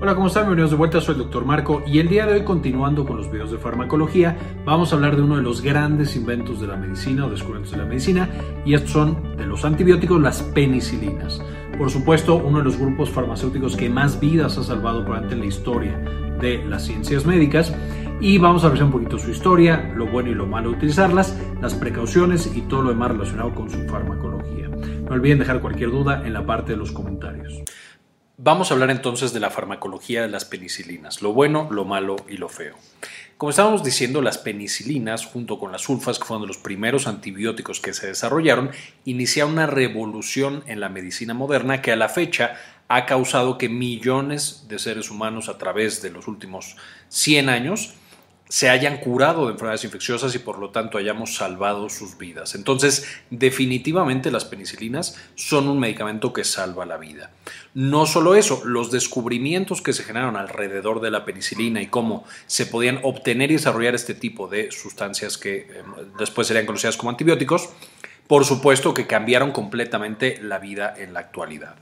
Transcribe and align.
Hola, 0.00 0.14
¿cómo 0.14 0.28
están? 0.28 0.44
Bienvenidos 0.44 0.70
de 0.70 0.76
vuelta, 0.76 1.00
soy 1.00 1.16
el 1.16 1.22
Dr. 1.22 1.44
Marco 1.44 1.82
y 1.84 1.98
el 1.98 2.06
día 2.06 2.24
de 2.24 2.34
hoy 2.34 2.44
continuando 2.44 3.04
con 3.04 3.16
los 3.16 3.32
videos 3.32 3.50
de 3.50 3.58
farmacología 3.58 4.36
vamos 4.64 4.92
a 4.92 4.94
hablar 4.94 5.16
de 5.16 5.22
uno 5.22 5.34
de 5.34 5.42
los 5.42 5.60
grandes 5.60 6.14
inventos 6.14 6.60
de 6.60 6.68
la 6.68 6.76
medicina 6.76 7.26
o 7.26 7.30
descubrimientos 7.30 7.72
de 7.72 7.78
la 7.78 7.84
medicina 7.84 8.30
y 8.64 8.74
estos 8.74 8.92
son 8.92 9.36
de 9.36 9.44
los 9.44 9.64
antibióticos, 9.64 10.20
las 10.20 10.40
penicilinas. 10.40 11.42
Por 11.76 11.90
supuesto, 11.90 12.36
uno 12.36 12.58
de 12.58 12.64
los 12.64 12.78
grupos 12.78 13.10
farmacéuticos 13.10 13.74
que 13.74 13.90
más 13.90 14.20
vidas 14.20 14.56
ha 14.56 14.62
salvado 14.62 15.02
durante 15.02 15.34
la 15.34 15.46
historia 15.46 15.98
de 16.40 16.64
las 16.64 16.84
ciencias 16.84 17.26
médicas 17.26 17.74
y 18.20 18.38
vamos 18.38 18.62
a 18.62 18.68
ver 18.68 18.80
un 18.84 18.92
poquito 18.92 19.18
su 19.18 19.32
historia, 19.32 19.92
lo 19.96 20.06
bueno 20.06 20.30
y 20.30 20.34
lo 20.34 20.46
malo 20.46 20.70
de 20.70 20.76
utilizarlas, 20.76 21.36
las 21.60 21.74
precauciones 21.74 22.54
y 22.54 22.60
todo 22.62 22.82
lo 22.82 22.90
demás 22.90 23.10
relacionado 23.10 23.52
con 23.52 23.68
su 23.68 23.84
farmacología. 23.88 24.68
No 24.68 25.14
olviden 25.14 25.40
dejar 25.40 25.60
cualquier 25.60 25.90
duda 25.90 26.24
en 26.24 26.34
la 26.34 26.46
parte 26.46 26.72
de 26.72 26.78
los 26.78 26.92
comentarios. 26.92 27.64
Vamos 28.40 28.70
a 28.70 28.74
hablar 28.74 28.90
entonces 28.90 29.32
de 29.32 29.40
la 29.40 29.50
farmacología 29.50 30.22
de 30.22 30.28
las 30.28 30.44
penicilinas, 30.44 31.22
lo 31.22 31.32
bueno, 31.32 31.66
lo 31.72 31.84
malo 31.84 32.14
y 32.28 32.36
lo 32.36 32.48
feo. 32.48 32.76
Como 33.36 33.50
estábamos 33.50 33.82
diciendo, 33.82 34.22
las 34.22 34.38
penicilinas, 34.38 35.26
junto 35.26 35.58
con 35.58 35.72
las 35.72 35.82
sulfas, 35.82 36.20
que 36.20 36.24
fueron 36.24 36.42
de 36.42 36.46
los 36.46 36.58
primeros 36.58 37.08
antibióticos 37.08 37.80
que 37.80 37.92
se 37.92 38.06
desarrollaron, 38.06 38.70
iniciaron 39.04 39.54
una 39.54 39.66
revolución 39.66 40.62
en 40.68 40.78
la 40.78 40.88
medicina 40.88 41.34
moderna 41.34 41.82
que 41.82 41.90
a 41.90 41.96
la 41.96 42.08
fecha 42.08 42.54
ha 42.86 43.06
causado 43.06 43.58
que 43.58 43.68
millones 43.68 44.66
de 44.68 44.78
seres 44.78 45.10
humanos 45.10 45.48
a 45.48 45.58
través 45.58 46.00
de 46.00 46.10
los 46.10 46.28
últimos 46.28 46.76
100 47.08 47.48
años 47.48 47.94
se 48.48 48.70
hayan 48.70 48.98
curado 48.98 49.46
de 49.46 49.52
enfermedades 49.52 49.84
infecciosas 49.84 50.34
y 50.34 50.38
por 50.38 50.58
lo 50.58 50.70
tanto 50.70 50.98
hayamos 50.98 51.34
salvado 51.34 51.88
sus 51.88 52.16
vidas. 52.18 52.54
Entonces, 52.54 53.06
definitivamente 53.30 54.30
las 54.30 54.44
penicilinas 54.44 55.16
son 55.34 55.68
un 55.68 55.78
medicamento 55.78 56.32
que 56.32 56.44
salva 56.44 56.86
la 56.86 56.96
vida. 56.96 57.30
No 57.74 58.06
solo 58.06 58.34
eso, 58.34 58.62
los 58.64 58.90
descubrimientos 58.90 59.82
que 59.82 59.92
se 59.92 60.02
generaron 60.02 60.36
alrededor 60.36 61.00
de 61.00 61.10
la 61.10 61.24
penicilina 61.24 61.82
y 61.82 61.86
cómo 61.86 62.24
se 62.46 62.66
podían 62.66 63.00
obtener 63.02 63.50
y 63.50 63.54
desarrollar 63.54 63.94
este 63.94 64.14
tipo 64.14 64.48
de 64.48 64.72
sustancias 64.72 65.38
que 65.38 65.56
eh, 65.56 65.82
después 66.18 66.46
serían 66.46 66.66
conocidas 66.66 66.96
como 66.96 67.10
antibióticos, 67.10 67.68
por 68.26 68.44
supuesto 68.44 68.94
que 68.94 69.06
cambiaron 69.06 69.52
completamente 69.52 70.38
la 70.42 70.58
vida 70.58 70.94
en 70.96 71.14
la 71.14 71.20
actualidad. 71.20 71.76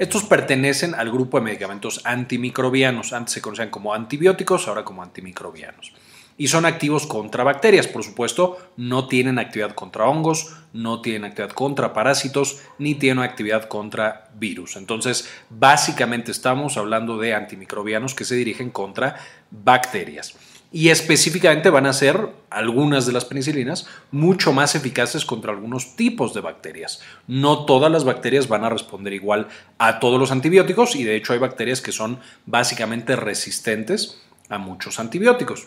Estos 0.00 0.24
pertenecen 0.24 0.94
al 0.94 1.10
grupo 1.12 1.36
de 1.36 1.44
medicamentos 1.44 2.00
antimicrobianos. 2.04 3.12
Antes 3.12 3.34
se 3.34 3.42
conocían 3.42 3.68
como 3.68 3.92
antibióticos, 3.92 4.66
ahora 4.66 4.82
como 4.82 5.02
antimicrobianos. 5.02 5.92
Y 6.38 6.48
son 6.48 6.64
activos 6.64 7.06
contra 7.06 7.44
bacterias, 7.44 7.86
por 7.86 8.02
supuesto, 8.02 8.56
no 8.78 9.08
tienen 9.08 9.38
actividad 9.38 9.74
contra 9.74 10.06
hongos, 10.06 10.56
no 10.72 11.02
tienen 11.02 11.26
actividad 11.26 11.52
contra 11.52 11.92
parásitos, 11.92 12.62
ni 12.78 12.94
tienen 12.94 13.22
actividad 13.22 13.68
contra 13.68 14.30
virus. 14.36 14.76
Entonces, 14.76 15.28
básicamente 15.50 16.30
estamos 16.30 16.78
hablando 16.78 17.18
de 17.18 17.34
antimicrobianos 17.34 18.14
que 18.14 18.24
se 18.24 18.36
dirigen 18.36 18.70
contra 18.70 19.16
bacterias 19.50 20.34
y 20.72 20.90
específicamente 20.90 21.70
van 21.70 21.86
a 21.86 21.92
ser 21.92 22.28
algunas 22.48 23.06
de 23.06 23.12
las 23.12 23.24
penicilinas 23.24 23.86
mucho 24.10 24.52
más 24.52 24.74
eficaces 24.74 25.24
contra 25.24 25.52
algunos 25.52 25.96
tipos 25.96 26.32
de 26.32 26.40
bacterias. 26.40 27.00
No 27.26 27.64
todas 27.64 27.90
las 27.90 28.04
bacterias 28.04 28.48
van 28.48 28.64
a 28.64 28.70
responder 28.70 29.12
igual 29.12 29.48
a 29.78 29.98
todos 29.98 30.20
los 30.20 30.30
antibióticos 30.30 30.94
y 30.94 31.04
de 31.04 31.16
hecho 31.16 31.32
hay 31.32 31.38
bacterias 31.38 31.80
que 31.80 31.92
son 31.92 32.20
básicamente 32.46 33.16
resistentes 33.16 34.22
a 34.48 34.58
muchos 34.58 35.00
antibióticos. 35.00 35.66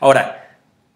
Ahora, 0.00 0.47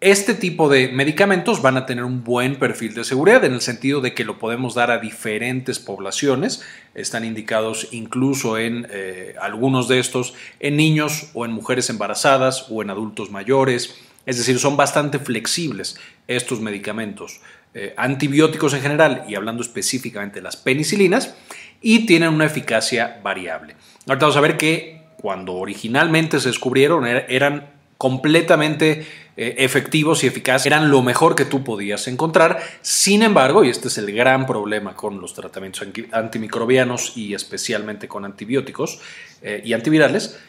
este 0.03 0.33
tipo 0.33 0.67
de 0.67 0.89
medicamentos 0.89 1.61
van 1.61 1.77
a 1.77 1.85
tener 1.85 2.03
un 2.03 2.25
buen 2.25 2.57
perfil 2.57 2.93
de 2.93 3.05
seguridad 3.05 3.45
en 3.45 3.53
el 3.53 3.61
sentido 3.61 4.01
de 4.01 4.13
que 4.13 4.25
lo 4.25 4.37
podemos 4.37 4.75
dar 4.75 4.91
a 4.91 4.97
diferentes 4.97 5.79
poblaciones. 5.79 6.61
Están 6.93 7.23
indicados 7.23 7.87
incluso 7.91 8.57
en 8.57 8.85
eh, 8.91 9.35
algunos 9.41 9.87
de 9.87 9.99
estos 9.99 10.33
en 10.59 10.75
niños 10.75 11.29
o 11.33 11.45
en 11.45 11.53
mujeres 11.53 11.89
embarazadas 11.89 12.67
o 12.69 12.81
en 12.81 12.89
adultos 12.89 13.31
mayores. 13.31 13.95
Es 14.25 14.37
decir, 14.37 14.59
son 14.59 14.75
bastante 14.75 15.19
flexibles 15.19 15.97
estos 16.27 16.59
medicamentos 16.59 17.39
eh, 17.73 17.93
antibióticos 17.95 18.73
en 18.73 18.81
general 18.81 19.23
y 19.29 19.35
hablando 19.35 19.63
específicamente 19.63 20.39
de 20.39 20.43
las 20.43 20.57
penicilinas 20.57 21.33
y 21.81 22.05
tienen 22.05 22.33
una 22.33 22.45
eficacia 22.45 23.21
variable. 23.23 23.77
Ahorita 24.05 24.25
vamos 24.25 24.37
a 24.37 24.41
ver 24.41 24.57
que 24.57 25.01
cuando 25.15 25.53
originalmente 25.53 26.41
se 26.41 26.49
descubrieron 26.49 27.05
er-, 27.07 27.25
eran 27.29 27.71
completamente 27.97 29.07
efectivos 29.35 30.23
y 30.23 30.27
eficaces, 30.27 30.67
eran 30.67 30.91
lo 30.91 31.01
mejor 31.01 31.35
que 31.35 31.45
tú 31.45 31.63
podías 31.63 32.07
encontrar. 32.07 32.59
Sin 32.81 33.23
embargo, 33.23 33.63
y 33.63 33.69
este 33.69 33.87
es 33.87 33.97
el 33.97 34.11
gran 34.13 34.45
problema 34.45 34.95
con 34.95 35.19
los 35.19 35.33
tratamientos 35.33 35.87
antimicrobianos 36.11 37.17
y 37.17 37.33
especialmente 37.33 38.07
con 38.07 38.25
antibióticos 38.25 38.99
eh, 39.41 39.61
y 39.65 39.73
antivirales, 39.73 40.39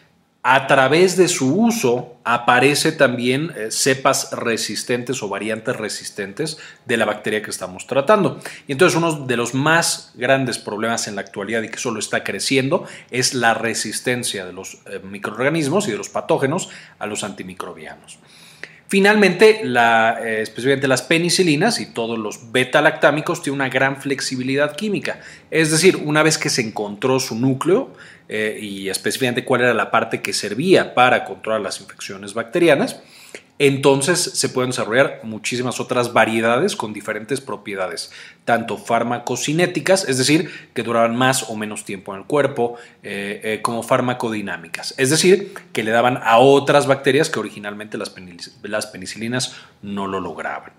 a 0.47 0.67
través 0.67 1.17
de 1.17 1.29
su 1.29 1.59
uso 1.59 2.19
aparece 2.23 2.93
también 2.93 3.51
eh, 3.57 3.71
cepas 3.71 4.31
resistentes 4.33 5.23
o 5.23 5.29
variantes 5.31 5.75
resistentes 5.75 6.59
de 6.85 6.99
la 6.99 7.07
bacteria 7.07 7.41
que 7.41 7.49
estamos 7.49 7.87
tratando. 7.87 8.39
Y 8.67 8.73
entonces 8.73 8.99
uno 8.99 9.25
de 9.25 9.39
los 9.39 9.55
más 9.55 10.13
grandes 10.15 10.59
problemas 10.59 11.09
en 11.09 11.15
la 11.15 11.23
actualidad 11.23 11.63
y 11.63 11.71
que 11.71 11.79
solo 11.79 11.99
está 11.99 12.25
creciendo 12.25 12.85
es 13.11 13.33
la 13.33 13.55
resistencia 13.55 14.45
de 14.45 14.53
los 14.53 14.81
microorganismos 15.03 15.89
y 15.89 15.93
de 15.93 15.97
los 15.97 16.11
patógenos 16.11 16.69
a 16.99 17.07
los 17.07 17.25
antimicrobianos. 17.25 18.19
Finalmente, 18.87 19.61
la, 19.65 20.19
eh, 20.23 20.43
especialmente 20.43 20.87
las 20.87 21.03
penicilinas 21.03 21.81
y 21.81 21.87
todos 21.87 22.19
los 22.19 22.53
beta-lactámicos 22.53 23.43
tienen 23.43 23.61
una 23.61 23.69
gran 23.69 24.01
flexibilidad 24.01 24.77
química. 24.77 25.21
Es 25.51 25.71
decir, 25.71 25.97
una 25.97 26.23
vez 26.23 26.37
que 26.39 26.51
se 26.51 26.61
encontró 26.61 27.19
su 27.19 27.35
núcleo 27.35 27.93
eh, 28.29 28.59
y 28.61 28.89
específicamente 28.91 29.45
cuál 29.45 29.63
era 29.63 29.75
la 29.75 29.91
parte 29.91 30.21
que 30.21 30.33
servía 30.33 30.95
para 30.95 31.25
controlar 31.25 31.63
las 31.63 31.81
infecciones 31.81 32.35
bacterianas, 32.35 33.01
entonces 33.59 34.21
se 34.21 34.49
pueden 34.49 34.71
desarrollar 34.71 35.21
muchísimas 35.23 35.79
otras 35.79 36.13
variedades 36.13 36.75
con 36.75 36.93
diferentes 36.93 37.41
propiedades, 37.41 38.11
tanto 38.45 38.77
farmacocinéticas, 38.77 40.09
es 40.09 40.19
decir, 40.19 40.51
que 40.75 40.83
duraban 40.83 41.15
más 41.15 41.49
o 41.49 41.55
menos 41.55 41.85
tiempo 41.85 42.13
en 42.13 42.21
el 42.21 42.27
cuerpo, 42.27 42.77
eh, 43.05 43.41
eh, 43.45 43.63
como 43.63 43.85
farmacodinámicas, 43.85 44.95
es 44.99 45.11
decir, 45.11 45.55
que 45.73 45.85
le 45.85 45.93
daban 45.93 46.19
a 46.25 46.39
otras 46.39 46.89
bacterias 46.89 47.31
que 47.31 47.39
originalmente 47.39 47.97
las, 47.97 48.11
penicilinas 48.87 49.55
no 49.83 50.09
lo 50.09 50.19
lograban. 50.19 50.73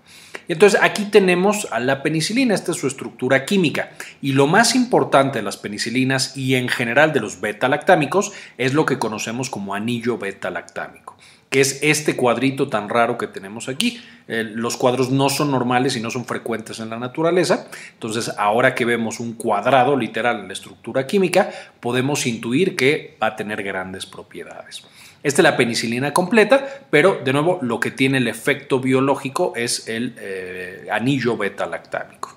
Y 0.46 0.52
entonces 0.52 0.78
aquí 0.82 1.06
tenemos 1.06 1.68
a 1.72 1.80
la 1.80 2.02
penicilina, 2.02 2.54
esta 2.54 2.72
es 2.72 2.78
su 2.78 2.86
estructura 2.86 3.46
química. 3.46 3.90
Y 4.22 4.32
lo 4.32 4.46
más 4.46 4.76
importante 4.76 5.38
de 5.38 5.42
las 5.42 5.56
penicilinas 5.56 6.36
y 6.36 6.54
en 6.54 6.68
general 6.68 7.12
de 7.12 7.20
los 7.20 7.40
beta-lactámicos 7.40 8.32
es 8.56 8.72
lo 8.74 8.86
que 8.86 8.98
conocemos 8.98 9.50
como 9.50 9.74
anillo 9.74 10.18
beta-lactámico 10.18 11.16
que 11.50 11.60
es 11.60 11.78
este 11.82 12.16
cuadrito 12.16 12.68
tan 12.68 12.88
raro 12.88 13.18
que 13.18 13.26
tenemos 13.26 13.68
aquí. 13.68 14.00
Eh, 14.28 14.44
los 14.44 14.76
cuadros 14.76 15.10
no 15.10 15.28
son 15.28 15.50
normales 15.50 15.96
y 15.96 16.00
no 16.00 16.10
son 16.10 16.24
frecuentes 16.24 16.80
en 16.80 16.90
la 16.90 16.98
naturaleza, 16.98 17.68
entonces 17.92 18.32
ahora 18.36 18.74
que 18.74 18.84
vemos 18.84 19.20
un 19.20 19.34
cuadrado 19.34 19.96
literal 19.96 20.40
en 20.40 20.48
la 20.48 20.52
estructura 20.52 21.06
química, 21.06 21.50
podemos 21.80 22.26
intuir 22.26 22.74
que 22.74 23.16
va 23.22 23.28
a 23.28 23.36
tener 23.36 23.62
grandes 23.62 24.04
propiedades. 24.04 24.82
Esta 25.22 25.42
es 25.42 25.44
la 25.44 25.56
penicilina 25.56 26.12
completa, 26.12 26.66
pero 26.90 27.20
de 27.24 27.32
nuevo 27.32 27.58
lo 27.62 27.80
que 27.80 27.90
tiene 27.90 28.18
el 28.18 28.28
efecto 28.28 28.80
biológico 28.80 29.52
es 29.56 29.88
el 29.88 30.14
eh, 30.18 30.88
anillo 30.90 31.36
beta-lactámico. 31.36 32.36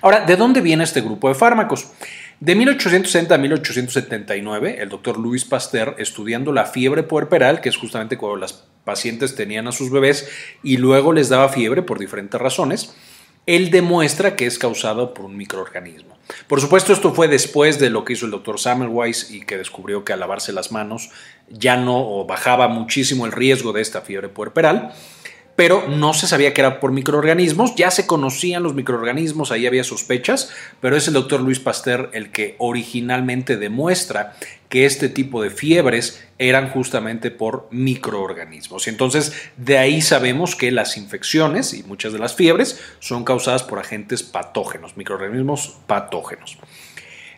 Ahora, 0.00 0.20
¿de 0.20 0.36
dónde 0.36 0.60
viene 0.60 0.84
este 0.84 1.00
grupo 1.00 1.28
de 1.28 1.34
fármacos? 1.34 1.88
De 2.42 2.56
1860 2.56 3.36
a 3.36 3.38
1879, 3.38 4.82
el 4.82 4.88
doctor 4.88 5.16
Louis 5.16 5.44
Pasteur, 5.44 5.94
estudiando 5.98 6.50
la 6.50 6.64
fiebre 6.64 7.04
puerperal, 7.04 7.60
que 7.60 7.68
es 7.68 7.76
justamente 7.76 8.16
cuando 8.16 8.36
las 8.36 8.64
pacientes 8.82 9.36
tenían 9.36 9.68
a 9.68 9.70
sus 9.70 9.92
bebés 9.92 10.28
y 10.60 10.78
luego 10.78 11.12
les 11.12 11.28
daba 11.28 11.50
fiebre 11.50 11.82
por 11.82 12.00
diferentes 12.00 12.40
razones, 12.40 12.96
él 13.46 13.70
demuestra 13.70 14.34
que 14.34 14.46
es 14.46 14.58
causado 14.58 15.14
por 15.14 15.26
un 15.26 15.36
microorganismo. 15.36 16.18
Por 16.48 16.60
supuesto, 16.60 16.92
esto 16.92 17.14
fue 17.14 17.28
después 17.28 17.78
de 17.78 17.90
lo 17.90 18.04
que 18.04 18.14
hizo 18.14 18.26
el 18.26 18.32
doctor 18.32 18.58
Semmelweis 18.58 19.30
y 19.30 19.42
que 19.42 19.56
descubrió 19.56 20.04
que 20.04 20.12
al 20.12 20.18
lavarse 20.18 20.52
las 20.52 20.72
manos 20.72 21.10
ya 21.48 21.76
no 21.76 22.24
bajaba 22.24 22.66
muchísimo 22.66 23.24
el 23.24 23.30
riesgo 23.30 23.72
de 23.72 23.82
esta 23.82 24.00
fiebre 24.00 24.28
puerperal 24.28 24.92
pero 25.56 25.86
no 25.88 26.14
se 26.14 26.26
sabía 26.26 26.54
que 26.54 26.60
era 26.60 26.80
por 26.80 26.92
microorganismos, 26.92 27.74
ya 27.74 27.90
se 27.90 28.06
conocían 28.06 28.62
los 28.62 28.74
microorganismos, 28.74 29.52
ahí 29.52 29.66
había 29.66 29.84
sospechas, 29.84 30.50
pero 30.80 30.96
es 30.96 31.08
el 31.08 31.14
doctor 31.14 31.40
Luis 31.40 31.60
Pasteur 31.60 32.10
el 32.12 32.30
que 32.30 32.56
originalmente 32.58 33.56
demuestra 33.56 34.34
que 34.68 34.86
este 34.86 35.10
tipo 35.10 35.42
de 35.42 35.50
fiebres 35.50 36.24
eran 36.38 36.70
justamente 36.70 37.30
por 37.30 37.68
microorganismos. 37.70 38.88
Entonces 38.88 39.34
de 39.58 39.76
ahí 39.76 40.00
sabemos 40.00 40.56
que 40.56 40.70
las 40.70 40.96
infecciones 40.96 41.74
y 41.74 41.82
muchas 41.82 42.12
de 42.14 42.18
las 42.18 42.34
fiebres 42.34 42.80
son 42.98 43.24
causadas 43.24 43.62
por 43.62 43.78
agentes 43.78 44.22
patógenos, 44.22 44.96
microorganismos 44.96 45.76
patógenos. 45.86 46.58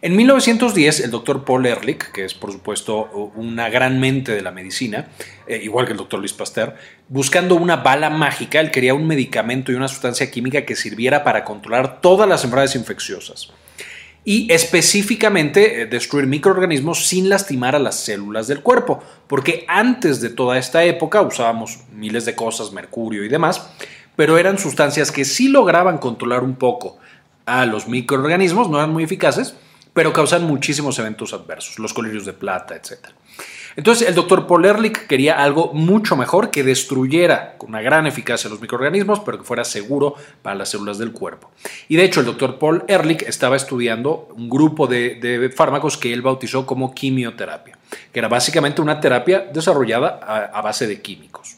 En 0.05 0.17
1910, 0.17 1.01
el 1.01 1.11
doctor 1.11 1.47
Paul 1.47 1.65
Ehrlich, 1.65 2.13
que 2.13 2.27
es 2.27 2.35
por 2.35 2.53
supuesto 2.53 3.33
una 3.37 3.71
gran 3.71 3.99
mente 4.01 4.33
de 4.33 4.43
la 4.43 4.51
medicina, 4.51 5.09
eh, 5.47 5.59
igual 5.63 5.87
que 5.87 5.93
el 5.93 5.97
doctor 5.97 6.21
Luis 6.21 6.35
Pasteur, 6.35 6.75
buscando 7.09 7.55
una 7.55 7.77
bala 7.77 8.11
mágica, 8.11 8.61
él 8.61 8.71
quería 8.71 8.93
un 8.93 9.07
medicamento 9.07 9.73
y 9.73 9.77
una 9.77 9.89
sustancia 9.89 10.31
química 10.31 10.67
que 10.67 10.77
sirviera 10.77 11.25
para 11.25 11.43
controlar 11.43 12.03
todas 12.03 12.29
las 12.29 12.45
enfermedades 12.45 12.77
infecciosas. 12.77 13.51
y 14.27 14.51
específicamente 14.53 15.83
eh, 15.83 15.87
destruir 15.87 16.27
microorganismos 16.27 17.07
sin 17.07 17.31
lastimar 17.31 17.75
a 17.75 17.79
las 17.79 17.95
células 17.95 18.47
del 18.47 18.61
cuerpo, 18.61 19.03
porque 19.27 19.65
antes 19.69 20.21
de 20.21 20.29
toda 20.29 20.59
esta 20.59 20.85
época 20.85 21.23
usábamos 21.23 21.81
miles 21.93 22.27
de 22.27 22.35
cosas, 22.35 22.73
mercurio 22.73 23.25
y 23.25 23.29
demás, 23.29 23.71
pero 24.17 24.37
eran 24.37 24.59
sustancias 24.59 25.11
que 25.11 25.25
sí 25.25 25.49
lograban 25.49 25.97
controlar 25.97 26.43
un 26.43 26.57
poco 26.57 26.99
a 27.47 27.65
los 27.65 27.89
microorganismos, 27.89 28.69
no 28.69 28.79
eran 28.79 28.93
muy 28.93 29.05
eficaces, 29.05 29.55
pero 29.95 30.13
causan 30.13 30.45
muchísimos 30.45 30.99
eventos 30.99 31.33
adversos, 31.33 31.79
los 31.79 31.95
colirios 31.95 32.27
de 32.27 32.35
plata, 32.35 32.77
etc. 32.77 33.07
Entonces 33.77 34.09
el 34.09 34.15
doctor 34.15 34.47
Paul 34.47 34.65
Ehrlich 34.65 35.07
quería 35.07 35.43
algo 35.43 35.73
mucho 35.73 36.17
mejor 36.17 36.51
que 36.51 36.63
destruyera 36.63 37.57
con 37.59 37.71
una 37.71 37.83
gran 37.83 38.07
eficacia 38.07 38.51
los 38.51 38.61
microorganismos, 38.61 39.21
pero 39.21 39.39
que 39.39 39.45
fuera 39.45 39.65
seguro 39.65 40.15
para 40.43 40.57
las 40.57 40.69
células 40.69 40.99
del 40.99 41.13
cuerpo. 41.13 41.51
Y 41.89 41.97
de 41.97 42.05
hecho 42.05 42.21
el 42.21 42.27
doctor 42.27 42.59
Paul 42.59 42.85
Ehrlich 42.87 43.23
estaba 43.23 43.57
estudiando 43.57 44.29
un 44.37 44.49
grupo 44.49 44.87
de, 44.87 45.53
fármacos 45.55 45.97
que 45.97 46.13
él 46.13 46.23
bautizó 46.23 46.67
como 46.67 46.95
quimioterapia, 46.95 47.79
que 48.13 48.19
era 48.19 48.29
básicamente 48.29 48.83
una 48.83 49.01
terapia 49.01 49.41
desarrollada 49.53 50.21
a, 50.53 50.61
base 50.61 50.87
de 50.87 51.01
químicos. 51.01 51.57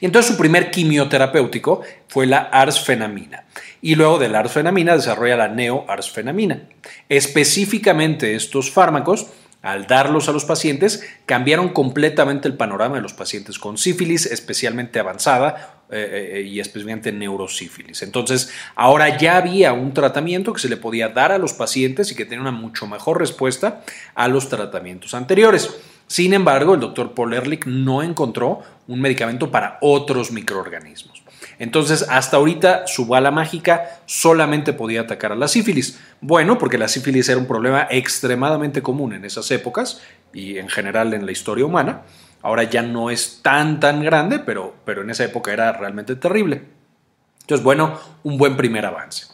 Y 0.00 0.06
entonces 0.06 0.32
su 0.32 0.38
primer 0.38 0.70
quimioterapéutico 0.70 1.82
fue 2.08 2.26
la 2.26 2.38
arsfenamina. 2.38 3.44
Y 3.82 3.94
luego 3.94 4.18
de 4.18 4.28
la 4.28 4.40
arsfenamina 4.40 4.94
desarrolla 4.94 5.36
la 5.36 5.48
neoarsfenamina. 5.48 6.62
Específicamente 7.08 8.34
estos 8.34 8.70
fármacos 8.70 9.28
al 9.62 9.86
darlos 9.86 10.28
a 10.28 10.32
los 10.32 10.44
pacientes, 10.44 11.06
cambiaron 11.26 11.68
completamente 11.70 12.48
el 12.48 12.54
panorama 12.54 12.96
de 12.96 13.02
los 13.02 13.12
pacientes 13.12 13.58
con 13.58 13.76
sífilis, 13.76 14.24
especialmente 14.26 14.98
avanzada 14.98 15.82
eh, 15.90 16.36
eh, 16.36 16.42
y 16.42 16.60
especialmente 16.60 17.12
neurosífilis. 17.12 18.02
Entonces, 18.02 18.50
ahora 18.74 19.18
ya 19.18 19.36
había 19.36 19.72
un 19.74 19.92
tratamiento 19.92 20.52
que 20.54 20.60
se 20.60 20.68
le 20.68 20.78
podía 20.78 21.08
dar 21.08 21.30
a 21.32 21.38
los 21.38 21.52
pacientes 21.52 22.10
y 22.10 22.14
que 22.14 22.24
tenía 22.24 22.40
una 22.40 22.52
mucho 22.52 22.86
mejor 22.86 23.18
respuesta 23.18 23.82
a 24.14 24.28
los 24.28 24.48
tratamientos 24.48 25.12
anteriores. 25.12 25.68
Sin 26.06 26.32
embargo, 26.32 26.74
el 26.74 26.80
doctor 26.80 27.14
Paul 27.14 27.34
Ehrlich 27.34 27.66
no 27.66 28.02
encontró 28.02 28.60
un 28.88 29.00
medicamento 29.00 29.50
para 29.50 29.78
otros 29.82 30.32
microorganismos. 30.32 31.22
Entonces, 31.58 32.06
hasta 32.08 32.36
ahorita 32.36 32.86
su 32.86 33.06
bala 33.06 33.30
mágica 33.30 34.00
solamente 34.06 34.72
podía 34.72 35.02
atacar 35.02 35.32
a 35.32 35.36
la 35.36 35.48
sífilis. 35.48 35.98
Bueno, 36.20 36.58
porque 36.58 36.78
la 36.78 36.88
sífilis 36.88 37.28
era 37.28 37.38
un 37.38 37.46
problema 37.46 37.86
extremadamente 37.90 38.82
común 38.82 39.12
en 39.12 39.24
esas 39.24 39.50
épocas 39.50 40.00
y 40.32 40.58
en 40.58 40.68
general 40.68 41.14
en 41.14 41.26
la 41.26 41.32
historia 41.32 41.64
humana. 41.64 42.02
Ahora 42.42 42.64
ya 42.64 42.82
no 42.82 43.10
es 43.10 43.40
tan, 43.42 43.80
tan 43.80 44.02
grande, 44.02 44.38
pero, 44.38 44.74
pero 44.84 45.02
en 45.02 45.10
esa 45.10 45.24
época 45.24 45.52
era 45.52 45.72
realmente 45.72 46.16
terrible. 46.16 46.62
Entonces, 47.42 47.64
bueno, 47.64 47.98
un 48.22 48.38
buen 48.38 48.56
primer 48.56 48.86
avance. 48.86 49.26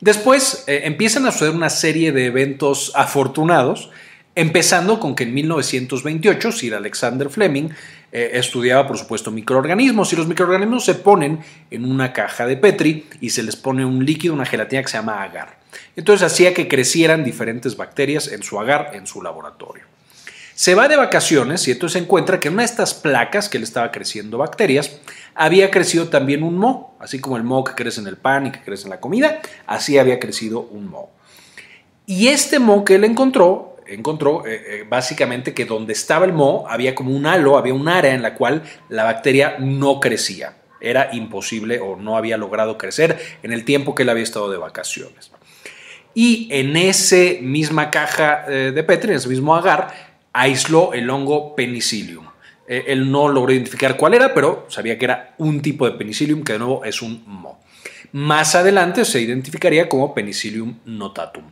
Después 0.00 0.64
eh, 0.66 0.82
empiezan 0.84 1.26
a 1.26 1.32
suceder 1.32 1.54
una 1.54 1.70
serie 1.70 2.12
de 2.12 2.26
eventos 2.26 2.92
afortunados 2.94 3.90
Empezando 4.38 5.00
con 5.00 5.14
que 5.14 5.24
en 5.24 5.32
1928 5.32 6.52
Sir 6.52 6.74
Alexander 6.74 7.30
Fleming 7.30 7.70
eh, 8.12 8.30
estudiaba, 8.34 8.86
por 8.86 8.98
supuesto, 8.98 9.30
microorganismos 9.30 10.12
y 10.12 10.16
los 10.16 10.26
microorganismos 10.26 10.84
se 10.84 10.94
ponen 10.94 11.40
en 11.70 11.84
una 11.84 12.12
caja 12.12 12.46
de 12.46 12.56
Petri 12.56 13.06
y 13.20 13.30
se 13.30 13.42
les 13.42 13.56
pone 13.56 13.84
un 13.84 14.04
líquido, 14.04 14.34
una 14.34 14.46
gelatina 14.46 14.82
que 14.82 14.88
se 14.88 14.96
llama 14.96 15.22
agar. 15.22 15.58
Entonces 15.96 16.26
hacía 16.26 16.54
que 16.54 16.68
crecieran 16.68 17.24
diferentes 17.24 17.76
bacterias 17.76 18.28
en 18.28 18.42
su 18.42 18.60
agar 18.60 18.92
en 18.94 19.06
su 19.06 19.22
laboratorio. 19.22 19.84
Se 20.54 20.74
va 20.74 20.88
de 20.88 20.96
vacaciones 20.96 21.68
y 21.68 21.72
entonces 21.72 22.00
encuentra 22.00 22.40
que 22.40 22.48
en 22.48 22.54
una 22.54 22.62
de 22.62 22.66
estas 22.70 22.94
placas 22.94 23.50
que 23.50 23.58
le 23.58 23.64
estaba 23.64 23.92
creciendo 23.92 24.38
bacterias 24.38 25.00
había 25.34 25.70
crecido 25.70 26.08
también 26.08 26.42
un 26.42 26.56
moho, 26.56 26.96
así 26.98 27.18
como 27.18 27.36
el 27.36 27.42
moho 27.42 27.64
que 27.64 27.74
crece 27.74 28.00
en 28.00 28.06
el 28.06 28.16
pan 28.16 28.46
y 28.46 28.52
que 28.52 28.62
crece 28.62 28.84
en 28.84 28.90
la 28.90 29.00
comida, 29.00 29.40
así 29.66 29.98
había 29.98 30.18
crecido 30.18 30.60
un 30.60 30.88
moho. 30.88 31.10
Y 32.06 32.28
este 32.28 32.58
moho 32.58 32.84
que 32.84 32.94
él 32.94 33.04
encontró 33.04 33.75
encontró 33.88 34.46
eh, 34.46 34.62
eh, 34.66 34.86
básicamente 34.88 35.54
que 35.54 35.64
donde 35.64 35.92
estaba 35.92 36.24
el 36.24 36.32
moho 36.32 36.68
había 36.68 36.94
como 36.94 37.14
un 37.14 37.26
halo, 37.26 37.58
había 37.58 37.74
un 37.74 37.88
área 37.88 38.14
en 38.14 38.22
la 38.22 38.34
cual 38.34 38.62
la 38.88 39.04
bacteria 39.04 39.56
no 39.58 40.00
crecía. 40.00 40.56
Era 40.80 41.10
imposible 41.12 41.80
o 41.80 41.96
no 41.96 42.16
había 42.16 42.36
logrado 42.36 42.76
crecer 42.78 43.18
en 43.42 43.52
el 43.52 43.64
tiempo 43.64 43.94
que 43.94 44.02
él 44.02 44.08
había 44.08 44.22
estado 44.22 44.50
de 44.50 44.58
vacaciones. 44.58 45.30
Y 46.14 46.48
en 46.50 46.76
esa 46.76 47.40
misma 47.40 47.90
caja 47.90 48.44
eh, 48.48 48.72
de 48.74 48.82
Petri, 48.82 49.10
en 49.10 49.16
ese 49.16 49.28
mismo 49.28 49.54
agar, 49.54 49.88
aisló 50.32 50.92
el 50.92 51.08
hongo 51.08 51.54
penicillium. 51.54 52.26
él 52.68 53.10
no 53.10 53.28
logró 53.28 53.52
identificar 53.52 53.96
cuál 53.96 54.14
era, 54.14 54.34
pero 54.34 54.66
sabía 54.68 54.98
que 54.98 55.04
era 55.04 55.34
un 55.38 55.62
tipo 55.62 55.88
de 55.88 55.96
penicillium, 55.96 56.42
que 56.42 56.54
de 56.54 56.58
nuevo 56.58 56.84
es 56.84 57.00
un 57.00 57.22
moho. 57.26 57.58
Más 58.12 58.54
adelante 58.54 59.04
se 59.04 59.20
identificaría 59.20 59.88
como 59.88 60.14
penicillium 60.14 60.78
notatum 60.84 61.44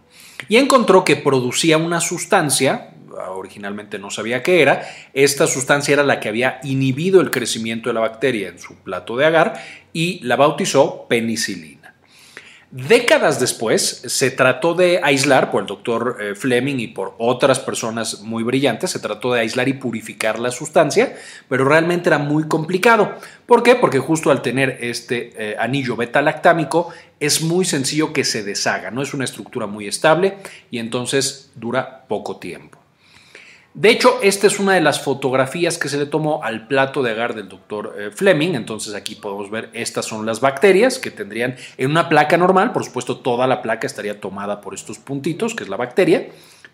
y 0.48 0.56
encontró 0.56 1.04
que 1.04 1.16
producía 1.16 1.78
una 1.78 2.00
sustancia, 2.00 2.90
originalmente 3.30 3.98
no 3.98 4.10
sabía 4.10 4.42
qué 4.42 4.62
era, 4.62 4.82
esta 5.12 5.46
sustancia 5.46 5.92
era 5.92 6.02
la 6.02 6.20
que 6.20 6.28
había 6.28 6.60
inhibido 6.64 7.20
el 7.20 7.30
crecimiento 7.30 7.88
de 7.88 7.94
la 7.94 8.00
bacteria 8.00 8.48
en 8.48 8.58
su 8.58 8.76
plato 8.76 9.16
de 9.16 9.26
agar 9.26 9.54
y 9.92 10.20
la 10.24 10.36
bautizó 10.36 11.06
penicilina. 11.08 11.83
Décadas 12.76 13.38
después 13.38 14.02
se 14.04 14.32
trató 14.32 14.74
de 14.74 14.98
aislar, 15.00 15.52
por 15.52 15.60
el 15.60 15.68
doctor 15.68 16.18
eh, 16.20 16.34
Fleming 16.34 16.80
y 16.80 16.88
por 16.88 17.14
otras 17.18 17.60
personas 17.60 18.22
muy 18.22 18.42
brillantes, 18.42 18.90
se 18.90 18.98
trató 18.98 19.32
de 19.32 19.42
aislar 19.42 19.68
y 19.68 19.74
purificar 19.74 20.40
la 20.40 20.50
sustancia, 20.50 21.16
pero 21.48 21.64
realmente 21.66 22.08
era 22.08 22.18
muy 22.18 22.48
complicado. 22.48 23.14
¿Por 23.46 23.62
qué? 23.62 23.76
Porque 23.76 24.00
justo 24.00 24.32
al 24.32 24.42
tener 24.42 24.78
este 24.80 25.32
eh, 25.38 25.56
anillo 25.56 25.94
beta-lactámico 25.94 26.88
es 27.20 27.42
muy 27.42 27.64
sencillo 27.64 28.12
que 28.12 28.24
se 28.24 28.42
deshaga, 28.42 28.90
no 28.90 29.02
es 29.02 29.14
una 29.14 29.24
estructura 29.24 29.68
muy 29.68 29.86
estable 29.86 30.38
y 30.72 30.80
entonces 30.80 31.52
dura 31.54 32.06
poco 32.08 32.38
tiempo. 32.38 32.83
De 33.74 33.90
hecho, 33.90 34.20
esta 34.22 34.46
es 34.46 34.60
una 34.60 34.74
de 34.74 34.80
las 34.80 35.02
fotografías 35.02 35.78
que 35.78 35.88
se 35.88 35.98
le 35.98 36.06
tomó 36.06 36.44
al 36.44 36.68
plato 36.68 37.02
de 37.02 37.10
agar 37.10 37.34
del 37.34 37.48
doctor 37.48 37.96
eh, 37.98 38.10
Fleming. 38.12 38.54
Entonces 38.54 38.94
aquí 38.94 39.16
podemos 39.16 39.50
ver, 39.50 39.68
estas 39.72 40.06
son 40.06 40.24
las 40.24 40.40
bacterias 40.40 41.00
que 41.00 41.10
tendrían 41.10 41.56
en 41.76 41.90
una 41.90 42.08
placa 42.08 42.36
normal. 42.36 42.70
Por 42.70 42.84
supuesto, 42.84 43.18
toda 43.18 43.48
la 43.48 43.62
placa 43.62 43.88
estaría 43.88 44.20
tomada 44.20 44.60
por 44.60 44.74
estos 44.74 45.00
puntitos, 45.00 45.56
que 45.56 45.64
es 45.64 45.68
la 45.68 45.76
bacteria. 45.76 46.28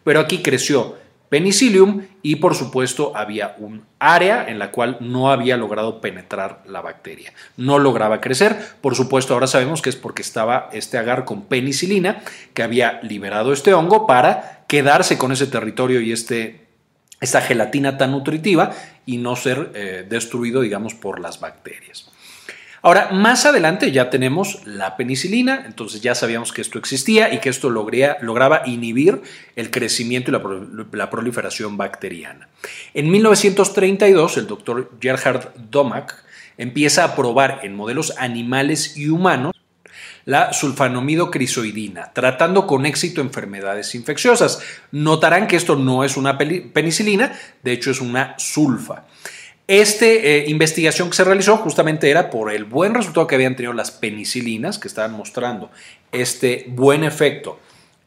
Pero 0.05 0.20
aquí 0.20 0.43
creció 0.43 0.97
penicillium 1.31 2.02
y 2.23 2.37
por 2.37 2.55
supuesto 2.55 3.17
había 3.17 3.55
un 3.58 3.85
área 3.99 4.46
en 4.46 4.58
la 4.58 4.70
cual 4.70 4.99
no 5.00 5.31
había 5.31 5.56
logrado 5.56 6.03
penetrar 6.03 6.62
la 6.67 6.82
bacteria. 6.82 7.32
No 7.56 7.79
lograba 7.79 8.20
crecer. 8.20 8.58
Por 8.82 8.94
supuesto, 8.94 9.32
ahora 9.32 9.46
sabemos 9.46 9.81
que 9.81 9.88
es 9.88 9.96
porque 9.96 10.20
estaba 10.20 10.69
este 10.75 10.99
agar 10.99 11.25
con 11.25 11.44
penicilina 11.44 12.23
que 12.53 12.62
había 12.62 13.00
liberado 13.03 13.55
este 13.55 13.73
hongo 13.73 14.06
para 14.06 14.67
quedarse 14.69 15.17
con 15.17 15.32
ese 15.32 15.46
territorio 15.46 16.03
y 16.03 16.13
este 16.13 16.69
esta 17.20 17.41
gelatina 17.41 17.98
tan 17.98 18.12
nutritiva 18.12 18.72
y 19.06 19.19
no 19.19 19.36
ser 19.36 19.72
eh, 19.74 20.06
destruido, 20.08 20.62
digamos, 20.62 20.94
por 20.94 21.20
las 21.20 21.41
bacterias. 21.41 22.10
Ahora, 22.82 23.10
más 23.12 23.44
adelante 23.44 23.93
ya 23.93 24.08
tenemos 24.08 24.67
la 24.67 24.96
penicilina, 24.96 25.65
entonces 25.67 26.00
ya 26.00 26.15
sabíamos 26.15 26.50
que 26.50 26.62
esto 26.62 26.79
existía 26.79 27.32
y 27.32 27.39
que 27.39 27.50
esto 27.50 27.69
lograba 27.69 28.62
inhibir 28.65 29.20
el 29.55 29.70
crecimiento 29.70 30.31
y 30.31 30.32
la, 30.32 30.86
la, 30.93 31.10
proliferación 31.10 31.77
bacteriana. 31.77 32.48
En 32.94 33.10
1932, 33.10 34.39
el 34.39 34.46
doctor 34.46 34.93
Gerhard 34.98 35.50
Domack 35.70 36.24
empieza 36.56 37.05
a 37.05 37.15
probar 37.15 37.60
en 37.65 37.77
modelos 37.77 38.15
animales 38.17 38.96
y 38.96 39.10
humanos 39.10 39.59
la 40.31 40.53
sulfanomido 40.53 41.29
crisoidina, 41.29 42.13
tratando 42.13 42.65
con 42.65 42.87
éxito 42.87 43.20
enfermedades 43.20 43.96
infecciosas. 43.96 44.60
Notarán 44.93 45.49
que 45.49 45.56
esto 45.56 45.75
no 45.75 46.05
es 46.05 46.17
una 46.17 46.39
penicilina, 46.39 47.37
de 47.65 47.72
hecho 47.72 47.91
es 47.91 48.01
una 48.01 48.39
sulfa. 48.39 49.06
Esta 49.67 50.06
eh, 50.06 50.44
investigación 50.46 51.10
que 51.10 51.17
se 51.17 51.25
realizó 51.25 51.56
justamente 51.56 52.08
era 52.08 52.31
por 52.31 52.53
el 52.53 52.65
buen 52.65 52.94
resultado 52.94 53.27
que 53.27 53.34
habían 53.34 53.56
tenido 53.56 53.72
las 53.72 53.91
penicilinas, 53.91 54.79
que 54.79 54.87
estaban 54.87 55.15
mostrando 55.15 55.72
este 56.13 56.65
buen 56.69 57.03
efecto 57.03 57.58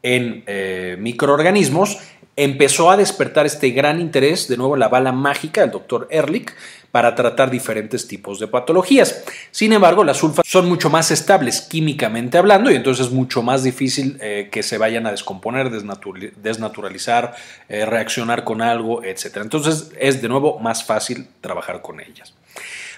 en 0.02 0.44
eh, 0.46 0.96
microorganismos, 0.98 1.98
empezó 2.36 2.90
a 2.90 2.96
despertar 2.96 3.44
este 3.44 3.68
gran 3.68 4.00
interés, 4.00 4.48
de 4.48 4.56
nuevo 4.56 4.76
la 4.76 4.88
bala 4.88 5.12
mágica 5.12 5.60
del 5.60 5.72
doctor 5.72 6.08
Ehrlich, 6.10 6.54
para 6.94 7.16
tratar 7.16 7.50
diferentes 7.50 8.06
tipos 8.06 8.38
de 8.38 8.46
patologías. 8.46 9.24
Sin 9.50 9.72
embargo, 9.72 10.04
las 10.04 10.18
sulfas 10.18 10.46
son 10.46 10.68
mucho 10.68 10.90
más 10.90 11.10
estables 11.10 11.60
químicamente 11.60 12.38
hablando 12.38 12.70
y 12.70 12.76
entonces 12.76 13.06
es 13.06 13.12
mucho 13.12 13.42
más 13.42 13.64
difícil 13.64 14.16
eh, 14.20 14.48
que 14.52 14.62
se 14.62 14.78
vayan 14.78 15.04
a 15.04 15.10
descomponer, 15.10 15.72
desnaturalizar, 15.72 17.34
eh, 17.68 17.84
reaccionar 17.84 18.44
con 18.44 18.62
algo, 18.62 19.02
etc. 19.02 19.38
Entonces 19.38 19.90
es 19.98 20.22
de 20.22 20.28
nuevo 20.28 20.60
más 20.60 20.84
fácil 20.84 21.26
trabajar 21.40 21.82
con 21.82 21.98
ellas. 21.98 22.32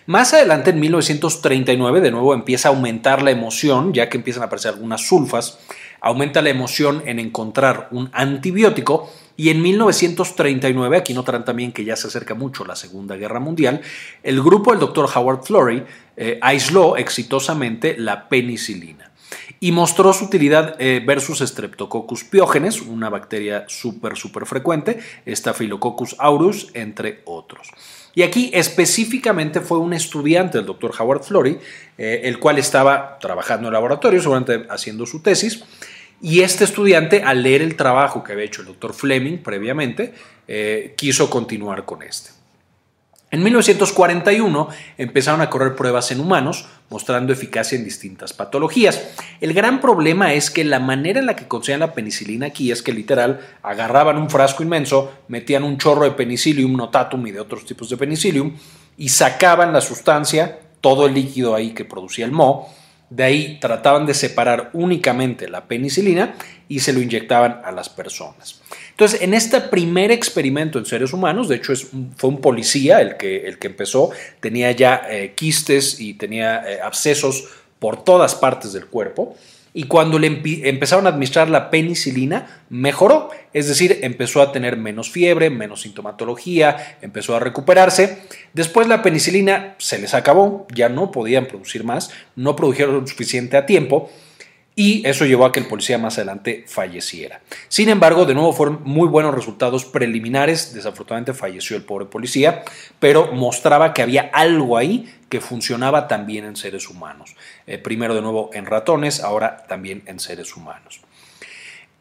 Más 0.05 0.35
adelante, 0.35 0.73
en 0.73 0.81
1939, 0.81 2.03
de 2.03 2.11
nuevo 2.11 2.35
empieza 2.35 2.69
a 2.69 2.73
aumentar 2.73 3.23
la 3.23 3.31
emoción, 3.31 3.95
ya 3.95 4.11
que 4.11 4.19
empiezan 4.19 4.43
a 4.43 4.47
aparecer 4.47 4.75
algunas 4.75 5.09
sulfas, 5.09 5.59
aumenta 6.03 6.43
la 6.43 6.51
emoción 6.51 7.03
en 7.07 7.19
encontrar 7.19 7.89
un 7.93 8.11
antibiótico 8.13 9.11
y 9.37 9.51
en 9.51 9.61
1939, 9.63 10.97
aquí 10.97 11.13
notarán 11.15 11.45
también 11.45 11.73
que 11.73 11.85
ya 11.85 11.97
se 11.97 12.07
acerca 12.07 12.35
mucho 12.35 12.65
la 12.65 12.77
Segunda 12.77 13.17
Guerra 13.17 13.41
Mundial, 13.41 13.83
el 14.23 14.43
grupo 14.43 14.71
del 14.71 14.81
doctor 14.81 15.09
Howard 15.15 15.43
Florey 15.43 15.85
eh, 16.17 16.39
aisló 16.41 16.97
exitosamente 16.97 17.97
la 17.99 18.29
penicilina. 18.29 19.11
y 19.59 19.73
mostró 19.73 20.13
su 20.13 20.27
utilidad 20.27 20.77
eh, 20.79 21.03
versus 21.05 21.39
Streptococcus 21.41 22.25
pyogenes, 22.25 22.83
una 22.83 23.09
bacteria 23.09 23.65
súper, 23.69 24.17
súper 24.17 24.45
frecuente, 24.45 24.99
Staphylococcus 25.27 26.15
aureus, 26.19 26.69
entre 26.75 27.23
otros. 27.25 27.71
Y 28.17 28.23
aquí 28.23 28.51
específicamente 28.55 29.61
fue 29.61 29.79
un 29.79 29.93
estudiante, 29.93 30.57
el 30.57 30.65
doctor 30.65 30.91
Howard 30.99 31.23
Flory, 31.23 31.59
eh, 31.99 32.23
el 32.25 32.39
cual 32.39 32.57
estaba 32.57 33.19
trabajando 33.21 33.65
en 33.65 33.67
el 33.67 33.73
laboratorio, 33.75 34.23
seguramente 34.23 34.67
haciendo 34.71 35.05
su 35.05 35.21
tesis, 35.21 35.63
y 36.21 36.41
este 36.41 36.65
estudiante, 36.65 37.23
al 37.23 37.43
leer 37.43 37.63
el 37.63 37.77
trabajo 37.77 38.25
que 38.25 38.33
había 38.33 38.45
hecho 38.45 38.63
el 38.63 38.69
doctor 38.69 38.95
Fleming 38.95 39.39
previamente, 39.39 40.15
eh, 40.49 40.95
quiso 40.97 41.29
continuar 41.29 41.85
con 41.85 42.03
este. 42.03 42.31
En 43.33 43.43
1941 43.43 44.69
empezaron 44.99 45.41
a 45.41 45.51
correr 45.51 45.75
pruebas 45.75 46.13
en 46.13 46.21
humanos, 46.21 46.69
mostrando 46.89 47.33
eficacia 47.33 47.77
en 47.77 47.85
distintas 47.85 48.33
patologías. 48.33 49.03
El 49.41 49.53
gran 49.53 49.81
problema 49.81 50.33
es 50.33 50.49
que 50.49 50.65
la 50.65 50.79
manera 50.79 51.19
en 51.19 51.27
la 51.27 51.35
que 51.35 51.49
conseguían 51.49 51.81
la 51.81 51.93
penicilina 51.93 52.47
aquí 52.47 52.71
es 52.71 52.83
que 52.83 52.93
literal 52.93 53.41
agarraban 53.65 54.17
un 54.17 54.31
frasco 54.31 54.63
inmenso, 54.63 55.13
metían 55.27 55.65
un 55.65 55.77
chorro 55.77 56.05
de 56.05 56.13
penicillium 56.13 56.77
notatum 56.77 57.27
y 57.27 57.33
de 57.33 57.41
otros 57.41 57.67
tipos 57.67 57.91
de 57.91 57.97
penicillium 57.97 58.55
y 58.97 59.09
sacaban 59.09 59.73
la 59.73 59.81
sustancia, 59.81 60.61
todo 60.81 61.07
el 61.07 61.15
líquido 61.15 61.57
ahí 61.57 61.75
que 61.75 61.85
producía 61.85 62.25
el 62.25 62.33
moho, 62.33 62.69
de 63.11 63.25
ahí 63.25 63.59
trataban 63.61 64.07
de 64.07 64.15
separar 64.15 64.71
únicamente 64.73 65.49
la 65.49 65.67
penicilina 65.67 66.35
y 66.69 66.81
se 66.81 66.93
lo 66.93 67.01
inyectaban 67.01 67.61
a 67.65 67.71
las 67.71 67.89
personas. 67.89 68.61
Entonces, 68.91 69.23
en 69.23 69.35
este 69.35 69.61
primer 69.61 70.11
experimento 70.11 70.79
en 70.79 70.87
seres 70.87 71.13
humanos, 71.13 71.49
de 71.49 71.57
hecho 71.57 71.75
fue 72.17 72.31
un 72.31 72.41
policía 72.41 73.01
el 73.01 73.17
que, 73.17 73.47
el 73.47 73.59
que 73.59 73.69
empezó, 73.69 74.11
tenía 74.41 74.73
ya 74.73 75.03
eh, 75.09 75.35
quistes 75.37 76.01
y 76.01 76.15
tenía 76.15 76.65
eh, 76.67 76.81
abscesos 76.83 77.45
por 77.79 78.03
todas 78.05 78.35
partes 78.35 78.73
del 78.73 78.87
cuerpo, 78.87 79.37
y 79.73 79.83
cuando 79.83 80.19
le 80.19 80.41
empezaron 80.65 81.07
a 81.07 81.11
administrar 81.11 81.51
la 81.51 81.69
penicilina, 81.69 82.63
mejoró, 82.71 83.29
es 83.53 83.69
decir, 83.69 83.99
empezó 84.03 84.41
a 84.41 84.51
tener 84.51 84.79
menos 84.79 85.11
fiebre, 85.11 85.51
menos 85.51 85.83
sintomatología, 85.83 86.97
empezó 87.03 87.37
a 87.37 87.41
recuperarse. 87.41 88.23
Después 88.55 88.89
la 88.89 89.03
penicilina 89.03 89.75
se 89.77 89.99
les 89.99 90.15
acabó, 90.15 90.67
ya 90.75 90.89
no 90.89 91.11
podían 91.11 91.45
producir 91.45 91.85
más, 91.85 92.11
no 92.37 92.57
produjeron 92.57 93.07
suficiente 93.07 93.59
a 93.59 93.67
tiempo 93.67 94.11
y 94.79 95.09
eso 95.09 95.25
llevó 95.25 95.47
a 95.47 95.53
que 95.53 95.59
el 95.59 95.67
policía 95.67 95.97
más 95.97 96.19
adelante 96.19 96.65
falleciera. 96.69 97.41
Sin 97.69 97.89
embargo, 97.89 98.27
de 98.27 98.35
nuevo 98.35 98.53
fueron 98.53 98.81
muy 98.85 99.09
buenos 99.09 99.35
resultados 99.35 99.87
preliminares, 99.87 100.75
desafortunadamente 100.75 101.33
falleció 101.33 101.79
el 101.79 101.83
pobre 101.83 102.05
policía, 102.05 102.63
pero 103.01 103.33
mostraba 103.33 103.95
que 103.95 104.03
había 104.03 104.31
algo 104.35 104.77
ahí 104.77 105.11
que 105.31 105.41
funcionaba 105.41 106.09
también 106.09 106.45
en 106.45 106.57
seres 106.57 106.91
humanos. 106.91 107.37
Eh, 107.67 107.79
primero 107.79 108.15
de 108.15 108.21
nuevo 108.21 108.51
en 108.53 108.67
ratones, 108.67 109.21
ahora 109.21 109.65
también 109.67 110.03
en 110.07 110.21
seres 110.21 110.55
humanos. 110.55 111.01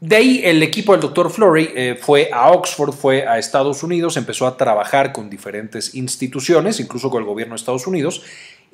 De 0.02 0.18
ahí 0.18 0.42
el 0.44 0.62
equipo 0.62 0.92
del 0.92 1.00
Dr. 1.00 1.32
Flory 1.32 1.70
eh, 1.74 1.98
fue 2.00 2.30
a 2.34 2.52
Oxford, 2.52 2.92
fue 2.92 3.26
a 3.26 3.40
Estados 3.40 3.82
Unidos, 3.82 4.18
empezó 4.18 4.46
a 4.46 4.58
trabajar 4.58 5.14
con 5.14 5.30
diferentes 5.30 5.96
instituciones, 5.96 6.82
incluso 6.82 7.10
con 7.10 7.24
el 7.24 7.28
gobierno 7.28 7.54
de 7.54 7.60
Estados 7.60 7.88
Unidos, 7.88 8.22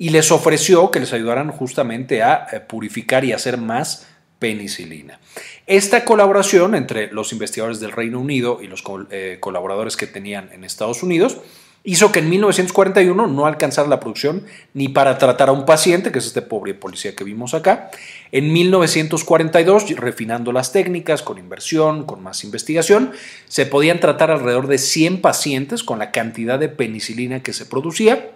y 0.02 0.08
les 0.08 0.32
ofreció 0.32 0.90
que 0.90 0.98
les 0.98 1.12
ayudaran 1.12 1.52
justamente 1.52 2.24
a 2.24 2.48
eh, 2.50 2.58
purificar 2.58 3.24
y 3.24 3.32
hacer 3.32 3.56
más 3.56 4.08
penicilina. 4.40 5.20
Esta 5.68 6.04
colaboración 6.04 6.74
entre 6.74 7.12
los 7.12 7.30
investigadores 7.30 7.78
del 7.78 7.92
Reino 7.92 8.18
Unido 8.18 8.58
y 8.60 8.66
los 8.66 8.82
eh, 9.12 9.36
colaboradores 9.38 9.96
que 9.96 10.08
tenían 10.08 10.50
en 10.52 10.64
Estados 10.64 11.04
Unidos 11.04 11.38
hizo 11.84 12.10
que 12.10 12.18
en 12.18 12.30
1941 12.30 13.28
no 13.28 13.46
alcanzara 13.46 13.86
la 13.86 14.00
producción 14.00 14.44
ni 14.74 14.88
para 14.88 15.18
tratar 15.18 15.50
a 15.50 15.52
un 15.52 15.66
paciente, 15.66 16.10
que 16.10 16.18
es 16.18 16.26
este 16.26 16.42
pobre 16.42 16.74
policía 16.74 17.14
que 17.14 17.22
vimos 17.22 17.54
acá. 17.54 17.92
En 18.32 18.52
1942, 18.52 19.88
refinando 19.98 20.50
las 20.50 20.72
técnicas, 20.72 21.22
con 21.22 21.38
inversión, 21.38 22.06
con 22.06 22.24
más 22.24 22.42
investigación, 22.42 23.12
se 23.46 23.66
podían 23.66 24.00
tratar 24.00 24.32
alrededor 24.32 24.66
de 24.66 24.78
100 24.78 25.20
pacientes 25.20 25.84
con 25.84 26.00
la 26.00 26.10
cantidad 26.10 26.58
de 26.58 26.68
penicilina 26.68 27.44
que 27.44 27.52
se 27.52 27.66
producía 27.66 28.32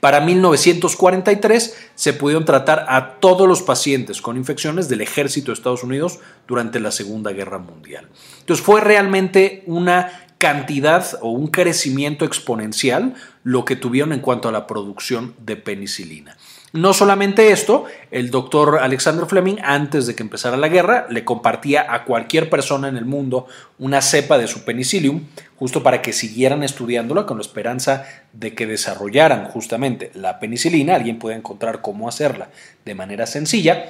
para 0.00 0.20
1943 0.20 1.76
se 1.94 2.12
pudieron 2.12 2.44
tratar 2.44 2.86
a 2.88 3.14
todos 3.20 3.48
los 3.48 3.62
pacientes 3.62 4.22
con 4.22 4.36
infecciones 4.36 4.88
del 4.88 5.00
ejército 5.00 5.50
de 5.50 5.54
Estados 5.54 5.82
Unidos 5.82 6.20
durante 6.46 6.80
la 6.80 6.92
Segunda 6.92 7.32
Guerra 7.32 7.58
Mundial. 7.58 8.08
Entonces 8.40 8.64
fue 8.64 8.80
realmente 8.80 9.64
una 9.66 10.26
cantidad 10.38 11.18
o 11.20 11.30
un 11.30 11.48
crecimiento 11.48 12.24
exponencial 12.24 13.14
lo 13.42 13.64
que 13.64 13.76
tuvieron 13.76 14.12
en 14.12 14.20
cuanto 14.20 14.48
a 14.48 14.52
la 14.52 14.66
producción 14.66 15.34
de 15.38 15.56
penicilina. 15.56 16.36
No 16.72 16.92
solamente 16.92 17.50
esto, 17.50 17.86
el 18.10 18.30
doctor 18.30 18.80
Alexander 18.80 19.26
Fleming, 19.26 19.56
antes 19.62 20.06
de 20.06 20.14
que 20.14 20.22
empezara 20.22 20.56
la 20.58 20.68
guerra, 20.68 21.06
le 21.08 21.24
compartía 21.24 21.92
a 21.92 22.04
cualquier 22.04 22.50
persona 22.50 22.88
en 22.88 22.98
el 22.98 23.06
mundo 23.06 23.46
una 23.78 24.02
cepa 24.02 24.36
de 24.36 24.48
su 24.48 24.64
penicillium, 24.64 25.24
justo 25.56 25.82
para 25.82 26.02
que 26.02 26.12
siguieran 26.12 26.62
estudiándola 26.62 27.24
con 27.24 27.38
la 27.38 27.42
esperanza 27.42 28.04
de 28.34 28.54
que 28.54 28.66
desarrollaran 28.66 29.46
justamente 29.46 30.10
la 30.14 30.38
penicilina. 30.40 30.94
Alguien 30.94 31.18
puede 31.18 31.36
encontrar 31.36 31.80
cómo 31.80 32.06
hacerla 32.06 32.50
de 32.84 32.94
manera 32.94 33.26
sencilla. 33.26 33.86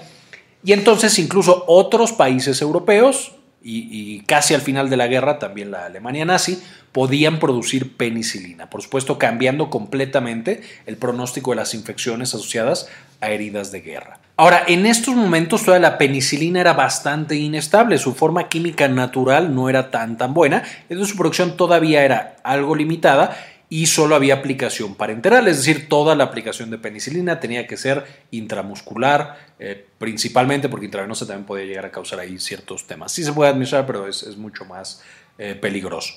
Y 0.63 0.73
entonces 0.73 1.19
incluso 1.19 1.65
otros 1.67 2.13
países 2.13 2.63
europeos, 2.63 3.33
y, 3.61 4.21
casi 4.21 4.55
al 4.55 4.63
final 4.63 4.89
de 4.89 4.97
la 4.97 5.09
guerra 5.09 5.39
también 5.39 5.71
la 5.71 5.87
Alemania 5.87 6.25
nazi, 6.25 6.63
podían 6.93 7.39
producir 7.39 7.97
penicilina, 7.97 8.71
por 8.71 8.83
supuesto 8.83 9.19
cambiando 9.19 9.71
completamente 9.71 10.63
el 10.87 10.97
pronóstico 10.97 11.51
de 11.51 11.57
las 11.57 11.75
infecciones 11.75 12.35
asociadas 12.35 12.89
a 13.21 13.31
heridas 13.31 13.73
de 13.73 13.81
guerra. 13.81 14.21
Ahora, 14.37 14.63
en 14.67 14.87
estos 14.87 15.17
momentos 15.17 15.65
toda 15.65 15.79
la 15.79 15.99
penicilina 15.99 16.61
era 16.61 16.73
bastante 16.73 17.37
inestable, 17.37 17.99
su 17.99 18.15
forma 18.15 18.49
química 18.49 18.87
natural 18.89 19.55
no 19.55 19.69
era 19.69 19.91
tan 19.91 20.17
tan 20.17 20.33
buena, 20.35 20.63
entonces 20.89 21.09
su 21.09 21.17
producción 21.17 21.57
todavía 21.57 22.05
era 22.05 22.37
algo 22.45 22.75
limitada 22.75 23.37
y 23.71 23.87
solo 23.87 24.15
había 24.15 24.35
aplicación 24.35 24.95
parenteral, 24.95 25.47
es 25.47 25.59
decir, 25.59 25.89
toda 25.89 26.15
la 26.15 26.25
aplicación 26.25 26.71
de 26.71 26.79
penicilina 26.79 27.39
tenía 27.39 27.67
que 27.67 27.77
ser 27.77 28.05
intramuscular, 28.31 29.37
eh, 29.59 29.87
principalmente 29.99 30.69
porque 30.69 30.87
intravenosa 30.87 31.27
también 31.27 31.45
podía 31.45 31.67
llegar 31.67 31.87
a 31.87 31.91
causar 31.91 32.21
ahí 32.21 32.39
ciertos 32.39 32.87
temas. 32.87 33.13
Sí 33.13 33.25
se 33.25 33.33
puede 33.33 33.51
administrar, 33.51 33.87
pero 33.87 34.09
es, 34.09 34.37
mucho 34.39 34.65
más 34.65 35.03
eh, 35.37 35.55
peligroso. 35.55 36.15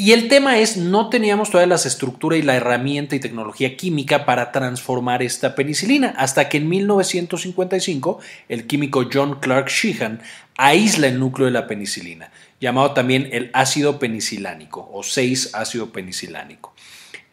Y 0.00 0.12
el 0.12 0.28
tema 0.28 0.58
es, 0.58 0.76
no 0.76 1.08
teníamos 1.08 1.50
toda 1.50 1.66
la 1.66 1.74
estructura 1.74 2.36
y 2.36 2.42
la 2.42 2.54
herramienta 2.54 3.16
y 3.16 3.18
tecnología 3.18 3.76
química 3.76 4.24
para 4.24 4.52
transformar 4.52 5.24
esta 5.24 5.56
penicilina, 5.56 6.14
hasta 6.16 6.48
que 6.48 6.58
en 6.58 6.68
1955 6.68 8.20
el 8.48 8.68
químico 8.68 9.08
John 9.12 9.40
Clark 9.40 9.66
Sheehan 9.66 10.20
aísla 10.56 11.08
el 11.08 11.18
núcleo 11.18 11.46
de 11.46 11.50
la 11.52 11.66
penicilina, 11.66 12.30
llamado 12.60 12.92
también 12.92 13.28
el 13.32 13.50
ácido 13.52 13.98
penicilánico 13.98 14.88
o 14.92 15.00
6-ácido 15.00 15.90
penicilánico. 15.90 16.76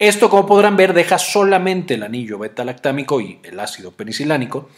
Esto, 0.00 0.28
como 0.28 0.46
podrán 0.46 0.76
ver, 0.76 0.92
deja 0.92 1.18
solamente 1.18 1.94
el 1.94 2.02
anillo 2.02 2.36
beta-lactámico 2.36 3.20
y 3.20 3.38
el 3.44 3.60
ácido 3.60 3.92
penicilánico, 3.92 4.70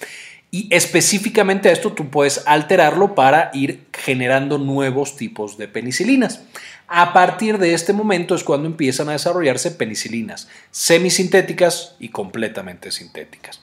y 0.50 0.68
específicamente 0.75 1.71
a 1.71 1.73
esto 1.73 1.92
tú 1.92 2.11
puedes 2.11 2.42
alterarlo 2.47 3.14
para 3.14 3.50
ir 3.54 3.87
generando 3.92 4.59
nuevos 4.59 5.16
tipos 5.16 5.57
de 5.57 5.68
penicilinas. 5.68 6.42
A 6.88 7.12
partir 7.12 7.59
de 7.59 7.75
este 7.75 7.92
momento 7.92 8.35
es 8.35 8.42
cuando 8.42 8.66
empiezan 8.66 9.11
a 9.11 9.12
desarrollarse 9.12 9.71
penicilinas 9.71 10.49
semisintéticas 10.71 11.97
y 11.99 12.09
completamente 12.09 12.90
sintéticas. 12.90 13.61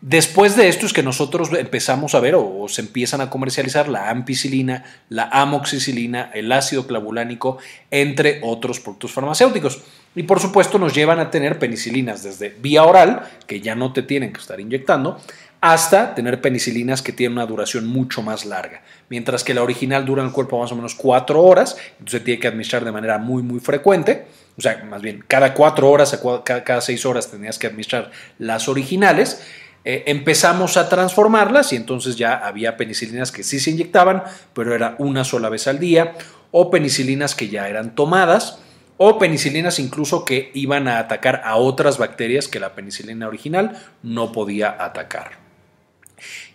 Después 0.00 0.56
de 0.56 0.68
esto 0.68 0.86
es 0.86 0.94
que 0.94 1.02
nosotros 1.02 1.50
empezamos 1.52 2.14
a 2.14 2.20
ver 2.20 2.34
o, 2.34 2.66
se 2.68 2.80
empiezan 2.80 3.20
a 3.20 3.28
comercializar 3.28 3.88
la 3.88 4.08
ampicilina, 4.08 4.84
la 5.10 5.24
amoxicilina, 5.24 6.30
el 6.32 6.50
ácido 6.52 6.86
clavulánico, 6.86 7.58
entre 7.90 8.40
otros 8.42 8.80
productos 8.80 9.12
farmacéuticos. 9.12 9.82
Y 10.14 10.22
por 10.22 10.40
supuesto 10.40 10.78
nos 10.78 10.94
llevan 10.94 11.18
a 11.18 11.30
tener 11.30 11.58
penicilinas 11.58 12.22
desde 12.22 12.48
vía 12.48 12.84
oral, 12.84 13.28
que 13.46 13.60
ya 13.60 13.74
no 13.74 13.92
te 13.92 14.02
tienen 14.02 14.32
que 14.32 14.40
estar 14.40 14.58
inyectando, 14.58 15.20
hasta 15.60 16.14
tener 16.14 16.40
penicilinas 16.40 17.02
que 17.02 17.12
tienen 17.12 17.36
una 17.36 17.46
duración 17.46 17.86
mucho 17.86 18.22
más 18.22 18.46
larga. 18.46 18.82
Mientras 19.10 19.44
que 19.44 19.52
la 19.52 19.62
original 19.62 20.06
dura 20.06 20.22
en 20.22 20.28
el 20.28 20.34
cuerpo 20.34 20.58
más 20.58 20.72
o 20.72 20.76
menos 20.76 20.94
cuatro 20.94 21.42
horas, 21.42 21.76
entonces 21.98 22.24
tiene 22.24 22.40
que 22.40 22.48
administrar 22.48 22.84
de 22.84 22.92
manera 22.92 23.18
muy, 23.18 23.42
muy 23.42 23.60
frecuente. 23.60 24.26
O 24.56 24.62
sea, 24.62 24.82
más 24.84 25.02
bien, 25.02 25.22
cada 25.26 25.52
cuatro 25.52 25.90
horas, 25.90 26.18
cada, 26.44 26.80
seis 26.80 27.04
horas 27.04 27.30
tenías 27.30 27.58
que 27.58 27.66
administrar 27.66 28.10
las 28.38 28.68
originales. 28.68 29.42
Eh, 29.84 30.04
empezamos 30.06 30.76
a 30.76 30.88
transformarlas 30.88 31.72
y 31.72 31.76
entonces 31.76 32.16
ya 32.16 32.34
había 32.34 32.76
penicilinas 32.76 33.30
que 33.32 33.42
sí 33.42 33.60
se 33.60 33.70
inyectaban, 33.70 34.22
pero 34.54 34.74
era 34.74 34.94
una 34.98 35.24
sola 35.24 35.48
vez 35.48 35.66
al 35.66 35.78
día, 35.78 36.14
o 36.50 36.70
penicilinas 36.70 37.34
que 37.34 37.48
ya 37.48 37.68
eran 37.68 37.94
tomadas, 37.94 38.60
o 38.96 39.18
penicilinas 39.18 39.78
incluso 39.78 40.24
que 40.24 40.50
iban 40.52 40.88
a 40.88 40.98
atacar 40.98 41.40
a 41.44 41.56
otras 41.56 41.96
bacterias 41.96 42.48
que 42.48 42.60
la 42.60 42.74
penicilina 42.74 43.28
original 43.28 43.78
no 44.02 44.32
podía 44.32 44.76
atacar. 44.78 45.49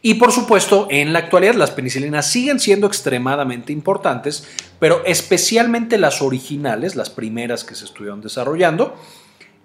Y 0.02 0.16
por 0.16 0.32
supuesto, 0.32 0.88
en 0.90 1.14
la 1.14 1.20
actualidad 1.20 1.56
las 1.56 1.72
penicilinas 1.72 2.30
siguen 2.30 2.60
siendo 2.60 2.88
extremadamente 2.88 3.74
importantes, 3.74 4.48
pero 4.80 5.04
especialmente 5.06 5.98
las 5.98 6.22
originales, 6.22 6.96
las 6.96 7.10
primeras 7.10 7.64
que 7.64 7.76
se 7.76 7.86
estuvieron 7.86 8.22
desarrollando, 8.22 8.96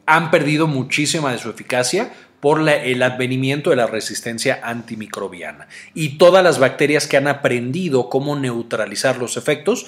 han 0.06 0.30
perdido 0.30 0.66
muchísima 0.66 1.32
de 1.32 1.38
su 1.38 1.50
eficacia 1.50 2.12
por 2.40 2.66
el 2.68 3.02
advenimiento 3.02 3.70
de 3.70 3.76
la 3.76 3.86
resistencia 3.86 4.60
antimicrobiana. 4.62 5.68
Y 5.94 6.16
todas 6.16 6.42
las 6.42 6.58
bacterias 6.58 7.06
que 7.06 7.18
han 7.18 7.28
aprendido 7.28 8.08
cómo 8.08 8.34
neutralizar 8.34 9.18
los 9.18 9.36
efectos, 9.36 9.86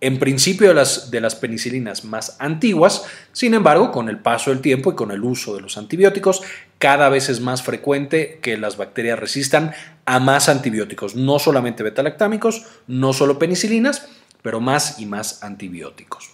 en 0.00 0.18
principio 0.18 0.68
de 0.68 0.74
las, 0.74 1.10
de 1.10 1.20
las 1.20 1.34
penicilinas 1.34 2.04
más 2.04 2.36
antiguas, 2.38 3.04
sin 3.32 3.54
embargo, 3.54 3.92
con 3.92 4.08
el 4.08 4.18
paso 4.18 4.50
del 4.50 4.60
tiempo 4.60 4.92
y 4.92 4.94
con 4.94 5.10
el 5.10 5.22
uso 5.22 5.54
de 5.54 5.60
los 5.60 5.76
antibióticos, 5.76 6.42
cada 6.78 7.08
vez 7.10 7.28
es 7.28 7.40
más 7.40 7.62
frecuente 7.62 8.38
que 8.40 8.56
las 8.56 8.76
bacterias 8.78 9.18
resistan 9.18 9.72
a 10.06 10.18
más 10.18 10.48
antibióticos, 10.48 11.14
no 11.14 11.38
solamente 11.38 11.82
betalactámicos, 11.82 12.64
no 12.86 13.12
solo 13.12 13.38
penicilinas, 13.38 14.08
pero 14.42 14.60
más 14.60 14.98
y 14.98 15.06
más 15.06 15.42
antibióticos. 15.42 16.30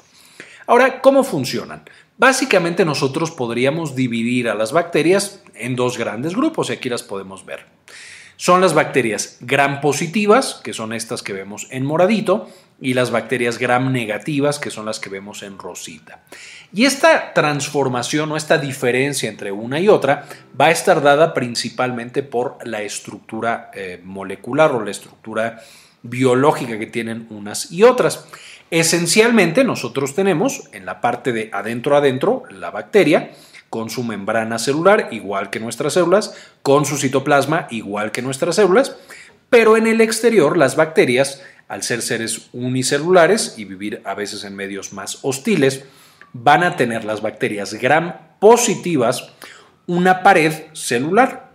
Ahora, 0.68 1.00
¿cómo 1.00 1.24
funcionan? 1.24 1.82
Básicamente 2.18 2.84
nosotros 2.84 3.30
podríamos 3.30 3.94
dividir 3.94 4.48
a 4.48 4.54
las 4.54 4.72
bacterias 4.72 5.42
en 5.54 5.76
dos 5.76 5.98
grandes 5.98 6.34
grupos 6.34 6.70
y 6.70 6.74
aquí 6.74 6.88
las 6.88 7.02
podemos 7.02 7.44
ver. 7.44 7.66
Son 8.36 8.60
las 8.60 8.74
bacterias 8.74 9.38
gram 9.40 9.80
positivas, 9.80 10.60
que 10.62 10.72
son 10.72 10.92
estas 10.92 11.22
que 11.22 11.32
vemos 11.32 11.66
en 11.70 11.84
moradito, 11.84 12.48
y 12.80 12.94
las 12.94 13.10
bacterias 13.10 13.58
gram 13.58 13.90
negativas, 13.90 14.58
que 14.58 14.70
son 14.70 14.84
las 14.84 15.00
que 15.00 15.08
vemos 15.08 15.42
en 15.42 15.58
rosita. 15.58 16.20
Y 16.72 16.84
esta 16.84 17.32
transformación 17.32 18.30
o 18.32 18.36
esta 18.36 18.58
diferencia 18.58 19.30
entre 19.30 19.52
una 19.52 19.80
y 19.80 19.88
otra 19.88 20.26
va 20.60 20.66
a 20.66 20.70
estar 20.70 21.02
dada 21.02 21.32
principalmente 21.32 22.22
por 22.22 22.58
la 22.66 22.82
estructura 22.82 23.70
eh, 23.72 24.00
molecular 24.04 24.72
o 24.72 24.84
la 24.84 24.90
estructura 24.90 25.62
biológica 26.02 26.78
que 26.78 26.86
tienen 26.86 27.26
unas 27.30 27.72
y 27.72 27.82
otras. 27.82 28.26
Esencialmente 28.70 29.64
nosotros 29.64 30.14
tenemos 30.14 30.64
en 30.72 30.84
la 30.84 31.00
parte 31.00 31.32
de 31.32 31.50
adentro 31.52 31.96
adentro 31.96 32.42
la 32.50 32.70
bacteria 32.70 33.30
con 33.70 33.90
su 33.90 34.04
membrana 34.04 34.58
celular 34.58 35.08
igual 35.10 35.50
que 35.50 35.60
nuestras 35.60 35.94
células, 35.94 36.34
con 36.62 36.84
su 36.84 36.96
citoplasma 36.96 37.66
igual 37.70 38.12
que 38.12 38.22
nuestras 38.22 38.56
células, 38.56 38.96
pero 39.50 39.76
en 39.76 39.86
el 39.86 40.00
exterior 40.00 40.56
las 40.56 40.76
bacterias, 40.76 41.42
al 41.68 41.82
ser 41.82 42.02
seres 42.02 42.48
unicelulares 42.52 43.54
y 43.56 43.64
vivir 43.64 44.02
a 44.04 44.14
veces 44.14 44.44
en 44.44 44.56
medios 44.56 44.92
más 44.92 45.18
hostiles, 45.22 45.84
van 46.32 46.62
a 46.62 46.76
tener 46.76 47.04
las 47.04 47.22
bacterias 47.22 47.74
gram 47.74 48.14
positivas 48.40 49.32
una 49.86 50.22
pared 50.22 50.52
celular 50.72 51.46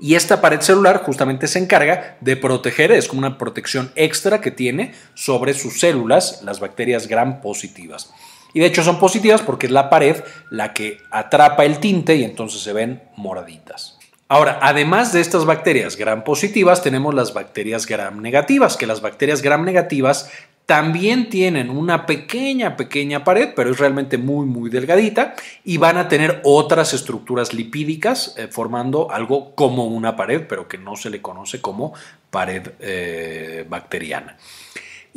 y 0.00 0.14
esta 0.14 0.40
pared 0.40 0.60
celular 0.60 1.02
justamente 1.02 1.48
se 1.48 1.58
encarga 1.58 2.16
de 2.20 2.36
proteger, 2.36 2.92
es 2.92 3.08
como 3.08 3.20
una 3.20 3.36
protección 3.36 3.90
extra 3.96 4.40
que 4.40 4.50
tiene 4.50 4.94
sobre 5.14 5.54
sus 5.54 5.80
células 5.80 6.42
las 6.44 6.60
bacterias 6.60 7.08
gram 7.08 7.40
positivas. 7.40 8.12
Y 8.52 8.60
de 8.60 8.66
hecho 8.66 8.82
son 8.82 8.98
positivas 8.98 9.42
porque 9.42 9.66
es 9.66 9.72
la 9.72 9.90
pared 9.90 10.16
la 10.50 10.72
que 10.72 10.98
atrapa 11.10 11.64
el 11.64 11.78
tinte 11.78 12.16
y 12.16 12.24
entonces 12.24 12.60
se 12.60 12.72
ven 12.72 13.02
moraditas. 13.16 13.98
Ahora, 14.30 14.58
además 14.60 15.12
de 15.12 15.22
estas 15.22 15.46
bacterias 15.46 15.96
gram 15.96 16.22
positivas, 16.22 16.82
tenemos 16.82 17.14
las 17.14 17.32
bacterias 17.32 17.86
gram 17.86 18.20
negativas, 18.20 18.76
que 18.76 18.86
las 18.86 19.00
bacterias 19.00 19.40
gram 19.40 19.64
negativas 19.64 20.30
también 20.66 21.30
tienen 21.30 21.70
una 21.70 22.04
pequeña, 22.04 22.76
pequeña 22.76 23.24
pared, 23.24 23.54
pero 23.56 23.70
es 23.70 23.78
realmente 23.78 24.18
muy, 24.18 24.44
muy 24.44 24.68
delgadita 24.68 25.34
y 25.64 25.78
van 25.78 25.96
a 25.96 26.08
tener 26.08 26.42
otras 26.44 26.92
estructuras 26.92 27.54
lipídicas 27.54 28.34
eh, 28.36 28.48
formando 28.48 29.10
algo 29.10 29.54
como 29.54 29.86
una 29.86 30.14
pared, 30.14 30.42
pero 30.46 30.68
que 30.68 30.76
no 30.76 30.94
se 30.94 31.08
le 31.08 31.22
conoce 31.22 31.62
como 31.62 31.94
pared 32.30 32.68
eh, 32.80 33.64
bacteriana 33.66 34.36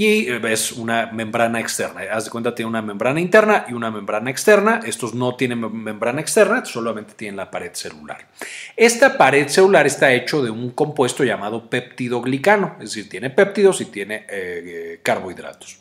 y 0.04 0.28
es 0.48 0.72
una 0.72 1.12
membrana 1.12 1.60
externa. 1.60 2.02
Haz 2.12 2.26
de 2.26 2.32
cuenta, 2.32 2.56
tiene 2.56 2.70
una 2.70 2.82
membrana 2.82 3.20
interna 3.20 3.66
y 3.70 3.74
una 3.74 3.92
membrana 3.92 4.32
externa. 4.32 4.80
Estos 4.84 5.14
no 5.14 5.36
tienen 5.36 5.60
membrana 5.60 6.20
externa, 6.20 6.66
solamente 6.66 7.14
tienen 7.14 7.38
la 7.38 7.52
pared 7.52 7.70
celular. 7.74 8.26
Esta 8.76 9.16
pared 9.16 9.48
celular 9.48 9.86
está 9.86 10.12
hecho 10.12 10.42
de 10.42 10.50
un 10.50 10.72
compuesto 10.72 11.24
llamado 11.24 11.70
peptidoglicano, 11.70 12.78
es 12.80 12.96
decir, 12.96 13.10
tiene 13.10 13.30
péptidos 13.30 13.80
y 13.82 13.86
tiene 13.86 14.26
eh, 14.28 15.00
carbohidratos. 15.04 15.78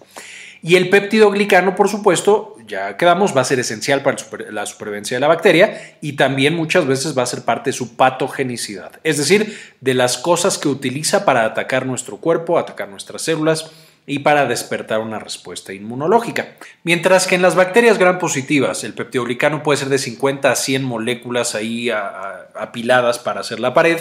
Y 0.63 0.77
el 0.77 0.91
peptidoglicano, 0.91 1.75
por 1.75 1.89
supuesto, 1.89 2.59
ya 2.67 2.99
quedamos, 2.99 3.35
va 3.35 3.41
a 3.41 3.45
ser 3.45 3.59
esencial 3.59 4.03
para 4.03 4.19
la 4.51 4.67
supervivencia 4.67 5.17
de 5.17 5.23
la 5.23 5.29
bacteria 5.29 5.97
y 6.03 6.13
también 6.13 6.55
muchas 6.55 6.87
veces 6.87 7.17
va 7.17 7.23
a 7.23 7.27
ser 7.27 7.47
parte 7.47 7.71
de 7.71 7.75
su 7.75 7.97
patogenicidad, 7.97 8.93
es 9.03 9.17
decir, 9.17 9.59
de 9.81 9.95
las 9.95 10.19
cosas 10.19 10.59
que 10.59 10.69
utiliza 10.69 11.25
para 11.25 11.47
atacar 11.47 11.87
nuestro 11.87 12.19
cuerpo, 12.19 12.59
atacar 12.59 12.91
nuestras 12.91 13.23
células 13.23 13.73
y 14.11 14.19
para 14.19 14.47
despertar 14.47 14.99
una 14.99 15.21
respuesta 15.21 15.73
inmunológica. 15.73 16.57
Mientras 16.83 17.29
que 17.29 17.37
en 17.37 17.43
las 17.43 17.55
bacterias 17.55 17.97
gram 17.97 18.19
positivas 18.19 18.83
el 18.83 18.93
peptidoglicano 18.93 19.63
puede 19.63 19.79
ser 19.79 19.89
de 19.89 19.99
50 19.99 20.51
a 20.51 20.57
100 20.57 20.83
moléculas 20.83 21.55
ahí 21.55 21.91
apiladas 21.91 23.21
para 23.21 23.39
hacer 23.43 23.61
la 23.61 23.73
pared, 23.73 24.01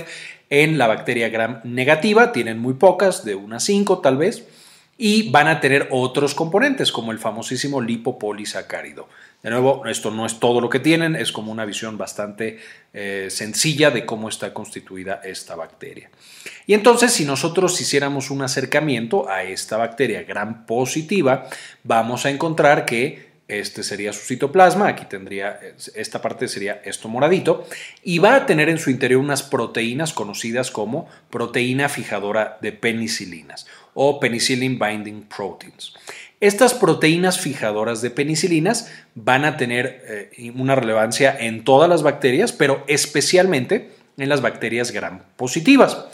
en 0.50 0.80
la 0.80 0.88
bacteria 0.88 1.30
gram 1.30 1.62
negativa 1.64 2.32
tienen 2.32 2.58
muy 2.58 2.74
pocas, 2.74 3.24
de 3.24 3.36
unas 3.36 3.64
5 3.66 4.00
tal 4.00 4.18
vez, 4.18 4.48
y 4.98 5.30
van 5.30 5.48
a 5.48 5.62
tener 5.62 5.88
otros 5.92 6.34
componentes 6.34 6.92
como 6.92 7.12
el 7.12 7.20
famosísimo 7.20 7.80
lipopolisacárido. 7.80 9.08
De 9.44 9.52
nuevo, 9.52 9.86
esto 9.86 10.12
no 10.12 10.26
es 10.26 10.40
todo 10.40 10.60
lo 10.60 10.70
que 10.70 10.80
tienen, 10.80 11.16
es 11.16 11.32
como 11.32 11.52
una 11.52 11.64
visión 11.64 11.98
bastante 11.98 12.60
eh, 12.94 13.28
sencilla 13.30 13.92
de 13.92 14.06
cómo 14.06 14.28
está 14.28 14.54
constituida 14.54 15.22
esta 15.24 15.56
bacteria. 15.56 16.10
Y 16.70 16.76
entonces, 16.76 17.14
si 17.14 17.26
nosotros 17.26 17.82
hiciéramos 17.82 18.30
un 18.30 18.44
acercamiento 18.44 19.28
a 19.28 19.42
esta 19.42 19.76
bacteria 19.76 20.22
gram 20.22 20.68
positiva, 20.68 21.50
vamos 21.84 22.28
a 22.28 22.30
encontrar 22.30 22.86
que 22.86 23.28
este 23.48 23.82
sería 23.82 24.14
su 24.14 24.24
citoplasma, 24.24 24.90
aquí 24.90 25.06
tendría, 25.06 25.60
esta 25.96 26.22
parte 26.22 26.48
sería 26.48 26.80
esto 26.86 27.10
moradito, 27.10 27.68
y 28.04 28.20
va 28.20 28.36
a 28.36 28.46
tener 28.46 28.70
en 28.70 28.78
su 28.78 28.92
interior 28.92 29.20
unas 29.20 29.42
proteínas 29.42 30.14
conocidas 30.14 30.70
como 30.70 31.10
proteína 31.32 31.90
fijadora 31.90 32.60
de 32.62 32.72
penicilinas 32.72 33.66
o 33.96 34.20
penicillin 34.20 34.78
binding 34.78 35.24
proteins. 35.24 35.96
Estas 36.40 36.76
proteínas 36.76 37.40
fijadoras 37.40 38.04
de 38.04 38.12
penicilinas 38.12 38.92
van 39.16 39.44
a 39.44 39.58
tener 39.58 40.04
eh, 40.38 40.52
una 40.56 40.76
relevancia 40.76 41.36
en 41.36 41.64
todas 41.64 41.90
las 41.90 42.04
bacterias, 42.04 42.54
pero 42.54 42.84
especialmente 42.86 43.90
en 44.20 44.30
las 44.30 44.42
bacterias 44.42 44.92
gram 44.92 45.22
positivas. 45.36 46.06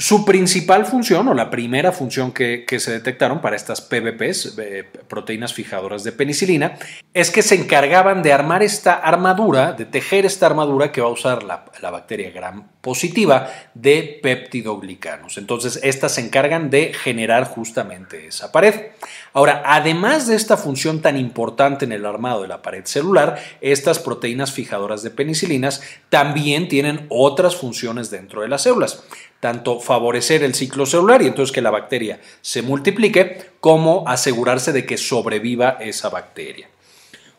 Su 0.00 0.24
principal 0.24 0.86
función 0.86 1.28
o 1.28 1.34
la 1.34 1.50
primera 1.50 1.92
función 1.92 2.32
que, 2.32 2.64
se 2.78 2.90
detectaron 2.90 3.42
para 3.42 3.54
estas 3.54 3.82
PBPs, 3.82 4.56
eh, 4.58 4.84
proteínas 5.06 5.52
fijadoras 5.52 6.04
de 6.04 6.12
penicilina, 6.12 6.78
es 7.12 7.30
que 7.30 7.42
se 7.42 7.54
encargaban 7.54 8.22
de 8.22 8.32
armar 8.32 8.62
esta 8.62 8.94
armadura, 8.94 9.74
de 9.74 9.84
tejer 9.84 10.24
esta 10.24 10.46
armadura 10.46 10.90
que 10.90 11.02
va 11.02 11.08
a 11.08 11.10
usar 11.10 11.42
la, 11.42 11.66
la 11.82 11.90
bacteria 11.90 12.30
gram 12.30 12.66
positiva 12.80 13.50
de 13.74 14.18
peptidoglicanos. 14.22 15.36
Entonces, 15.36 15.78
estas 15.82 16.14
se 16.14 16.22
encargan 16.22 16.70
de 16.70 16.94
generar 16.94 17.44
justamente 17.44 18.26
esa 18.26 18.52
pared. 18.52 18.92
Ahora, 19.32 19.62
además 19.64 20.26
de 20.26 20.34
esta 20.34 20.56
función 20.56 21.00
tan 21.02 21.16
importante 21.16 21.84
en 21.84 21.92
el 21.92 22.04
armado 22.04 22.42
de 22.42 22.48
la 22.48 22.62
pared 22.62 22.84
celular, 22.84 23.40
estas 23.60 23.98
proteínas 23.98 24.52
fijadoras 24.52 25.02
de 25.02 25.10
penicilinas 25.10 25.82
también 26.08 26.68
tienen 26.68 27.06
otras 27.08 27.54
funciones 27.56 28.10
dentro 28.10 28.42
de 28.42 28.48
las 28.48 28.62
células 28.62 29.04
tanto 29.40 29.80
favorecer 29.80 30.42
el 30.42 30.54
ciclo 30.54 30.86
celular 30.86 31.22
y 31.22 31.26
entonces 31.26 31.52
que 31.52 31.62
la 31.62 31.70
bacteria 31.70 32.20
se 32.42 32.62
multiplique, 32.62 33.52
como 33.60 34.04
asegurarse 34.06 34.72
de 34.72 34.84
que 34.86 34.98
sobreviva 34.98 35.78
esa 35.80 36.10
bacteria. 36.10 36.68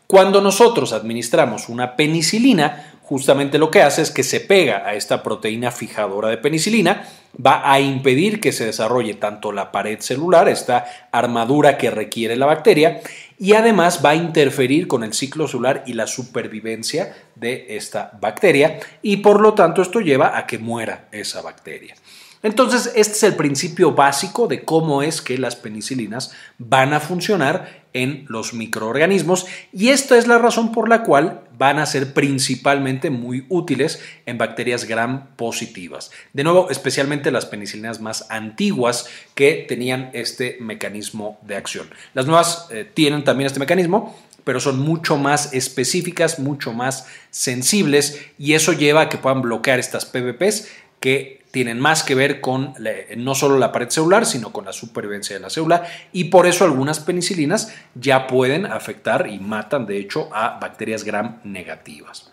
Cuando 0.08 0.42
nosotros 0.42 0.92
administramos 0.92 1.68
una 1.68 1.96
penicilina, 1.96 2.91
justamente 3.12 3.58
lo 3.58 3.70
que 3.70 3.82
hace 3.82 4.00
es 4.00 4.10
que 4.10 4.22
se 4.22 4.40
pega 4.40 4.86
a 4.86 4.94
esta 4.94 5.22
proteína 5.22 5.70
fijadora 5.70 6.30
de 6.30 6.38
penicilina, 6.38 7.06
va 7.36 7.70
a 7.70 7.78
impedir 7.78 8.40
que 8.40 8.52
se 8.52 8.64
desarrolle 8.64 9.12
tanto 9.12 9.52
la 9.52 9.70
pared 9.70 10.00
celular, 10.00 10.48
esta 10.48 10.86
armadura 11.12 11.76
que 11.76 11.90
requiere 11.90 12.36
la 12.36 12.46
bacteria, 12.46 13.02
y 13.38 13.52
además 13.52 14.00
va 14.02 14.10
a 14.10 14.14
interferir 14.14 14.88
con 14.88 15.04
el 15.04 15.12
ciclo 15.12 15.46
celular 15.46 15.84
y 15.86 15.92
la 15.92 16.06
supervivencia 16.06 17.14
de 17.34 17.76
esta 17.76 18.12
bacteria, 18.18 18.80
y 19.02 19.18
por 19.18 19.42
lo 19.42 19.52
tanto 19.52 19.82
esto 19.82 20.00
lleva 20.00 20.38
a 20.38 20.46
que 20.46 20.56
muera 20.56 21.08
esa 21.12 21.42
bacteria. 21.42 21.94
Entonces, 22.42 22.92
este 22.96 23.12
es 23.12 23.22
el 23.22 23.36
principio 23.36 23.92
básico 23.92 24.48
de 24.48 24.64
cómo 24.64 25.02
es 25.02 25.22
que 25.22 25.38
las 25.38 25.54
penicilinas 25.54 26.32
van 26.58 26.92
a 26.92 27.00
funcionar 27.00 27.82
en 27.92 28.24
los 28.28 28.54
microorganismos 28.54 29.46
y 29.72 29.90
esta 29.90 30.16
es 30.16 30.26
la 30.26 30.38
razón 30.38 30.72
por 30.72 30.88
la 30.88 31.02
cual 31.02 31.42
van 31.56 31.78
a 31.78 31.86
ser 31.86 32.14
principalmente 32.14 33.10
muy 33.10 33.46
útiles 33.48 34.00
en 34.26 34.38
bacterias 34.38 34.86
gram 34.86 35.36
positivas. 35.36 36.10
De 36.32 36.42
nuevo, 36.42 36.70
especialmente 36.70 37.30
las 37.30 37.46
penicilinas 37.46 38.00
más 38.00 38.26
antiguas 38.30 39.06
que 39.34 39.64
tenían 39.68 40.10
este 40.14 40.56
mecanismo 40.60 41.38
de 41.42 41.56
acción. 41.56 41.90
Las 42.14 42.26
nuevas 42.26 42.66
eh, 42.70 42.90
tienen 42.92 43.24
también 43.24 43.46
este 43.46 43.60
mecanismo, 43.60 44.16
pero 44.44 44.58
son 44.58 44.80
mucho 44.80 45.16
más 45.16 45.52
específicas, 45.52 46.38
mucho 46.38 46.72
más 46.72 47.06
sensibles 47.30 48.20
y 48.38 48.54
eso 48.54 48.72
lleva 48.72 49.02
a 49.02 49.08
que 49.08 49.18
puedan 49.18 49.42
bloquear 49.42 49.78
estas 49.78 50.04
PVPs 50.06 50.66
que 51.02 51.42
tienen 51.50 51.78
más 51.78 52.02
que 52.02 52.14
ver 52.14 52.40
con 52.40 52.74
no 53.18 53.34
solo 53.34 53.58
la 53.58 53.72
pared 53.72 53.90
celular, 53.90 54.24
sino 54.24 54.52
con 54.52 54.64
la 54.64 54.72
supervivencia 54.72 55.36
de 55.36 55.40
la 55.42 55.50
célula. 55.50 55.84
Y 56.10 56.24
por 56.24 56.46
eso 56.46 56.64
algunas 56.64 56.98
penicilinas 56.98 57.74
ya 57.94 58.26
pueden 58.26 58.64
afectar 58.64 59.28
y 59.28 59.38
matan 59.38 59.84
de 59.84 59.98
hecho 59.98 60.30
a 60.32 60.58
bacterias 60.58 61.04
gram 61.04 61.40
negativas. 61.44 62.32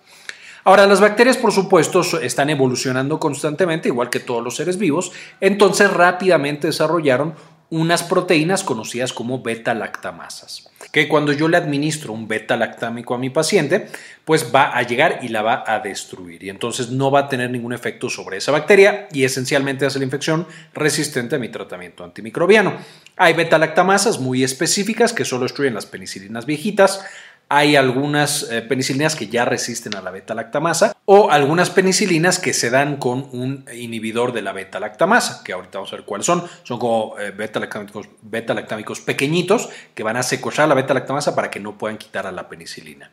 Ahora, 0.63 0.87
las 0.87 1.01
bacterias, 1.01 1.37
por 1.37 1.51
supuesto, 1.51 2.01
están 2.21 2.49
evolucionando 2.49 3.19
constantemente, 3.19 3.89
igual 3.89 4.09
que 4.09 4.19
todos 4.19 4.43
los 4.43 4.55
seres 4.55 4.77
vivos, 4.77 5.11
entonces 5.41 5.91
rápidamente 5.91 6.67
desarrollaron 6.67 7.33
unas 7.69 8.03
proteínas 8.03 8.63
conocidas 8.63 9.13
como 9.13 9.41
beta-lactamasas, 9.41 10.68
que 10.91 11.07
cuando 11.07 11.33
yo 11.33 11.47
le 11.47 11.57
administro 11.57 12.13
un 12.13 12.27
beta-lactámico 12.27 13.13
a 13.13 13.17
mi 13.17 13.29
paciente, 13.29 13.87
pues 14.25 14.53
va 14.53 14.77
a 14.77 14.83
llegar 14.83 15.19
y 15.21 15.29
la 15.29 15.41
va 15.41 15.63
a 15.65 15.79
destruir 15.79 16.43
y 16.43 16.49
entonces 16.49 16.89
no 16.89 17.11
va 17.11 17.21
a 17.21 17.29
tener 17.29 17.49
ningún 17.49 17.73
efecto 17.73 18.09
sobre 18.09 18.37
esa 18.37 18.51
bacteria 18.51 19.07
y 19.11 19.23
esencialmente 19.23 19.85
hace 19.85 19.99
la 19.99 20.05
infección 20.05 20.47
resistente 20.73 21.35
a 21.35 21.39
mi 21.39 21.49
tratamiento 21.49 22.03
antimicrobiano. 22.03 22.77
Hay 23.17 23.33
beta-lactamasas 23.33 24.19
muy 24.19 24.43
específicas 24.43 25.13
que 25.13 25.25
solo 25.25 25.43
destruyen 25.43 25.73
las 25.73 25.85
penicilinas 25.85 26.45
viejitas, 26.45 27.03
hay 27.51 27.75
algunas 27.75 28.43
eh, 28.51 28.61
penicilinas 28.61 29.15
que 29.15 29.27
ya 29.27 29.43
resisten 29.43 29.95
a 29.95 30.01
la 30.01 30.11
beta-lactamasa 30.11 30.95
o 31.05 31.31
algunas 31.31 31.71
penicilinas 31.71 32.37
que 32.37 32.53
se 32.53 32.69
dan 32.69 32.97
con 32.97 33.27
un 33.31 33.65
inhibidor 33.73 34.33
de 34.33 34.43
la 34.43 34.53
beta-lactamasa, 34.53 35.43
que 35.43 35.53
ahorita 35.53 35.79
vamos 35.79 35.91
a 35.91 35.95
ver 35.95 36.05
cuáles 36.05 36.27
son. 36.27 36.43
Son 36.61 36.77
como 36.77 37.15
eh, 37.17 37.33
beta-lactámicos 37.35 38.99
pequeñitos 38.99 39.69
que 39.95 40.03
van 40.03 40.17
a 40.17 40.23
secuestrar 40.23 40.69
la 40.69 40.75
beta-lactamasa 40.75 41.33
para 41.33 41.49
que 41.49 41.59
no 41.59 41.75
puedan 41.75 41.97
quitar 41.97 42.27
a 42.27 42.31
la 42.31 42.47
penicilina. 42.47 43.09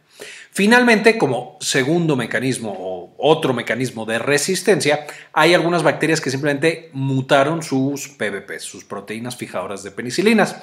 Finalmente, 0.51 1.17
como 1.17 1.57
segundo 1.61 2.15
mecanismo 2.15 2.77
o 2.79 3.15
otro 3.17 3.55
mecanismo 3.55 4.05
de 4.05 4.19
resistencia, 4.19 5.07
hay 5.33 5.55
algunas 5.55 5.83
bacterias 5.83 6.21
que 6.21 6.31
simplemente 6.31 6.91
mutaron 6.93 7.63
sus 7.63 8.09
PBP, 8.09 8.61
sus 8.61 8.85
proteínas 8.85 9.37
fijadoras 9.37 9.83
de 9.83 9.93
penicilinas 9.93 10.57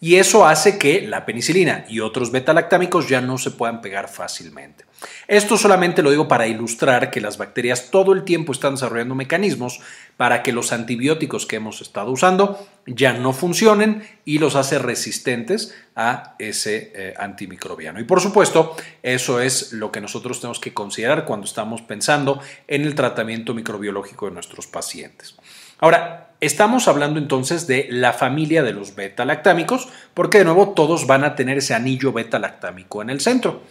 y 0.00 0.16
eso 0.16 0.46
hace 0.46 0.78
que 0.78 1.02
la 1.02 1.24
penicilina 1.24 1.86
y 1.88 2.00
otros 2.00 2.30
beta-lactámicos 2.30 3.08
ya 3.08 3.20
no 3.20 3.38
se 3.38 3.50
puedan 3.50 3.80
pegar 3.80 4.08
fácilmente. 4.08 4.84
Esto 5.28 5.56
solamente 5.56 6.02
lo 6.02 6.10
digo 6.10 6.28
para 6.28 6.46
ilustrar 6.46 7.10
que 7.10 7.20
las 7.20 7.38
bacterias 7.38 7.90
todo 7.90 8.12
el 8.12 8.24
tiempo 8.24 8.52
están 8.52 8.74
desarrollando 8.74 9.14
mecanismos 9.14 9.80
para 10.16 10.42
que 10.42 10.52
los 10.52 10.72
antibióticos 10.72 11.46
que 11.46 11.56
hemos 11.56 11.80
estado 11.82 12.10
usando 12.10 12.66
ya 12.86 13.12
no 13.12 13.32
funcionen 13.32 14.06
y 14.24 14.38
los 14.38 14.56
hace 14.56 14.78
resistentes 14.78 15.74
a 15.94 16.34
ese 16.38 16.92
eh, 16.94 17.14
antimicrobiano. 17.18 18.00
Y 18.00 18.04
por 18.04 18.20
supuesto, 18.20 18.76
eso 19.02 19.40
es 19.40 19.72
lo 19.72 19.92
que 19.92 20.00
nosotros 20.00 20.40
tenemos 20.40 20.60
que 20.60 20.72
considerar 20.72 21.24
cuando 21.24 21.46
estamos 21.46 21.82
pensando 21.82 22.40
en 22.66 22.82
el 22.82 22.94
tratamiento 22.94 23.52
microbiológico 23.52 24.26
de 24.26 24.32
nuestros 24.32 24.66
pacientes. 24.66 25.36
Ahora, 25.78 26.30
estamos 26.40 26.88
hablando 26.88 27.18
entonces 27.18 27.66
de 27.66 27.86
la 27.90 28.12
familia 28.12 28.62
de 28.62 28.72
los 28.72 28.94
beta-lactámicos, 28.94 29.88
porque 30.14 30.38
de 30.38 30.44
nuevo 30.44 30.70
todos 30.70 31.06
van 31.06 31.24
a 31.24 31.34
tener 31.34 31.58
ese 31.58 31.74
anillo 31.74 32.12
beta-lactámico 32.12 33.02
en 33.02 33.10
el 33.10 33.20
centro. 33.20 33.62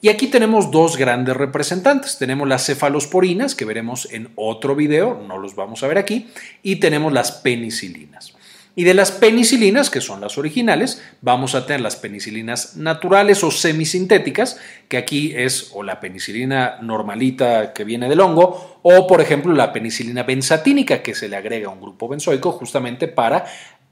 Y 0.00 0.08
aquí 0.08 0.26
tenemos 0.26 0.70
dos 0.70 0.96
grandes 0.96 1.36
representantes. 1.36 2.18
Tenemos 2.18 2.48
las 2.48 2.66
cefalosporinas, 2.66 3.54
que 3.54 3.64
veremos 3.64 4.08
en 4.10 4.30
otro 4.34 4.74
video, 4.74 5.22
no 5.28 5.38
los 5.38 5.54
vamos 5.54 5.82
a 5.82 5.86
ver 5.86 5.98
aquí, 5.98 6.28
y 6.62 6.76
tenemos 6.76 7.12
las 7.12 7.30
penicilinas. 7.32 8.34
Y 8.74 8.84
de 8.84 8.94
las 8.94 9.12
penicilinas, 9.12 9.90
que 9.90 10.00
son 10.00 10.22
las 10.22 10.38
originales, 10.38 11.02
vamos 11.20 11.54
a 11.54 11.66
tener 11.66 11.82
las 11.82 11.96
penicilinas 11.96 12.76
naturales 12.76 13.44
o 13.44 13.50
semisintéticas, 13.50 14.58
que 14.88 14.96
aquí 14.96 15.34
es 15.36 15.70
o 15.74 15.82
la 15.82 16.00
penicilina 16.00 16.78
normalita 16.80 17.74
que 17.74 17.84
viene 17.84 18.08
del 18.08 18.20
hongo, 18.20 18.80
o 18.82 19.06
por 19.06 19.20
ejemplo 19.20 19.52
la 19.52 19.74
penicilina 19.74 20.22
benzatínica, 20.22 21.02
que 21.02 21.14
se 21.14 21.28
le 21.28 21.36
agrega 21.36 21.68
a 21.68 21.72
un 21.72 21.82
grupo 21.82 22.08
benzoico 22.08 22.52
justamente 22.52 23.08
para 23.08 23.44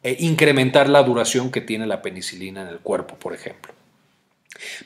eh, 0.02 0.16
incrementar 0.20 0.88
la 0.88 1.02
duración 1.02 1.50
que 1.50 1.60
tiene 1.60 1.86
la 1.86 2.00
penicilina 2.00 2.62
en 2.62 2.68
el 2.68 2.78
cuerpo, 2.78 3.16
por 3.16 3.34
ejemplo. 3.34 3.74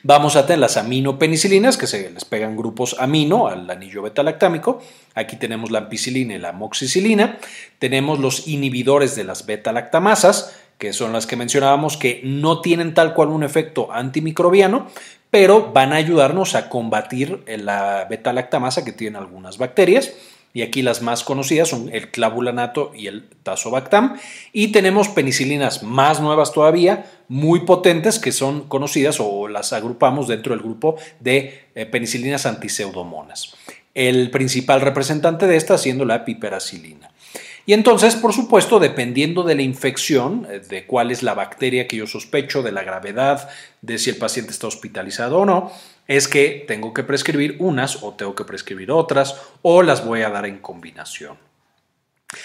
Vamos 0.03 0.35
a 0.35 0.45
tener 0.45 0.59
las 0.59 0.77
aminopenicilinas, 0.77 1.77
que 1.77 1.87
se 1.87 2.09
les 2.09 2.25
pegan 2.25 2.55
grupos 2.55 2.95
amino 2.99 3.47
al 3.47 3.69
anillo 3.69 4.01
beta-lactámico. 4.01 4.81
Aquí 5.13 5.35
tenemos 5.35 5.71
la 5.71 5.79
ampicilina 5.79 6.35
y 6.35 6.39
la 6.39 6.49
amoxicilina. 6.49 7.37
Tenemos 7.79 8.19
los 8.19 8.47
inhibidores 8.47 9.15
de 9.15 9.23
las 9.23 9.45
beta-lactamasas, 9.45 10.55
que 10.77 10.93
son 10.93 11.13
las 11.13 11.25
que 11.27 11.35
mencionábamos, 11.35 11.97
que 11.97 12.21
no 12.23 12.61
tienen 12.61 12.93
tal 12.93 13.13
cual 13.13 13.29
un 13.29 13.43
efecto 13.43 13.91
antimicrobiano, 13.91 14.87
pero 15.29 15.71
van 15.73 15.93
a 15.93 15.97
ayudarnos 15.97 16.55
a 16.55 16.69
combatir 16.69 17.43
la 17.47 18.05
beta-lactamasa 18.09 18.85
que 18.85 18.91
tienen 18.91 19.21
algunas 19.21 19.57
bacterias 19.57 20.13
y 20.55 20.61
aquí 20.61 20.81
las 20.81 21.01
más 21.01 21.25
conocidas 21.25 21.67
son 21.67 21.89
el 21.91 22.09
clavulanato 22.11 22.93
y 22.95 23.07
el 23.07 23.25
tazobactam. 23.43 24.15
Y 24.53 24.69
tenemos 24.69 25.09
penicilinas 25.09 25.83
más 25.83 26.21
nuevas 26.21 26.53
todavía, 26.53 27.11
muy 27.27 27.65
potentes, 27.65 28.19
que 28.19 28.31
son 28.31 28.61
conocidas 28.69 29.17
o 29.19 29.49
las 29.49 29.73
agrupamos 29.73 30.29
dentro 30.29 30.53
del 30.55 30.63
grupo 30.63 30.95
de 31.19 31.67
eh, 31.75 31.85
penicilinas 31.85 32.45
antiseudomonas. 32.45 33.53
El 33.93 34.31
principal 34.31 34.79
representante 34.79 35.45
de 35.45 35.57
esta 35.57 35.77
siendo 35.77 36.05
la 36.05 36.23
piperacilina. 36.23 37.11
Y 37.65 37.73
entonces, 37.73 38.15
por 38.15 38.31
supuesto, 38.31 38.79
dependiendo 38.79 39.43
de 39.43 39.55
la 39.55 39.61
infección, 39.63 40.47
eh, 40.49 40.59
de 40.59 40.85
cuál 40.85 41.11
es 41.11 41.21
la 41.21 41.33
bacteria 41.33 41.85
que 41.85 41.97
yo 41.97 42.07
sospecho, 42.07 42.63
de 42.63 42.71
la 42.71 42.83
gravedad, 42.83 43.49
de 43.81 43.97
si 43.97 44.09
el 44.09 44.15
paciente 44.15 44.51
está 44.51 44.67
hospitalizado 44.67 45.39
o 45.39 45.45
no, 45.45 45.71
es 46.07 46.27
que 46.27 46.65
tengo 46.67 46.93
que 46.93 47.03
prescribir 47.03 47.57
unas 47.59 48.03
o 48.03 48.13
tengo 48.13 48.35
que 48.35 48.45
prescribir 48.45 48.91
otras 48.91 49.35
o 49.61 49.81
las 49.81 50.05
voy 50.05 50.21
a 50.21 50.29
dar 50.29 50.45
en 50.45 50.59
combinación. 50.59 51.37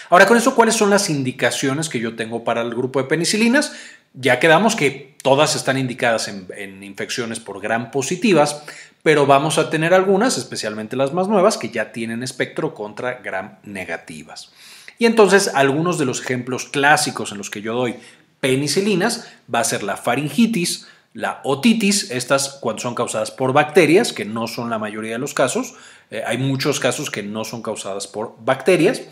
Ahora 0.09 0.27
con 0.27 0.37
eso, 0.37 0.55
¿cuáles 0.55 0.77
son 0.77 0.91
las 0.91 1.11
indicaciones 1.11 1.89
que 1.89 2.01
yo 2.01 2.15
tengo 2.17 2.45
para 2.45 2.63
el 2.63 2.75
grupo 2.75 3.01
de 3.03 3.09
penicilinas? 3.09 3.73
Ya 4.15 4.39
quedamos 4.41 4.77
que 4.77 5.17
todas 5.23 5.57
están 5.57 5.79
indicadas 5.79 6.29
en, 6.29 6.83
infecciones 6.83 7.41
por 7.41 7.61
gram 7.61 7.91
positivas, 7.91 8.63
pero 9.03 9.27
vamos 9.27 9.59
a 9.59 9.71
tener 9.71 9.95
algunas, 9.95 10.37
especialmente 10.37 10.97
las 10.97 11.13
más 11.13 11.29
nuevas, 11.29 11.59
que 11.59 11.71
ya 11.71 11.93
tienen 11.93 12.23
espectro 12.23 12.75
contra 12.75 13.15
gram 13.15 13.59
negativas. 13.63 14.51
Y 14.99 15.07
entonces 15.07 15.51
algunos 15.55 15.99
de 15.99 16.05
los 16.05 16.21
ejemplos 16.21 16.67
clásicos 16.67 17.33
en 17.33 17.39
los 17.39 17.51
que 17.51 17.63
yo 17.63 17.75
doy 17.75 17.97
penicilinas 18.41 19.29
va 19.53 19.61
a 19.61 19.65
ser 19.65 19.83
la 19.83 19.97
faringitis, 19.97 20.87
la 21.13 21.41
otitis, 21.45 22.11
estas 22.11 22.59
cuando 22.61 22.83
son 22.83 22.95
causadas 22.95 23.31
por 23.31 23.53
bacterias, 23.53 24.13
que 24.13 24.25
no 24.25 24.47
son 24.47 24.71
la 24.71 24.79
mayoría 24.79 25.13
de 25.13 25.19
los 25.19 25.35
casos, 25.35 25.75
eh, 26.11 26.23
hay 26.27 26.39
muchos 26.39 26.79
casos 26.79 27.11
que 27.11 27.23
no 27.23 27.45
son 27.45 27.63
causadas 27.63 28.07
por 28.07 28.37
bacterias, 28.45 29.03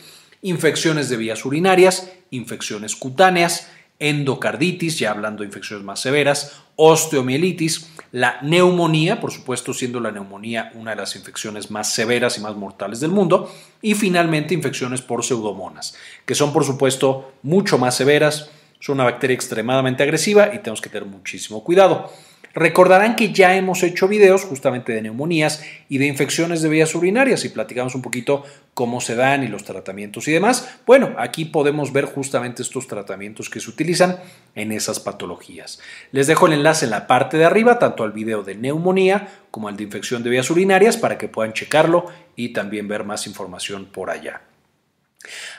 infecciones 0.43 1.09
de 1.09 1.17
vías 1.17 1.45
urinarias, 1.45 2.13
infecciones 2.31 2.95
cutáneas, 2.95 3.69
endocarditis, 3.99 4.99
ya 4.99 5.11
hablando 5.11 5.43
de 5.43 5.49
infecciones 5.49 5.85
más 5.85 6.01
severas, 6.01 6.61
osteomielitis, 6.77 7.91
la 8.13 8.39
neumonía, 8.43 9.21
por 9.21 9.33
supuesto 9.33 9.75
siendo 9.75 9.99
la 9.99 10.13
neumonía 10.13 10.71
una 10.75 10.93
de 10.93 10.99
las 10.99 11.17
infecciones 11.17 11.71
más 11.73 11.93
severas 11.93 12.39
y 12.39 12.41
más 12.41 12.55
mortales 12.55 13.01
del 13.01 13.11
mundo, 13.11 13.53
y 13.83 13.95
finalmente 13.95 14.55
infecciones 14.55 15.03
por 15.03 15.25
pseudomonas, 15.25 15.97
que 16.25 16.37
son 16.37 16.53
por 16.53 16.65
supuesto 16.65 17.33
mucho 17.43 17.77
más 17.77 17.97
severas, 17.97 18.51
son 18.81 18.97
una 18.97 19.05
bacteria 19.05 19.35
extremadamente 19.35 20.03
agresiva 20.03 20.51
y 20.55 20.59
tenemos 20.59 20.81
que 20.81 20.91
tener 20.91 21.07
muchísimo 21.07 21.65
cuidado. 21.65 22.11
Recordarán 22.55 23.15
que 23.15 23.33
ya 23.33 23.55
hemos 23.55 23.83
hecho 23.83 24.09
videos 24.09 24.45
justamente 24.45 24.93
de 24.93 25.03
neumonías 25.03 25.63
y 25.89 25.99
de 25.99 26.07
infecciones 26.07 26.63
de 26.63 26.69
vías 26.69 26.95
urinarias 26.95 27.45
y 27.45 27.51
platicamos 27.51 27.95
un 27.95 28.03
poquito 28.03 28.43
cómo 28.75 29.01
se 29.01 29.15
dan 29.15 29.45
y 29.45 29.49
los 29.49 29.65
tratamientos 29.65 30.27
y 30.29 30.33
demás. 30.33 30.79
Bueno, 30.87 31.15
aquí 31.19 31.45
podemos 31.45 31.93
ver 31.93 32.07
justamente 32.07 32.63
estos 32.63 32.89
tratamientos 32.89 33.51
que 33.51 33.61
se 33.61 33.71
utilizan 33.71 34.19
en 34.55 34.73
esas 34.73 34.99
patologías. 34.99 35.79
Les 36.11 36.27
dejo 36.27 36.47
el 36.47 36.55
enlace 36.55 36.87
en 36.87 36.91
la 36.91 37.07
parte 37.07 37.37
de 37.37 37.45
arriba, 37.45 37.79
tanto 37.79 38.03
al 38.03 38.13
video 38.13 38.43
de 38.43 38.57
neumonía 38.57 39.29
como 39.51 39.69
al 39.69 39.77
de 39.77 39.85
infección 39.85 40.23
de 40.23 40.31
vías 40.31 40.51
urinarias, 40.51 40.97
para 40.97 41.19
que 41.19 41.29
puedan 41.29 41.53
checarlo 41.53 42.07
y 42.35 42.53
también 42.53 42.89
ver 42.89 43.05
más 43.05 43.27
información 43.27 43.87
por 43.87 44.11
allá. 44.11 44.41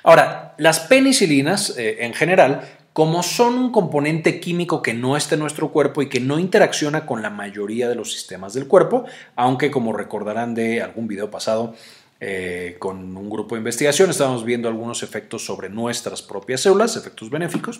Ahora, 0.03 0.55
las 0.57 0.79
penicilinas 0.79 1.77
eh, 1.77 1.97
en 1.99 2.13
general 2.13 2.67
como 2.99 3.23
son 3.23 3.53
un 3.53 3.71
componente 3.71 4.41
químico 4.41 4.81
que 4.81 4.93
no 4.93 5.15
está 5.15 5.35
en 5.35 5.39
nuestro 5.39 5.69
cuerpo 5.69 6.01
y 6.01 6.09
que 6.09 6.19
no 6.19 6.37
interacciona 6.37 7.05
con 7.05 7.21
la 7.21 7.29
mayoría 7.29 7.87
de 7.87 7.95
los 7.95 8.11
sistemas 8.11 8.53
del 8.53 8.67
cuerpo, 8.67 9.05
aunque 9.37 9.71
como 9.71 9.93
recordarán 9.93 10.53
de 10.53 10.81
algún 10.81 11.07
video 11.07 11.31
pasado 11.31 11.75
eh, 12.19 12.75
con 12.77 13.15
un 13.15 13.29
grupo 13.29 13.55
de 13.55 13.59
investigación 13.59 14.09
estábamos 14.09 14.43
viendo 14.43 14.67
algunos 14.67 15.01
efectos 15.01 15.45
sobre 15.45 15.69
nuestras 15.69 16.21
propias 16.21 16.59
células, 16.59 16.97
efectos 16.97 17.29
benéficos, 17.29 17.79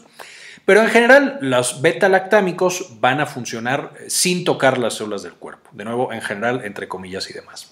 pero 0.63 0.81
en 0.81 0.87
general 0.87 1.37
los 1.41 1.81
beta-lactámicos 1.81 3.01
van 3.01 3.19
a 3.19 3.25
funcionar 3.25 3.91
sin 4.07 4.45
tocar 4.45 4.77
las 4.77 4.93
células 4.93 5.21
del 5.21 5.33
cuerpo, 5.33 5.69
de 5.73 5.83
nuevo 5.83 6.13
en 6.13 6.21
general 6.21 6.61
entre 6.63 6.87
comillas 6.87 7.29
y 7.29 7.33
demás. 7.33 7.69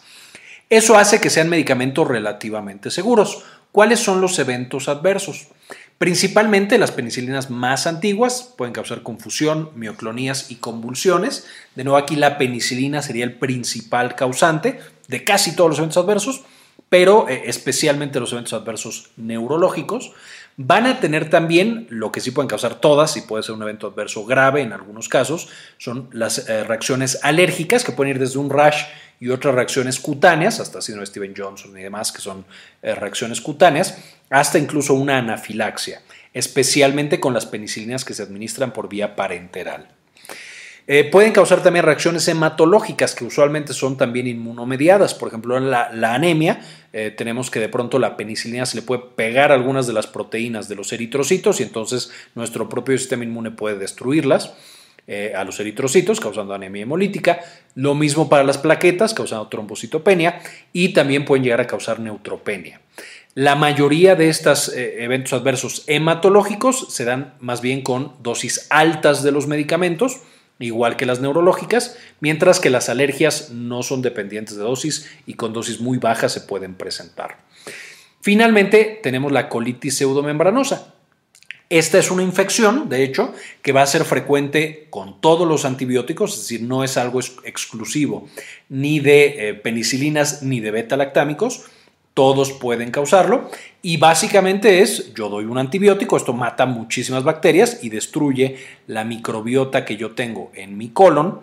Eso 0.70 0.98
hace 0.98 1.22
que 1.22 1.30
sean 1.30 1.48
medicamentos 1.48 2.06
relativamente 2.06 2.92
seguros. 2.92 3.46
¿Cuáles 3.72 4.02
son 4.02 4.20
los 4.20 4.38
eventos 4.38 4.90
adversos? 4.90 5.48
Principalmente 5.98 6.78
las 6.78 6.92
penicilinas 6.92 7.50
más 7.50 7.88
antiguas 7.88 8.54
pueden 8.56 8.74
causar 8.74 9.02
confusión, 9.02 9.72
mioclonías 9.76 10.52
y 10.52 10.56
convulsiones. 10.56 11.48
De 11.76 11.84
nuevo 11.84 11.98
aquí 11.98 12.16
la 12.16 12.38
penicilina 12.38 13.02
sería 13.02 13.24
el 13.24 13.34
principal 13.34 14.14
causante 14.16 14.80
de 15.08 15.24
casi 15.24 15.56
todos 15.56 15.72
los 15.72 15.80
eventos 15.80 15.98
adversos, 15.98 16.42
pero 16.90 17.28
eh, 17.28 17.44
especialmente 17.46 18.20
los 18.20 18.32
eventos 18.32 18.54
adversos 18.54 19.10
neurológicos 19.18 20.12
van 20.58 20.88
a 20.88 21.00
tener 21.00 21.30
también 21.30 21.86
lo 21.89 22.12
que 22.12 22.20
sí 22.20 22.32
pueden 22.32 22.50
causar 22.50 22.82
todas, 22.82 23.15
y 23.15 23.22
puede 23.22 23.43
ser 23.43 23.54
un 23.54 23.62
evento 23.62 23.88
adverso 23.88 24.26
grave 24.26 24.62
en 24.62 24.74
algunos 24.74 25.08
casos, 25.08 25.50
son 25.78 26.10
las 26.12 26.50
eh, 26.50 26.63
reacciones 26.63 27.20
alérgicas 27.22 27.84
que 27.84 27.91
pueden 27.91 28.15
ir 28.15 28.20
desde 28.20 28.39
un 28.39 28.50
rash 28.50 28.84
y 29.20 29.30
otras 29.30 29.54
reacciones 29.54 30.00
cutáneas, 30.00 30.60
hasta 30.60 30.82
síndrome 30.82 31.04
de 31.04 31.12
Steven 31.12 31.34
Johnson 31.38 31.78
y 31.78 31.84
demás, 31.84 32.12
que 32.12 32.22
son 32.22 32.43
eh, 32.82 32.96
reacciones 32.96 33.39
cutáneas, 33.39 34.00
hasta 34.32 34.58
incluso 34.58 34.96
una 34.96 35.20
anafilaxia, 35.20 36.02
especialmente 36.34 37.20
con 37.20 37.36
las 37.36 37.46
penicilinas 37.46 38.04
que 38.04 38.15
se 38.15 38.24
administran 38.24 38.74
por 38.74 38.89
vía 38.89 39.15
parenteral. 39.15 39.97
Eh, 40.89 41.04
pueden 41.04 41.34
causar 41.34 41.62
también 41.62 41.84
reacciones 41.84 42.26
hematológicas 42.30 43.13
que 43.13 43.26
usualmente 43.26 43.73
son 43.73 43.97
también 43.97 44.26
inmunomediadas. 44.26 45.13
Por 45.13 45.28
ejemplo, 45.28 45.60
la, 45.60 45.89
anemia 46.13 46.62
eh, 46.93 47.12
tenemos 47.15 47.52
que 47.52 47.60
de 47.60 47.67
pronto 47.67 48.00
la 48.00 48.15
penicilina 48.15 48.65
se 48.65 48.78
le 48.78 48.84
puede 48.84 49.02
pegar 49.17 49.52
algunas 49.52 49.86
de 49.86 49.91
las 49.91 50.08
proteínas 50.08 50.69
de 50.69 50.76
los 50.76 50.93
eritrocitos 50.93 51.60
y 51.60 51.63
entonces 51.63 52.12
nuestro 52.36 52.69
propio 52.69 52.97
sistema 52.97 53.26
inmune 53.26 53.52
puede 53.52 53.78
destruirlas. 53.78 54.54
Eh, 55.10 55.32
a 55.34 55.45
los 55.45 55.58
eritrocitos, 55.62 56.19
causando 56.19 56.54
anemia 56.54 56.84
hemolítica. 56.84 57.39
Lo 57.76 57.95
mismo 57.95 58.28
para 58.28 58.43
las 58.43 58.58
plaquetas, 58.58 59.13
causando 59.13 59.47
trombocitopenia 59.47 60.41
y 60.73 60.89
también 60.89 61.23
pueden 61.23 61.45
llegar 61.45 61.62
a 61.62 61.67
causar 61.67 62.02
neutropenia. 62.02 62.82
La 63.34 63.56
mayoría 63.56 64.15
de 64.15 64.28
estos 64.28 64.69
eventos 64.76 65.32
adversos 65.32 65.86
hematológicos 65.88 66.88
se 66.89 67.06
dan 67.06 67.36
más 67.39 67.62
bien 67.62 67.84
con 67.84 68.15
dosis 68.21 68.67
altas 68.69 69.23
de 69.23 69.32
los 69.32 69.47
medicamentos, 69.47 70.23
igual 70.60 70.98
que 70.98 71.06
las 71.06 71.20
neurológicas, 71.20 71.98
mientras 72.20 72.60
que 72.60 72.70
las 72.70 72.89
alergias 72.89 73.52
no 73.52 73.84
son 73.84 74.02
dependientes 74.02 74.56
de 74.56 74.63
dosis 74.63 75.10
y 75.26 75.36
con 75.36 75.54
dosis 75.54 75.80
muy 75.80 75.98
bajas 75.98 76.34
se 76.34 76.41
pueden 76.41 76.76
presentar. 76.76 77.38
Finalmente, 78.22 79.00
tenemos 79.02 79.32
la 79.32 79.50
colitis 79.50 79.98
pseudomembranosa. 79.98 80.93
Esta 81.70 82.00
es 82.00 82.12
una 82.12 82.24
infección, 82.24 82.88
de 82.88 83.04
hecho, 83.04 83.34
que 83.62 83.74
va 83.74 83.82
a 83.82 83.88
ser 83.88 84.06
frecuente 84.06 84.88
con 84.89 85.20
todos 85.20 85.46
los 85.46 85.65
antibióticos, 85.65 86.34
es 86.34 86.39
decir, 86.39 86.62
no 86.62 86.86
es 86.86 86.96
algo 86.96 87.20
exclusivo 87.43 88.30
ni 88.70 89.02
de 89.02 89.50
eh, 89.50 89.54
penicilinas 89.54 90.43
ni 90.43 90.62
de 90.62 90.72
beta-lactámicos, 90.72 91.65
todos 92.18 92.52
pueden 92.52 92.90
causarlo 92.90 93.48
y 93.84 93.98
básicamente 93.98 94.82
es, 94.82 95.14
yo 95.14 95.30
doy 95.30 95.46
un 95.46 95.60
antibiótico, 95.60 96.18
esto 96.18 96.34
mata 96.34 96.66
muchísimas 96.66 97.24
bacterias 97.24 97.84
y 97.84 97.90
destruye 97.90 98.58
la 98.88 99.04
microbiota 99.04 99.86
que 99.86 99.98
yo 99.98 100.16
tengo 100.16 100.52
en 100.56 100.80
mi 100.80 100.90
colon 100.90 101.42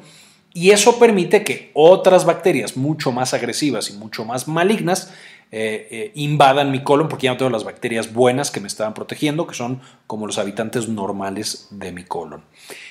y 0.52 0.72
eso 0.72 0.98
permite 0.98 1.44
que 1.44 1.70
otras 1.74 2.24
bacterias 2.24 2.76
mucho 2.76 3.12
más 3.12 3.34
agresivas 3.34 3.88
y 3.88 3.92
mucho 3.92 4.24
más 4.24 4.48
malignas 4.48 5.12
eh, 5.52 5.86
eh, 5.92 6.12
invadan 6.16 6.72
mi 6.72 6.82
colon 6.82 7.08
porque 7.08 7.26
ya 7.26 7.30
no 7.30 7.36
tengo 7.36 7.52
las 7.52 7.62
bacterias 7.62 8.12
buenas 8.12 8.50
que 8.50 8.58
me 8.58 8.66
estaban 8.66 8.94
protegiendo, 8.94 9.46
que 9.46 9.54
son 9.54 9.80
como 10.08 10.26
los 10.26 10.38
habitantes 10.38 10.88
normales 10.88 11.68
de 11.70 11.92
mi 11.92 12.02
colon. 12.02 12.42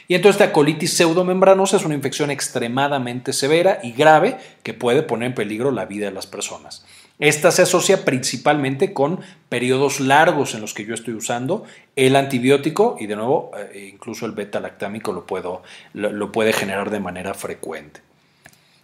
Y 0.08 0.16
entonces 0.16 0.40
esta 0.40 0.54
colitis 0.54 0.94
pseudomembranosa 0.94 1.76
es 1.76 1.84
una 1.84 1.96
infección 1.96 2.32
extremadamente 2.32 3.34
severa 3.34 3.82
y 3.84 3.92
grave 3.92 4.38
que 4.64 4.74
puede 4.74 5.04
poner 5.04 5.28
en 5.28 5.36
peligro 5.36 5.72
la 5.72 5.84
vida 5.84 6.06
de 6.06 6.14
las 6.14 6.28
personas. 6.28 6.86
Esta 7.20 7.52
se 7.52 7.62
asocia 7.62 8.06
principalmente 8.06 8.92
con 8.92 9.20
periodos 9.48 10.00
largos 10.00 10.56
en 10.56 10.62
los 10.62 10.74
que 10.74 10.86
yo 10.86 10.94
estoy 10.94 11.14
usando 11.14 11.64
el 11.96 12.16
antibiótico 12.16 12.98
y 13.00 13.06
de 13.06 13.16
nuevo 13.16 13.52
eh, 13.58 13.92
incluso 13.94 14.26
el 14.26 14.32
beta-lactámico 14.32 15.14
lo, 15.14 15.26
puedo, 15.26 15.62
lo, 15.94 16.32
puede 16.32 16.54
generar 16.54 16.90
de 16.90 17.00
manera 17.00 17.34
frecuente. 17.34 18.02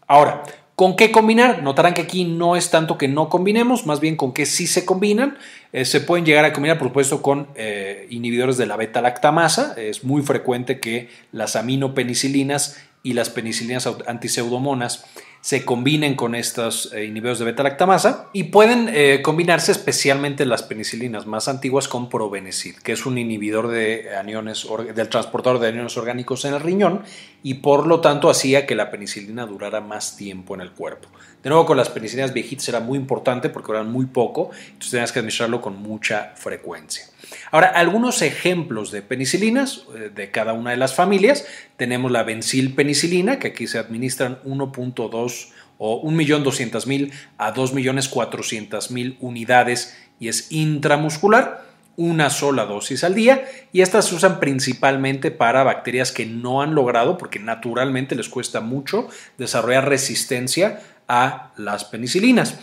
Ahora, 0.07 0.43
¿Con 0.79 0.95
qué 0.95 1.11
combinar? 1.11 1.61
Notarán 1.61 1.93
que 1.93 2.03
aquí 2.03 2.23
no 2.23 2.55
es 2.55 2.69
tanto 2.69 2.97
que 2.97 3.09
no 3.09 3.27
combinemos, 3.27 3.85
más 3.85 3.99
bien 3.99 4.15
con 4.15 4.31
que 4.31 4.45
sí 4.45 4.65
se 4.65 4.85
combinan. 4.85 5.37
Eh, 5.73 5.83
se 5.83 5.99
pueden 5.99 6.25
llegar 6.25 6.45
a 6.45 6.53
combinar, 6.53 6.77
por 6.77 6.87
supuesto, 6.87 7.21
con 7.21 7.49
eh, 7.55 8.07
inhibidores 8.11 8.55
de 8.55 8.65
la 8.65 8.77
beta-lactamasa. 8.77 9.73
Es 9.75 10.05
muy 10.05 10.21
frecuente 10.21 10.79
que 10.79 11.09
las 11.33 11.57
aminopenicilinas 11.57 12.77
y 13.09 13.13
las 13.13 13.31
penicilinas 13.31 13.89
antiseudomonas 14.05 15.03
se 15.41 15.65
combinen 15.65 16.15
con 16.15 16.35
estos 16.35 16.93
eh, 16.93 17.05
inhibidores 17.05 17.39
de 17.39 17.45
beta-lactamasa 17.45 18.27
y 18.33 18.45
pueden 18.45 18.87
eh, 18.93 19.21
combinarse 19.23 19.71
especialmente 19.71 20.45
las 20.45 20.61
penicilinas 20.61 21.25
más 21.25 21.47
antiguas 21.47 21.87
con 21.87 22.07
probenecid, 22.07 22.75
que 22.75 22.91
es 22.91 23.07
un 23.07 23.17
inhibidor 23.17 23.69
de 23.69 24.15
aniones, 24.15 24.67
del 24.93 25.09
transportador 25.09 25.59
de 25.59 25.69
aniones 25.69 25.97
orgánicos 25.97 26.45
en 26.45 26.53
el 26.53 26.59
riñón 26.59 27.01
y 27.41 27.55
por 27.55 27.87
lo 27.87 27.99
tanto 27.99 28.29
hacía 28.29 28.67
que 28.67 28.75
la 28.75 28.91
penicilina 28.91 29.47
durara 29.47 29.81
más 29.81 30.15
tiempo 30.15 30.53
en 30.53 30.61
el 30.61 30.71
cuerpo. 30.71 31.09
De 31.41 31.49
nuevo, 31.49 31.65
con 31.65 31.77
las 31.77 31.89
penicilinas 31.89 32.31
viejitas 32.31 32.69
era 32.69 32.79
muy 32.79 32.99
importante 32.99 33.49
porque 33.49 33.71
duran 33.71 33.91
muy 33.91 34.05
poco, 34.05 34.51
entonces 34.67 34.91
tenías 34.91 35.11
que 35.11 35.17
administrarlo 35.17 35.61
con 35.61 35.81
mucha 35.81 36.33
frecuencia. 36.35 37.05
Ahora, 37.51 37.67
algunos 37.67 38.21
ejemplos 38.21 38.91
de 38.91 39.01
penicilinas 39.01 39.85
eh, 39.95 40.11
de 40.13 40.31
cada 40.31 40.53
una 40.53 40.71
de 40.71 40.77
las 40.77 40.93
familias. 40.93 41.45
Tenemos 41.77 42.11
la 42.11 42.25
penicilina, 42.25 43.39
que 43.39 43.47
aquí 43.47 43.67
se 43.67 43.79
administran 43.79 44.39
1.2 44.43 45.49
o 45.77 46.03
1.200.000 46.03 47.11
a 47.37 47.53
2.400.000 47.53 49.17
unidades 49.19 49.97
y 50.19 50.27
es 50.27 50.51
intramuscular 50.51 51.69
una 51.95 52.29
sola 52.29 52.65
dosis 52.65 53.03
al 53.03 53.13
día 53.13 53.43
y 53.73 53.81
estas 53.81 54.05
se 54.05 54.15
usan 54.15 54.39
principalmente 54.39 55.31
para 55.31 55.63
bacterias 55.63 56.13
que 56.13 56.25
no 56.25 56.61
han 56.61 56.73
logrado, 56.73 57.17
porque 57.17 57.39
naturalmente 57.39 58.15
les 58.15 58.29
cuesta 58.29 58.61
mucho 58.61 59.09
desarrollar 59.37 59.89
resistencia 59.89 60.79
a 61.09 61.51
las 61.57 61.83
penicilinas. 61.83 62.57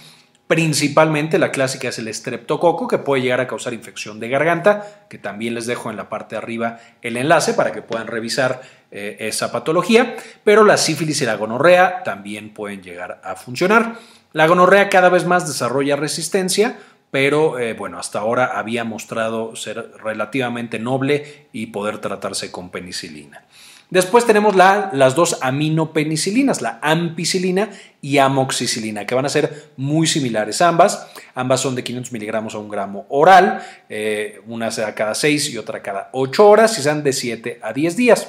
Principalmente 0.47 1.41
la 1.41 1.51
clásica 1.51 1.89
es 1.89 1.99
el 1.99 2.07
estreptococo, 2.07 2.87
que 2.87 2.99
puede 2.99 3.23
llegar 3.23 3.41
a 3.41 3.49
causar 3.49 3.73
infección 3.73 4.21
de 4.21 4.29
garganta, 4.29 5.07
que 5.09 5.19
también 5.19 5.55
les 5.55 5.67
dejo 5.67 5.91
en 5.91 5.97
la 5.97 6.09
parte 6.09 6.37
de 6.37 6.39
arriba 6.39 6.79
el 7.03 7.17
enlace 7.17 7.53
para 7.53 7.73
que 7.73 7.83
puedan 7.83 8.07
revisar 8.07 8.63
eh, 8.93 9.17
esa 9.21 9.51
patología, 9.51 10.15
pero 10.45 10.63
la 10.63 10.77
sífilis 10.77 11.21
y 11.21 11.27
la 11.27 11.35
gonorrea 11.35 12.05
también 12.05 12.55
pueden 12.55 12.81
llegar 12.81 13.21
a 13.25 13.35
funcionar. 13.35 13.97
La 14.33 14.47
gonorrea 14.47 14.89
cada 14.89 15.09
vez 15.09 15.27
más 15.27 15.49
desarrolla 15.49 15.97
resistencia, 15.97 16.79
pero 17.11 17.59
eh, 17.59 17.73
bueno, 17.73 17.99
hasta 17.99 18.21
ahora 18.21 18.59
había 18.59 18.85
mostrado 18.85 19.57
ser 19.57 19.91
relativamente 20.01 20.79
noble 20.79 21.49
y 21.53 21.67
poder 21.67 21.99
tratarse 21.99 22.53
con 22.53 22.71
penicilina. 22.71 23.45
Después 23.89 24.27
tenemos 24.27 24.57
las 24.57 25.15
dos 25.15 25.39
aminopenicilinas, 25.43 26.61
la 26.61 26.81
ampicilina 26.83 27.71
y 28.03 28.19
amoxicilina, 28.19 29.07
que 29.07 29.15
van 29.15 29.27
a 29.27 29.29
ser 29.29 29.71
muy 29.77 30.09
similares 30.09 30.61
ambas. 30.61 31.07
Ambas 31.35 31.61
son 31.61 31.77
de 31.77 31.85
500 31.85 32.13
miligramos 32.13 32.55
a 32.57 32.59
un 32.59 32.69
gramo 32.69 33.07
oral, 33.09 33.63
eh, 33.89 34.41
una 34.49 34.73
será 34.73 34.95
cada 34.95 35.15
6 35.15 35.51
y 35.51 35.59
otra 35.59 35.83
cada 35.83 36.11
8 36.13 36.49
horas 36.49 36.77
y 36.79 36.83
sean 36.83 37.05
de 37.05 37.13
7 37.13 37.61
a 37.63 37.73
10 37.73 37.97
días. 37.97 38.29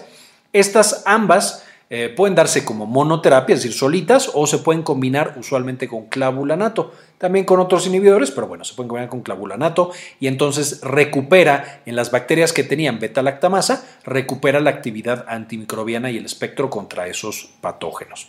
Estas 0.54 1.02
ambas 1.08 1.64
eh, 1.90 2.10
pueden 2.10 2.36
darse 2.36 2.66
como 2.66 2.86
monoterapia, 2.86 3.56
es 3.56 3.64
decir, 3.64 3.78
solitas, 3.78 4.32
o 4.34 4.46
se 4.46 4.58
pueden 4.58 4.84
combinar 4.84 5.36
usualmente 5.38 5.88
con 5.88 6.08
clavulanato, 6.08 6.94
también 7.18 7.46
con 7.46 7.60
otros 7.60 7.88
inhibidores, 7.88 8.32
pero 8.32 8.48
bueno, 8.48 8.66
se 8.66 8.74
pueden 8.74 8.90
combinar 8.90 9.10
con 9.10 9.22
clavulanato 9.22 9.92
y 10.20 10.28
entonces 10.28 10.82
recupera 10.82 11.82
en 11.86 11.96
las 11.96 12.12
bacterias 12.12 12.52
que 12.52 12.64
tenían 12.64 13.00
beta-lactamasa, 13.00 13.86
recupera 14.04 14.60
la 14.60 14.70
actividad 14.70 15.26
antimicrobiana 15.30 16.12
y 16.12 16.18
el 16.18 16.26
espectro 16.26 16.70
contra 16.70 17.08
esos 17.08 17.52
patógenos. 17.62 18.28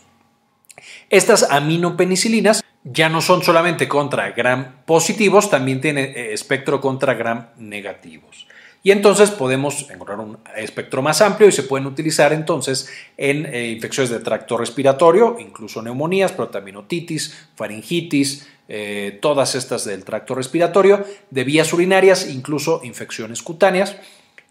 Estas 1.10 1.50
aminopenicilinas 1.50 2.62
ya 2.84 3.08
no 3.08 3.20
son 3.20 3.42
solamente 3.42 3.88
contra 3.88 4.30
gram 4.30 4.82
positivos, 4.86 5.50
también 5.50 5.80
tienen 5.80 6.12
eh, 6.14 6.32
espectro 6.32 6.80
contra 6.80 7.14
gram 7.14 7.48
negativos. 7.56 8.46
Y 8.82 8.92
entonces 8.92 9.30
podemos 9.30 9.90
encontrar 9.90 10.20
un 10.20 10.38
espectro 10.56 11.02
más 11.02 11.20
amplio 11.20 11.48
y 11.48 11.52
se 11.52 11.64
pueden 11.64 11.86
utilizar 11.86 12.32
entonces 12.32 12.88
en 13.16 13.46
eh, 13.46 13.70
infecciones 13.70 14.10
de 14.10 14.20
tracto 14.20 14.56
respiratorio, 14.56 15.36
incluso 15.40 15.82
neumonías, 15.82 16.32
pero 16.32 16.48
también 16.48 16.76
otitis, 16.76 17.48
faringitis, 17.56 18.46
eh, 18.68 19.18
todas 19.22 19.54
estas 19.54 19.84
del 19.84 20.04
tracto 20.04 20.34
respiratorio, 20.34 21.04
de 21.30 21.44
vías 21.44 21.72
urinarias, 21.72 22.28
incluso 22.28 22.80
infecciones 22.84 23.42
cutáneas. 23.42 23.96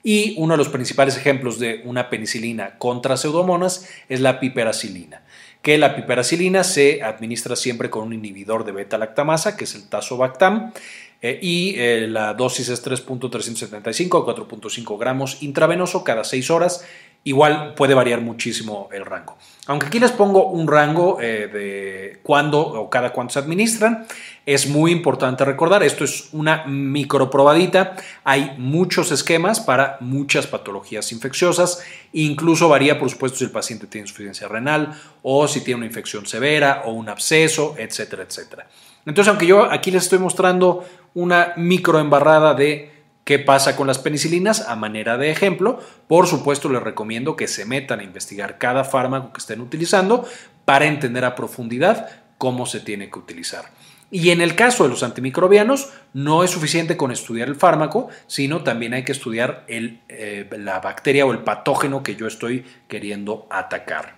Y 0.03 0.35
uno 0.37 0.53
de 0.53 0.57
los 0.57 0.69
principales 0.69 1.17
ejemplos 1.17 1.59
de 1.59 1.81
una 1.85 2.09
penicilina 2.09 2.77
contra 2.77 3.17
pseudomonas 3.17 3.87
es 4.09 4.21
la 4.21 4.39
piperacilina, 4.39 5.21
que 5.61 5.77
la 5.77 5.95
piperacilina 5.95 6.63
se 6.63 7.03
administra 7.03 7.55
siempre 7.55 7.89
con 7.89 8.03
un 8.03 8.13
inhibidor 8.13 8.63
de 8.63 8.71
beta-lactamasa, 8.71 9.57
que 9.57 9.65
es 9.65 9.75
el 9.75 9.89
tazobactam, 9.89 10.71
eh, 11.21 11.39
y 11.41 11.75
eh, 11.77 12.07
la 12.07 12.33
dosis 12.33 12.69
es 12.69 12.85
3.375 12.85 14.21
a 14.21 14.35
4.5 14.35 14.99
gramos 14.99 15.41
intravenoso 15.41 16.03
cada 16.03 16.23
6 16.23 16.51
horas 16.51 16.85
igual 17.23 17.73
puede 17.75 17.93
variar 17.93 18.21
muchísimo 18.21 18.87
el 18.93 19.05
rango. 19.05 19.37
Aunque 19.65 19.87
aquí 19.87 19.99
les 19.99 20.11
pongo 20.11 20.47
un 20.47 20.67
rango 20.67 21.19
eh, 21.19 21.47
de 21.47 22.19
cuándo 22.23 22.61
o 22.61 22.89
cada 22.89 23.11
cuánto 23.11 23.33
se 23.33 23.39
administran, 23.39 24.07
es 24.47 24.69
muy 24.69 24.93
importante 24.93 25.43
recordar, 25.43 25.83
esto 25.83 26.05
es 26.05 26.29
una 26.31 26.63
microprobadita, 26.65 27.97
hay 28.23 28.55
muchos 28.57 29.11
esquemas 29.11 29.59
para 29.59 29.97
muchas 29.99 30.47
patologías 30.47 31.11
infecciosas, 31.11 31.83
incluso 32.13 32.69
varía 32.69 32.97
por 32.97 33.09
supuesto 33.09 33.39
si 33.39 33.43
el 33.43 33.51
paciente 33.51 33.87
tiene 33.87 34.05
insuficiencia 34.05 34.47
renal 34.47 34.97
o 35.21 35.49
si 35.49 35.65
tiene 35.65 35.79
una 35.79 35.85
infección 35.85 36.25
severa 36.25 36.83
o 36.85 36.93
un 36.93 37.09
absceso, 37.09 37.75
etcétera, 37.77 38.23
etcétera. 38.23 38.67
Entonces, 39.05 39.27
aunque 39.27 39.47
yo 39.47 39.69
aquí 39.69 39.91
les 39.91 40.03
estoy 40.03 40.19
mostrando 40.19 40.87
una 41.13 41.51
microembarrada 41.57 42.53
de 42.53 42.97
¿Qué 43.25 43.39
pasa 43.39 43.75
con 43.75 43.87
las 43.87 43.99
penicilinas? 43.99 44.69
A 44.69 44.77
manera 44.77 45.17
de 45.17 45.29
ejemplo, 45.29 45.81
por 46.07 46.27
supuesto 46.27 46.69
les 46.69 46.81
recomiendo 46.81 47.35
que 47.35 47.49
se 47.49 47.65
metan 47.65 47.99
a 47.99 48.03
investigar 48.03 48.57
cada 48.57 48.85
fármaco 48.85 49.33
que 49.33 49.39
estén 49.39 49.59
utilizando 49.59 50.25
para 50.63 50.85
entender 50.85 51.25
a 51.25 51.35
profundidad 51.35 52.09
cómo 52.37 52.65
se 52.65 52.79
tiene 52.79 53.09
que 53.11 53.19
utilizar. 53.19 53.65
Y 54.09 54.29
en 54.29 54.41
el 54.41 54.55
caso 54.55 54.83
de 54.83 54.89
los 54.89 55.03
antimicrobianos, 55.03 55.89
no 56.13 56.43
es 56.43 56.51
suficiente 56.51 56.95
con 56.95 57.11
estudiar 57.11 57.49
el 57.49 57.55
fármaco, 57.55 58.07
sino 58.25 58.63
también 58.63 58.93
hay 58.93 59.03
que 59.03 59.11
estudiar 59.11 59.65
eh, 59.67 60.49
la 60.57 60.79
bacteria 60.79 61.25
o 61.25 61.31
el 61.31 61.39
patógeno 61.39 62.03
que 62.03 62.15
yo 62.15 62.27
estoy 62.27 62.65
queriendo 62.87 63.47
atacar. 63.49 64.17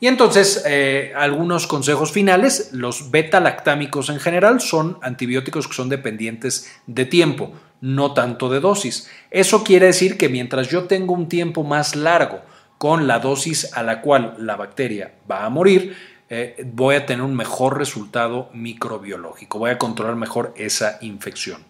Y 0.00 0.08
entonces, 0.08 0.64
eh, 0.66 1.12
algunos 1.16 1.66
consejos 1.66 2.10
finales. 2.10 2.70
Los 2.72 3.10
beta-lactámicos 3.10 4.10
en 4.10 4.18
general 4.18 4.60
son 4.60 4.98
antibióticos 5.00 5.68
que 5.68 5.74
son 5.74 5.88
dependientes 5.88 6.70
de 6.86 7.06
tiempo 7.06 7.52
no 7.84 8.14
tanto 8.14 8.48
de 8.48 8.60
dosis. 8.60 9.10
Eso 9.30 9.62
quiere 9.62 9.86
decir 9.86 10.16
que 10.16 10.30
mientras 10.30 10.68
yo 10.70 10.84
tengo 10.84 11.12
un 11.12 11.28
tiempo 11.28 11.64
más 11.64 11.94
largo 11.94 12.40
con 12.78 13.06
la 13.06 13.18
dosis 13.18 13.74
a 13.74 13.82
la 13.82 14.00
cual 14.00 14.36
la 14.38 14.56
bacteria 14.56 15.12
va 15.30 15.44
a 15.44 15.50
morir, 15.50 15.94
eh, 16.36 16.64
voy 16.64 16.96
a 16.96 17.06
tener 17.06 17.22
un 17.22 17.36
mejor 17.36 17.78
resultado 17.78 18.50
microbiológico, 18.52 19.60
voy 19.60 19.70
a 19.70 19.78
controlar 19.78 20.16
mejor 20.16 20.52
esa 20.56 20.98
infección. 21.00 21.62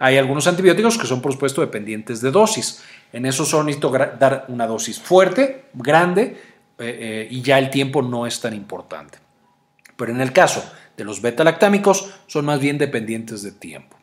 Hay 0.00 0.16
algunos 0.16 0.48
antibióticos 0.48 0.98
que 0.98 1.06
son, 1.06 1.22
por 1.22 1.32
supuesto, 1.32 1.60
dependientes 1.60 2.20
de 2.20 2.32
dosis. 2.32 2.82
En 3.12 3.26
eso 3.26 3.44
son 3.44 3.66
necesito 3.66 3.90
dar 3.90 4.44
una 4.48 4.66
dosis 4.66 4.98
fuerte, 4.98 5.66
grande, 5.72 6.36
eh, 6.78 6.98
eh, 7.00 7.28
y 7.30 7.42
ya 7.42 7.60
el 7.60 7.70
tiempo 7.70 8.02
no 8.02 8.26
es 8.26 8.40
tan 8.40 8.54
importante. 8.54 9.18
Pero 9.96 10.10
en 10.10 10.20
el 10.20 10.32
caso 10.32 10.68
de 10.96 11.04
los 11.04 11.22
beta-lactámicos, 11.22 12.12
son 12.26 12.44
más 12.44 12.58
bien 12.58 12.76
dependientes 12.76 13.44
de 13.44 13.52
tiempo. 13.52 13.96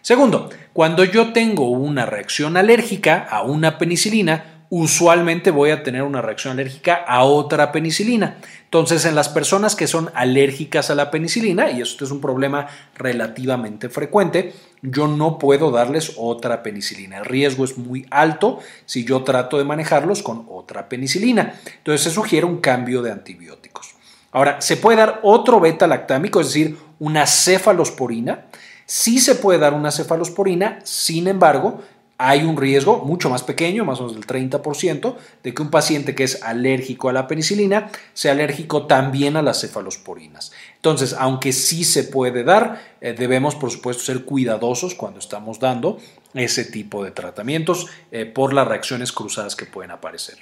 Segundo, 0.00 0.48
cuando 0.72 1.04
yo 1.04 1.34
tengo 1.34 1.68
una 1.68 2.06
reacción 2.06 2.56
alérgica 2.56 3.18
a 3.18 3.42
una 3.42 3.76
penicilina, 3.76 4.51
usualmente 4.74 5.50
voy 5.50 5.68
a 5.68 5.82
tener 5.82 6.02
una 6.02 6.22
reacción 6.22 6.54
alérgica 6.54 6.94
a 7.06 7.24
otra 7.24 7.72
penicilina. 7.72 8.38
Entonces, 8.64 9.04
en 9.04 9.14
las 9.14 9.28
personas 9.28 9.76
que 9.76 9.86
son 9.86 10.08
alérgicas 10.14 10.88
a 10.88 10.94
la 10.94 11.10
penicilina, 11.10 11.70
y 11.70 11.82
esto 11.82 12.06
es 12.06 12.10
un 12.10 12.22
problema 12.22 12.68
relativamente 12.94 13.90
frecuente, 13.90 14.54
yo 14.80 15.08
no 15.08 15.38
puedo 15.38 15.70
darles 15.70 16.14
otra 16.16 16.62
penicilina. 16.62 17.18
El 17.18 17.26
riesgo 17.26 17.66
es 17.66 17.76
muy 17.76 18.06
alto 18.10 18.60
si 18.86 19.04
yo 19.04 19.24
trato 19.24 19.58
de 19.58 19.64
manejarlos 19.64 20.22
con 20.22 20.46
otra 20.48 20.88
penicilina. 20.88 21.52
Entonces, 21.76 22.04
se 22.04 22.10
sugiere 22.10 22.46
un 22.46 22.62
cambio 22.62 23.02
de 23.02 23.12
antibióticos. 23.12 23.94
Ahora, 24.30 24.62
se 24.62 24.78
puede 24.78 24.96
dar 24.96 25.20
otro 25.22 25.60
beta 25.60 25.86
lactámico, 25.86 26.40
es 26.40 26.46
decir, 26.46 26.78
una 26.98 27.26
cefalosporina. 27.26 28.46
Sí 28.86 29.18
se 29.18 29.34
puede 29.34 29.58
dar 29.58 29.74
una 29.74 29.90
cefalosporina, 29.90 30.78
sin 30.82 31.28
embargo, 31.28 31.82
hay 32.24 32.44
un 32.44 32.56
riesgo 32.56 33.04
mucho 33.04 33.28
más 33.28 33.42
pequeño, 33.42 33.84
más 33.84 33.98
o 33.98 34.06
menos 34.06 34.14
del 34.14 34.26
30%, 34.26 35.16
de 35.42 35.52
que 35.52 35.62
un 35.62 35.70
paciente 35.70 36.14
que 36.14 36.22
es 36.22 36.40
alérgico 36.44 37.08
a 37.08 37.12
la 37.12 37.26
penicilina 37.26 37.90
sea 38.14 38.30
alérgico 38.30 38.86
también 38.86 39.36
a 39.36 39.42
las 39.42 39.60
cefalosporinas. 39.60 40.52
Entonces, 40.76 41.16
aunque 41.18 41.52
sí 41.52 41.82
se 41.82 42.04
puede 42.04 42.44
dar, 42.44 42.80
eh, 43.00 43.12
debemos 43.12 43.56
por 43.56 43.72
supuesto 43.72 44.04
ser 44.04 44.24
cuidadosos 44.24 44.94
cuando 44.94 45.18
estamos 45.18 45.58
dando 45.58 45.98
ese 46.34 46.64
tipo 46.64 47.04
de 47.04 47.10
tratamientos 47.10 47.88
eh, 48.12 48.24
por 48.24 48.52
las 48.52 48.68
reacciones 48.68 49.10
cruzadas 49.10 49.56
que 49.56 49.66
pueden 49.66 49.90
aparecer. 49.90 50.36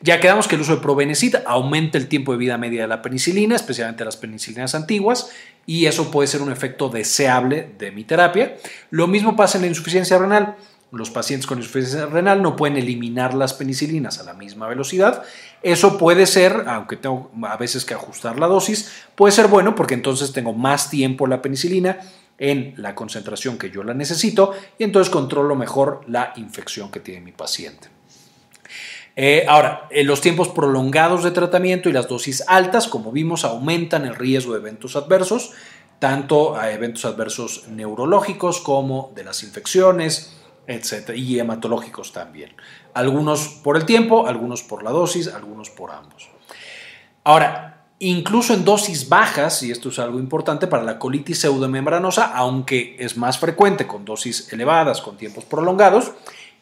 Ya 0.00 0.20
quedamos 0.20 0.46
que 0.46 0.54
el 0.54 0.60
uso 0.60 0.76
de 0.76 0.82
probenecid 0.82 1.34
aumenta 1.44 1.98
el 1.98 2.06
tiempo 2.06 2.30
de 2.32 2.38
vida 2.38 2.56
media 2.56 2.82
de 2.82 2.88
la 2.88 3.02
penicilina, 3.02 3.56
especialmente 3.56 4.04
las 4.04 4.16
penicilinas 4.16 4.76
antiguas, 4.76 5.30
y 5.66 5.86
eso 5.86 6.12
puede 6.12 6.28
ser 6.28 6.40
un 6.40 6.52
efecto 6.52 6.88
deseable 6.88 7.68
de 7.76 7.90
mi 7.90 8.04
terapia. 8.04 8.56
Lo 8.90 9.08
mismo 9.08 9.34
pasa 9.34 9.58
en 9.58 9.62
la 9.62 9.68
insuficiencia 9.68 10.18
renal. 10.18 10.54
Los 10.96 11.10
pacientes 11.10 11.46
con 11.46 11.58
insuficiencia 11.58 12.06
renal 12.06 12.42
no 12.42 12.56
pueden 12.56 12.76
eliminar 12.76 13.34
las 13.34 13.54
penicilinas 13.54 14.18
a 14.18 14.24
la 14.24 14.34
misma 14.34 14.66
velocidad. 14.66 15.22
Eso 15.62 15.98
puede 15.98 16.26
ser, 16.26 16.64
aunque 16.66 16.96
tengo 16.96 17.30
a 17.42 17.56
veces 17.56 17.84
que 17.84 17.94
ajustar 17.94 18.38
la 18.38 18.46
dosis, 18.46 18.90
puede 19.14 19.32
ser 19.32 19.48
bueno 19.48 19.74
porque 19.74 19.94
entonces 19.94 20.32
tengo 20.32 20.52
más 20.52 20.90
tiempo 20.90 21.26
la 21.26 21.42
penicilina 21.42 22.00
en 22.38 22.74
la 22.76 22.94
concentración 22.94 23.58
que 23.58 23.70
yo 23.70 23.82
la 23.82 23.94
necesito 23.94 24.52
y 24.78 24.84
entonces 24.84 25.10
controlo 25.10 25.54
mejor 25.54 26.00
la 26.06 26.32
infección 26.36 26.90
que 26.90 27.00
tiene 27.00 27.20
mi 27.20 27.32
paciente. 27.32 27.88
Eh, 29.18 29.46
ahora, 29.48 29.88
eh, 29.90 30.04
los 30.04 30.20
tiempos 30.20 30.48
prolongados 30.48 31.24
de 31.24 31.30
tratamiento 31.30 31.88
y 31.88 31.92
las 31.92 32.06
dosis 32.06 32.44
altas, 32.46 32.86
como 32.86 33.12
vimos, 33.12 33.44
aumentan 33.44 34.04
el 34.04 34.14
riesgo 34.14 34.52
de 34.52 34.58
eventos 34.58 34.94
adversos, 34.94 35.52
tanto 35.98 36.56
a 36.56 36.70
eventos 36.72 37.06
adversos 37.06 37.66
neurológicos 37.68 38.60
como 38.60 39.12
de 39.14 39.24
las 39.24 39.42
infecciones, 39.42 40.36
etcétera, 40.66 41.16
y 41.16 41.38
hematológicos 41.38 42.12
también. 42.12 42.52
Algunos 42.94 43.48
por 43.62 43.76
el 43.76 43.84
tiempo, 43.84 44.26
algunos 44.26 44.62
por 44.62 44.82
la 44.82 44.90
dosis, 44.90 45.28
algunos 45.28 45.70
por 45.70 45.90
ambos. 45.90 46.28
Ahora, 47.24 47.86
incluso 47.98 48.54
en 48.54 48.64
dosis 48.64 49.08
bajas, 49.08 49.62
y 49.62 49.70
esto 49.70 49.88
es 49.88 49.98
algo 49.98 50.18
importante 50.18 50.66
para 50.66 50.82
la 50.82 50.98
colitis 50.98 51.40
pseudomembranosa, 51.40 52.36
aunque 52.36 52.96
es 52.98 53.16
más 53.16 53.38
frecuente 53.38 53.86
con 53.86 54.04
dosis 54.04 54.52
elevadas, 54.52 55.00
con 55.00 55.16
tiempos 55.16 55.44
prolongados, 55.44 56.12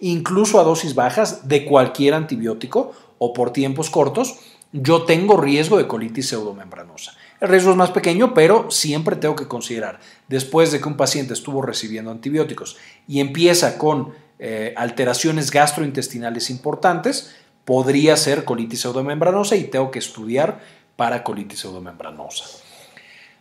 incluso 0.01 0.61
a 0.61 0.64
dosis 0.64 0.95
bajas 0.95 1.49
de 1.49 1.64
cualquier 1.64 2.14
antibiótico 2.14 2.93
o 3.19 3.33
por 3.33 3.53
tiempos 3.53 3.90
cortos, 3.90 4.38
yo 4.73 5.03
tengo 5.03 5.37
riesgo 5.37 5.79
de 5.79 5.87
colitis 5.87 6.29
pseudomembranosa. 6.29 7.14
El 7.40 7.49
riesgo 7.49 7.73
es 7.73 7.77
más 7.77 7.90
pequeño, 7.90 8.33
pero 8.35 8.70
siempre 8.70 9.16
tengo 9.16 9.37
que 9.37 9.49
considerar, 9.49 10.01
después 10.29 10.73
de 10.73 10.81
que 10.81 10.88
un 10.88 10.97
paciente 10.97 11.35
estuvo 11.35 11.62
recibiendo 11.62 12.11
antibióticos 12.11 12.77
y 13.07 13.20
empieza 13.20 13.77
con 13.77 14.14
eh, 14.38 14.73
alteraciones 14.77 15.51
gastrointestinales 15.51 16.51
importantes, 16.51 17.35
podría 17.64 18.16
ser 18.16 18.44
colitis 18.44 18.81
pseudomembranosa 18.81 19.57
y 19.57 19.64
tengo 19.64 19.90
que 19.90 19.99
estudiar 19.99 20.61
para 20.97 21.23
colitis 21.23 21.61
pseudomembranosa. 21.61 22.44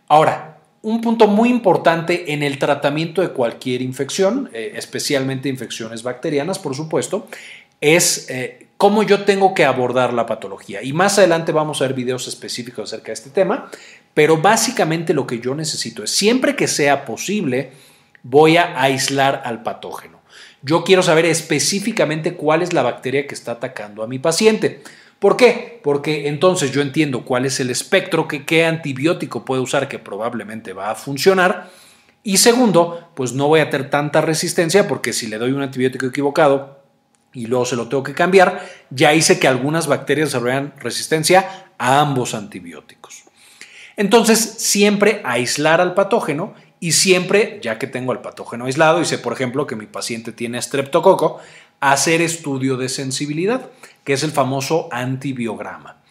Ahora, 0.08 0.58
un 0.82 1.00
punto 1.00 1.26
muy 1.26 1.48
importante 1.48 2.32
en 2.32 2.42
el 2.42 2.58
tratamiento 2.58 3.22
de 3.22 3.30
cualquier 3.30 3.80
infección, 3.80 4.50
eh, 4.52 4.72
especialmente 4.76 5.48
infecciones 5.48 6.02
bacterianas, 6.02 6.58
por 6.58 6.74
supuesto, 6.74 7.26
es 7.80 8.28
eh, 8.28 8.63
cómo 8.76 9.02
yo 9.02 9.24
tengo 9.24 9.54
que 9.54 9.64
abordar 9.64 10.12
la 10.12 10.26
patología. 10.26 10.82
Y 10.82 10.92
más 10.92 11.18
adelante 11.18 11.52
vamos 11.52 11.80
a 11.80 11.86
ver 11.86 11.94
videos 11.94 12.28
específicos 12.28 12.92
acerca 12.92 13.06
de 13.06 13.14
este 13.14 13.30
tema, 13.30 13.70
pero 14.14 14.38
básicamente 14.38 15.14
lo 15.14 15.26
que 15.26 15.40
yo 15.40 15.54
necesito 15.54 16.04
es, 16.04 16.10
siempre 16.10 16.56
que 16.56 16.68
sea 16.68 17.04
posible, 17.04 17.72
voy 18.22 18.56
a 18.56 18.80
aislar 18.80 19.42
al 19.44 19.62
patógeno. 19.62 20.20
Yo 20.62 20.82
quiero 20.82 21.02
saber 21.02 21.26
específicamente 21.26 22.34
cuál 22.34 22.62
es 22.62 22.72
la 22.72 22.82
bacteria 22.82 23.26
que 23.26 23.34
está 23.34 23.52
atacando 23.52 24.02
a 24.02 24.06
mi 24.06 24.18
paciente. 24.18 24.82
¿Por 25.18 25.36
qué? 25.36 25.80
Porque 25.82 26.28
entonces 26.28 26.72
yo 26.72 26.80
entiendo 26.80 27.24
cuál 27.24 27.46
es 27.46 27.60
el 27.60 27.70
espectro, 27.70 28.28
que, 28.28 28.44
qué 28.44 28.64
antibiótico 28.64 29.44
puedo 29.44 29.62
usar 29.62 29.88
que 29.88 29.98
probablemente 29.98 30.72
va 30.72 30.90
a 30.90 30.94
funcionar. 30.94 31.70
Y 32.22 32.38
segundo, 32.38 33.10
pues 33.14 33.32
no 33.32 33.48
voy 33.48 33.60
a 33.60 33.68
tener 33.68 33.90
tanta 33.90 34.22
resistencia 34.22 34.88
porque 34.88 35.12
si 35.12 35.26
le 35.26 35.38
doy 35.38 35.52
un 35.52 35.62
antibiótico 35.62 36.06
equivocado 36.06 36.83
y 37.34 37.46
luego 37.46 37.66
se 37.66 37.76
lo 37.76 37.88
tengo 37.88 38.02
que 38.02 38.14
cambiar, 38.14 38.64
ya 38.90 39.12
hice 39.12 39.38
que 39.38 39.48
algunas 39.48 39.86
bacterias 39.86 40.28
desarrollan 40.30 40.72
resistencia 40.78 41.66
a 41.76 42.00
ambos 42.00 42.34
antibióticos. 42.34 43.24
Entonces, 43.96 44.38
siempre 44.38 45.20
aislar 45.24 45.80
al 45.80 45.94
patógeno 45.94 46.54
y 46.80 46.92
siempre, 46.92 47.60
ya 47.62 47.78
que 47.78 47.86
tengo 47.86 48.12
al 48.12 48.22
patógeno 48.22 48.66
aislado 48.66 49.00
y 49.00 49.04
sé, 49.04 49.18
por 49.18 49.32
ejemplo, 49.32 49.66
que 49.66 49.76
mi 49.76 49.86
paciente 49.86 50.32
tiene 50.32 50.60
streptococo, 50.60 51.40
hacer 51.80 52.22
estudio 52.22 52.76
de 52.76 52.88
sensibilidad 52.88 53.70
que 54.04 54.12
es 54.12 54.22
el 54.22 54.30
famoso 54.30 54.88
antibiograma. 54.92 56.02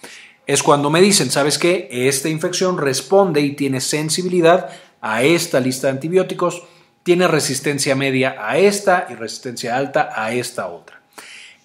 Es 0.46 0.62
cuando 0.62 0.90
me 0.90 1.00
dicen, 1.00 1.32
¿sabes 1.32 1.58
qué? 1.58 1.88
Esta 1.90 2.28
infección 2.28 2.78
responde 2.78 3.42
y 3.42 3.54
tiene 3.54 3.80
sensibilidad 3.80 4.70
a 5.00 5.24
esta 5.24 5.60
lista 5.60 5.88
de 5.88 5.94
antibióticos, 5.94 6.64
tiene 7.04 7.28
resistencia 7.28 7.96
media 7.96 8.36
a 8.40 8.58
esta 8.58 9.08
y 9.10 9.16
resistencia 9.16 9.78
alta 9.78 10.10
a 10.16 10.34
esta 10.34 10.68
otra. 10.68 10.93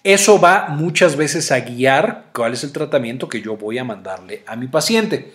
Eso 0.09 0.41
va 0.41 0.69
muchas 0.69 1.15
veces 1.17 1.51
a 1.51 1.59
guiar 1.59 2.31
cuál 2.33 2.53
es 2.53 2.63
el 2.63 2.71
tratamiento 2.71 3.29
que 3.29 3.43
yo 3.43 3.57
voy 3.57 3.77
a 3.77 3.83
mandarle 3.83 4.41
a 4.47 4.55
mi 4.55 4.65
paciente. 4.65 5.31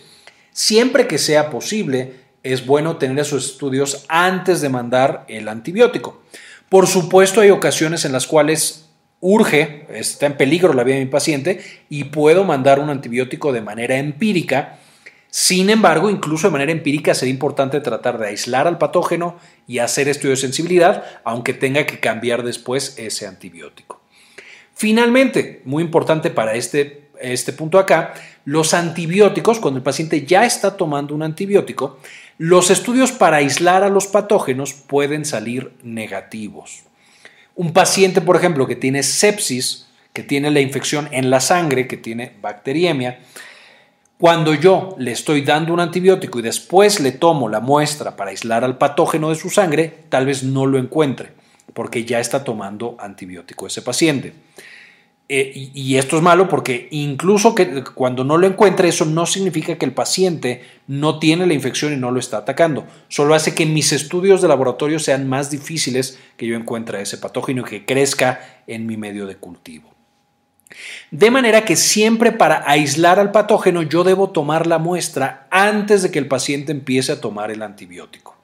Siempre 0.50 1.06
que 1.06 1.18
sea 1.18 1.48
posible, 1.48 2.14
es 2.42 2.66
bueno 2.66 2.96
tener 2.96 3.20
esos 3.20 3.52
estudios 3.52 4.04
antes 4.08 4.60
de 4.62 4.70
mandar 4.70 5.26
el 5.28 5.46
antibiótico. 5.46 6.24
Por 6.68 6.88
supuesto, 6.88 7.40
hay 7.40 7.50
ocasiones 7.50 8.04
en 8.04 8.10
las 8.10 8.26
cuales 8.26 8.88
urge, 9.20 9.86
está 9.90 10.26
en 10.26 10.36
peligro 10.36 10.74
la 10.74 10.82
vida 10.82 10.96
de 10.96 11.04
mi 11.04 11.10
paciente 11.10 11.60
y 11.88 12.02
puedo 12.02 12.42
mandar 12.42 12.80
un 12.80 12.90
antibiótico 12.90 13.52
de 13.52 13.60
manera 13.60 13.96
empírica. 13.98 14.80
Sin 15.30 15.70
embargo, 15.70 16.10
incluso 16.10 16.48
de 16.48 16.52
manera 16.52 16.72
empírica 16.72 17.14
sería 17.14 17.32
importante 17.32 17.78
tratar 17.78 18.18
de 18.18 18.26
aislar 18.26 18.66
al 18.66 18.78
patógeno 18.78 19.38
y 19.68 19.78
hacer 19.78 20.08
estudio 20.08 20.30
de 20.30 20.38
sensibilidad, 20.38 21.04
aunque 21.22 21.54
tenga 21.54 21.86
que 21.86 22.00
cambiar 22.00 22.42
después 22.42 22.98
ese 22.98 23.28
antibiótico. 23.28 24.03
Finalmente, 24.74 25.62
muy 25.64 25.82
importante 25.82 26.30
para 26.30 26.54
este, 26.54 27.08
este 27.20 27.52
punto 27.52 27.78
acá, 27.78 28.14
los 28.44 28.74
antibióticos, 28.74 29.60
cuando 29.60 29.78
el 29.78 29.84
paciente 29.84 30.26
ya 30.26 30.44
está 30.44 30.76
tomando 30.76 31.14
un 31.14 31.22
antibiótico, 31.22 31.98
los 32.38 32.70
estudios 32.70 33.12
para 33.12 33.38
aislar 33.38 33.84
a 33.84 33.88
los 33.88 34.06
patógenos 34.06 34.74
pueden 34.74 35.24
salir 35.24 35.72
negativos. 35.82 36.82
Un 37.54 37.72
paciente, 37.72 38.20
por 38.20 38.36
ejemplo, 38.36 38.66
que 38.66 38.76
tiene 38.76 39.02
sepsis, 39.02 39.86
que 40.12 40.24
tiene 40.24 40.50
la 40.50 40.60
infección 40.60 41.08
en 41.12 41.30
la 41.30 41.40
sangre, 41.40 41.86
que 41.86 41.96
tiene 41.96 42.32
bacteriemia, 42.42 43.20
cuando 44.18 44.54
yo 44.54 44.94
le 44.98 45.12
estoy 45.12 45.42
dando 45.42 45.72
un 45.72 45.80
antibiótico 45.80 46.38
y 46.38 46.42
después 46.42 47.00
le 47.00 47.12
tomo 47.12 47.48
la 47.48 47.60
muestra 47.60 48.16
para 48.16 48.30
aislar 48.30 48.64
al 48.64 48.78
patógeno 48.78 49.28
de 49.28 49.34
su 49.34 49.50
sangre, 49.50 50.04
tal 50.08 50.26
vez 50.26 50.42
no 50.42 50.66
lo 50.66 50.78
encuentre, 50.78 51.33
porque 51.74 52.04
ya 52.04 52.20
está 52.20 52.44
tomando 52.44 52.96
antibiótico 52.98 53.66
ese 53.66 53.82
paciente. 53.82 54.32
Eh, 55.26 55.70
y, 55.74 55.96
esto 55.96 56.18
es 56.18 56.22
malo 56.22 56.50
porque 56.50 56.86
incluso 56.90 57.54
que 57.54 57.82
cuando 57.82 58.24
no 58.24 58.36
lo 58.36 58.46
encuentre, 58.46 58.88
eso 58.88 59.06
no 59.06 59.24
significa 59.24 59.76
que 59.76 59.86
el 59.86 59.94
paciente 59.94 60.62
no 60.86 61.18
tiene 61.18 61.46
la 61.46 61.54
infección 61.54 61.94
y 61.94 61.96
no 61.96 62.10
lo 62.10 62.20
está 62.20 62.38
atacando. 62.38 62.86
Solo 63.08 63.34
hace 63.34 63.54
que 63.54 63.64
mis 63.64 63.92
estudios 63.92 64.42
de 64.42 64.48
laboratorio 64.48 64.98
sean 64.98 65.26
más 65.26 65.50
difíciles 65.50 66.18
que 66.36 66.46
yo 66.46 66.56
encuentre 66.56 67.00
ese 67.00 67.16
patógeno 67.16 67.62
y 67.62 67.64
que 67.64 67.86
crezca 67.86 68.62
en 68.66 68.86
mi 68.86 68.98
medio 68.98 69.26
de 69.26 69.36
cultivo. 69.36 69.94
De 71.10 71.30
manera 71.30 71.64
que 71.64 71.76
siempre 71.76 72.30
para 72.30 72.68
aislar 72.68 73.18
al 73.18 73.30
patógeno 73.30 73.80
yo 73.80 74.04
debo 74.04 74.28
tomar 74.30 74.66
la 74.66 74.78
muestra 74.78 75.46
antes 75.50 76.02
de 76.02 76.10
que 76.10 76.18
el 76.18 76.28
paciente 76.28 76.70
empiece 76.70 77.12
a 77.12 77.20
tomar 77.20 77.50
el 77.50 77.62
antibiótico. 77.62 78.36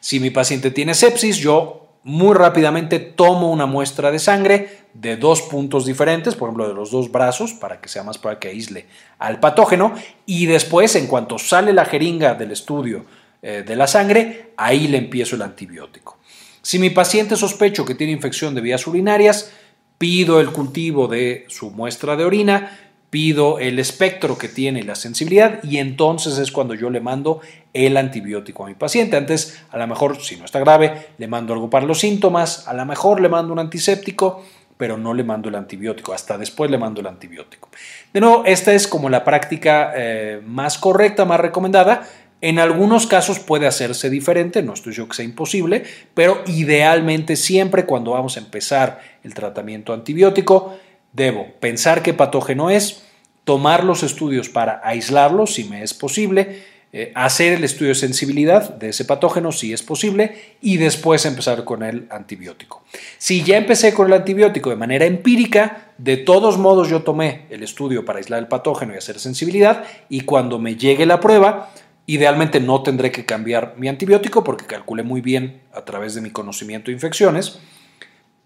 Si 0.00 0.20
mi 0.20 0.30
paciente 0.30 0.70
tiene 0.70 0.94
sepsis, 0.94 1.38
yo 1.38 1.83
muy 2.04 2.34
rápidamente 2.34 3.00
tomo 3.00 3.50
una 3.50 3.66
muestra 3.66 4.10
de 4.10 4.18
sangre 4.18 4.84
de 4.92 5.16
dos 5.16 5.42
puntos 5.42 5.86
diferentes, 5.86 6.34
por 6.36 6.48
ejemplo 6.48 6.68
de 6.68 6.74
los 6.74 6.90
dos 6.90 7.10
brazos, 7.10 7.54
para 7.54 7.80
que 7.80 7.88
sea 7.88 8.02
más 8.02 8.18
para 8.18 8.38
que 8.38 8.48
aísle 8.48 8.86
al 9.18 9.40
patógeno, 9.40 9.94
y 10.26 10.46
después, 10.46 10.94
en 10.96 11.06
cuanto 11.06 11.38
sale 11.38 11.72
la 11.72 11.86
jeringa 11.86 12.34
del 12.34 12.52
estudio 12.52 13.06
eh, 13.42 13.64
de 13.66 13.76
la 13.76 13.86
sangre, 13.86 14.52
ahí 14.56 14.86
le 14.86 14.98
empiezo 14.98 15.34
el 15.34 15.42
antibiótico. 15.42 16.18
Si 16.62 16.78
mi 16.78 16.90
paciente 16.90 17.36
sospecho 17.36 17.84
que 17.84 17.94
tiene 17.94 18.12
infección 18.12 18.54
de 18.54 18.60
vías 18.60 18.86
urinarias, 18.86 19.50
pido 19.98 20.40
el 20.40 20.50
cultivo 20.50 21.08
de 21.08 21.46
su 21.48 21.70
muestra 21.70 22.16
de 22.16 22.24
orina, 22.24 22.83
pido 23.14 23.60
el 23.60 23.78
espectro 23.78 24.36
que 24.36 24.48
tiene 24.48 24.82
la 24.82 24.96
sensibilidad 24.96 25.62
y 25.62 25.76
entonces 25.76 26.36
es 26.38 26.50
cuando 26.50 26.74
yo 26.74 26.90
le 26.90 27.00
mando 27.00 27.40
el 27.72 27.96
antibiótico 27.96 28.64
a 28.64 28.66
mi 28.66 28.74
paciente. 28.74 29.16
Antes, 29.16 29.62
a 29.70 29.78
lo 29.78 29.86
mejor, 29.86 30.20
si 30.20 30.36
no 30.36 30.44
está 30.44 30.58
grave, 30.58 31.10
le 31.18 31.28
mando 31.28 31.52
algo 31.52 31.70
para 31.70 31.86
los 31.86 32.00
síntomas, 32.00 32.66
a 32.66 32.74
lo 32.74 32.84
mejor 32.84 33.20
le 33.20 33.28
mando 33.28 33.52
un 33.52 33.60
antiséptico, 33.60 34.42
pero 34.76 34.98
no 34.98 35.14
le 35.14 35.22
mando 35.22 35.48
el 35.48 35.54
antibiótico, 35.54 36.12
hasta 36.12 36.36
después 36.36 36.72
le 36.72 36.76
mando 36.76 37.02
el 37.02 37.06
antibiótico. 37.06 37.68
De 38.12 38.20
nuevo, 38.20 38.42
esta 38.46 38.74
es 38.74 38.88
como 38.88 39.08
la 39.08 39.22
práctica 39.22 39.92
eh, 39.94 40.40
más 40.44 40.76
correcta, 40.76 41.24
más 41.24 41.38
recomendada. 41.38 42.08
En 42.40 42.58
algunos 42.58 43.06
casos 43.06 43.38
puede 43.38 43.68
hacerse 43.68 44.10
diferente, 44.10 44.60
no 44.64 44.74
estoy 44.74 44.92
yo 44.92 45.06
que 45.06 45.14
sea 45.14 45.24
imposible, 45.24 45.84
pero 46.14 46.42
idealmente 46.48 47.36
siempre 47.36 47.86
cuando 47.86 48.10
vamos 48.10 48.36
a 48.36 48.40
empezar 48.40 48.98
el 49.22 49.34
tratamiento 49.34 49.92
antibiótico, 49.92 50.76
debo 51.14 51.46
pensar 51.60 52.02
qué 52.02 52.12
patógeno 52.12 52.68
es, 52.68 53.02
tomar 53.44 53.84
los 53.84 54.02
estudios 54.02 54.48
para 54.48 54.80
aislarlo 54.84 55.46
si 55.46 55.64
me 55.64 55.82
es 55.82 55.94
posible, 55.94 56.62
eh, 56.96 57.10
hacer 57.16 57.54
el 57.54 57.64
estudio 57.64 57.88
de 57.88 57.96
sensibilidad 57.96 58.72
de 58.72 58.90
ese 58.90 59.04
patógeno 59.04 59.50
si 59.50 59.72
es 59.72 59.82
posible 59.82 60.54
y 60.60 60.76
después 60.76 61.26
empezar 61.26 61.64
con 61.64 61.82
el 61.82 62.06
antibiótico. 62.08 62.84
Si 63.18 63.42
ya 63.42 63.56
empecé 63.56 63.92
con 63.92 64.06
el 64.06 64.12
antibiótico 64.12 64.70
de 64.70 64.76
manera 64.76 65.04
empírica, 65.04 65.92
de 65.98 66.16
todos 66.16 66.56
modos 66.56 66.88
yo 66.88 67.02
tomé 67.02 67.46
el 67.50 67.64
estudio 67.64 68.04
para 68.04 68.20
aislar 68.20 68.38
el 68.38 68.46
patógeno 68.46 68.94
y 68.94 68.98
hacer 68.98 69.18
sensibilidad 69.18 69.84
y 70.08 70.20
cuando 70.20 70.60
me 70.60 70.76
llegue 70.76 71.04
la 71.04 71.18
prueba, 71.18 71.72
idealmente 72.06 72.60
no 72.60 72.82
tendré 72.84 73.10
que 73.10 73.24
cambiar 73.24 73.74
mi 73.76 73.88
antibiótico 73.88 74.44
porque 74.44 74.66
calculé 74.66 75.02
muy 75.02 75.20
bien 75.20 75.62
a 75.72 75.84
través 75.84 76.14
de 76.14 76.20
mi 76.20 76.30
conocimiento 76.30 76.86
de 76.86 76.92
infecciones, 76.92 77.58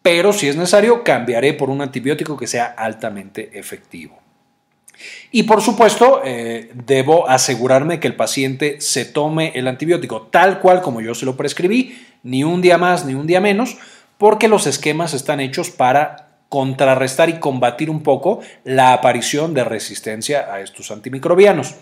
pero 0.08 0.32
si 0.32 0.48
es 0.48 0.56
necesario 0.56 1.04
cambiaré 1.04 1.52
por 1.52 1.68
un 1.68 1.82
antibiótico 1.82 2.34
que 2.34 2.46
sea 2.46 2.64
altamente 2.64 3.50
efectivo. 3.58 4.18
Y 5.30 5.42
por 5.42 5.60
supuesto, 5.60 6.22
eh, 6.24 6.70
debo 6.72 7.28
asegurarme 7.28 8.00
que 8.00 8.08
el 8.08 8.16
paciente 8.16 8.80
se 8.80 9.04
tome 9.04 9.52
el 9.54 9.68
antibiótico 9.68 10.22
tal 10.22 10.60
cual 10.60 10.80
como 10.80 11.02
yo 11.02 11.14
se 11.14 11.26
lo 11.26 11.36
prescribí, 11.36 12.06
ni 12.22 12.42
un 12.42 12.62
día 12.62 12.78
más 12.78 13.04
ni 13.04 13.12
un 13.12 13.26
día 13.26 13.42
menos, 13.42 13.76
porque 14.16 14.48
los 14.48 14.66
esquemas 14.66 15.12
están 15.12 15.40
hechos 15.40 15.68
para 15.68 16.30
contrarrestar 16.48 17.28
y 17.28 17.38
combatir 17.38 17.90
un 17.90 18.02
poco 18.02 18.40
la 18.64 18.94
aparición 18.94 19.52
de 19.52 19.64
resistencia 19.64 20.50
a 20.50 20.62
estos 20.62 20.90
antimicrobianos. 20.90 21.74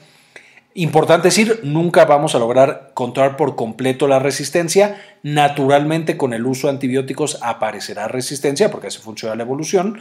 Importante 0.79 1.29
decir, 1.29 1.61
nunca 1.63 2.05
vamos 2.05 2.35
a 2.35 2.39
lograr 2.39 2.91
controlar 2.93 3.39
por 3.39 3.57
completo 3.57 4.09
la 4.09 4.19
resistencia. 4.19 5.01
Naturalmente, 5.23 6.19
con 6.19 6.35
el 6.35 6.45
uso 6.45 6.67
de 6.67 6.75
antibióticos 6.75 7.39
aparecerá 7.41 8.09
resistencia, 8.09 8.71
porque 8.71 8.89
así 8.89 8.99
funciona 8.99 9.35
la 9.35 9.43
evolución, 9.43 9.99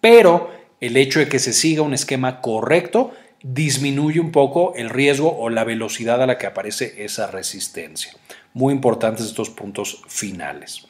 pero 0.00 0.50
el 0.80 0.96
hecho 0.96 1.20
de 1.20 1.28
que 1.28 1.38
se 1.38 1.52
siga 1.52 1.82
un 1.82 1.94
esquema 1.94 2.40
correcto 2.40 3.12
disminuye 3.44 4.18
un 4.18 4.32
poco 4.32 4.72
el 4.74 4.90
riesgo 4.90 5.38
o 5.38 5.50
la 5.50 5.62
velocidad 5.62 6.20
a 6.20 6.26
la 6.26 6.36
que 6.36 6.48
aparece 6.48 7.04
esa 7.04 7.28
resistencia. 7.28 8.10
Muy 8.54 8.74
importantes 8.74 9.24
estos 9.24 9.50
puntos 9.50 10.02
finales. 10.08 10.87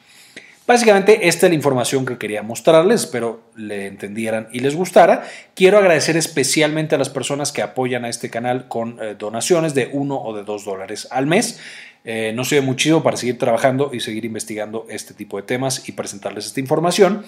Básicamente 0.69 1.27
esta 1.27 1.47
es 1.47 1.49
la 1.49 1.55
información 1.55 2.05
que 2.05 2.19
quería 2.19 2.43
mostrarles, 2.43 3.01
espero 3.01 3.41
le 3.55 3.87
entendieran 3.87 4.49
y 4.51 4.59
les 4.59 4.75
gustara. 4.75 5.23
Quiero 5.55 5.79
agradecer 5.79 6.15
especialmente 6.15 6.93
a 6.93 6.99
las 6.99 7.09
personas 7.09 7.51
que 7.51 7.63
apoyan 7.63 8.05
a 8.05 8.09
este 8.09 8.29
canal 8.29 8.67
con 8.67 8.99
eh, 9.01 9.15
donaciones 9.17 9.73
de 9.73 9.89
uno 9.91 10.21
o 10.21 10.37
de 10.37 10.43
dos 10.43 10.65
dólares 10.65 11.07
al 11.09 11.25
mes. 11.25 11.59
Eh, 12.05 12.33
nos 12.35 12.49
sirve 12.49 12.61
muchísimo 12.61 13.01
para 13.01 13.17
seguir 13.17 13.39
trabajando 13.39 13.89
y 13.95 13.99
seguir 13.99 14.25
investigando 14.25 14.85
este 14.91 15.15
tipo 15.15 15.37
de 15.37 15.43
temas 15.43 15.89
y 15.89 15.93
presentarles 15.93 16.45
esta 16.45 16.59
información. 16.59 17.25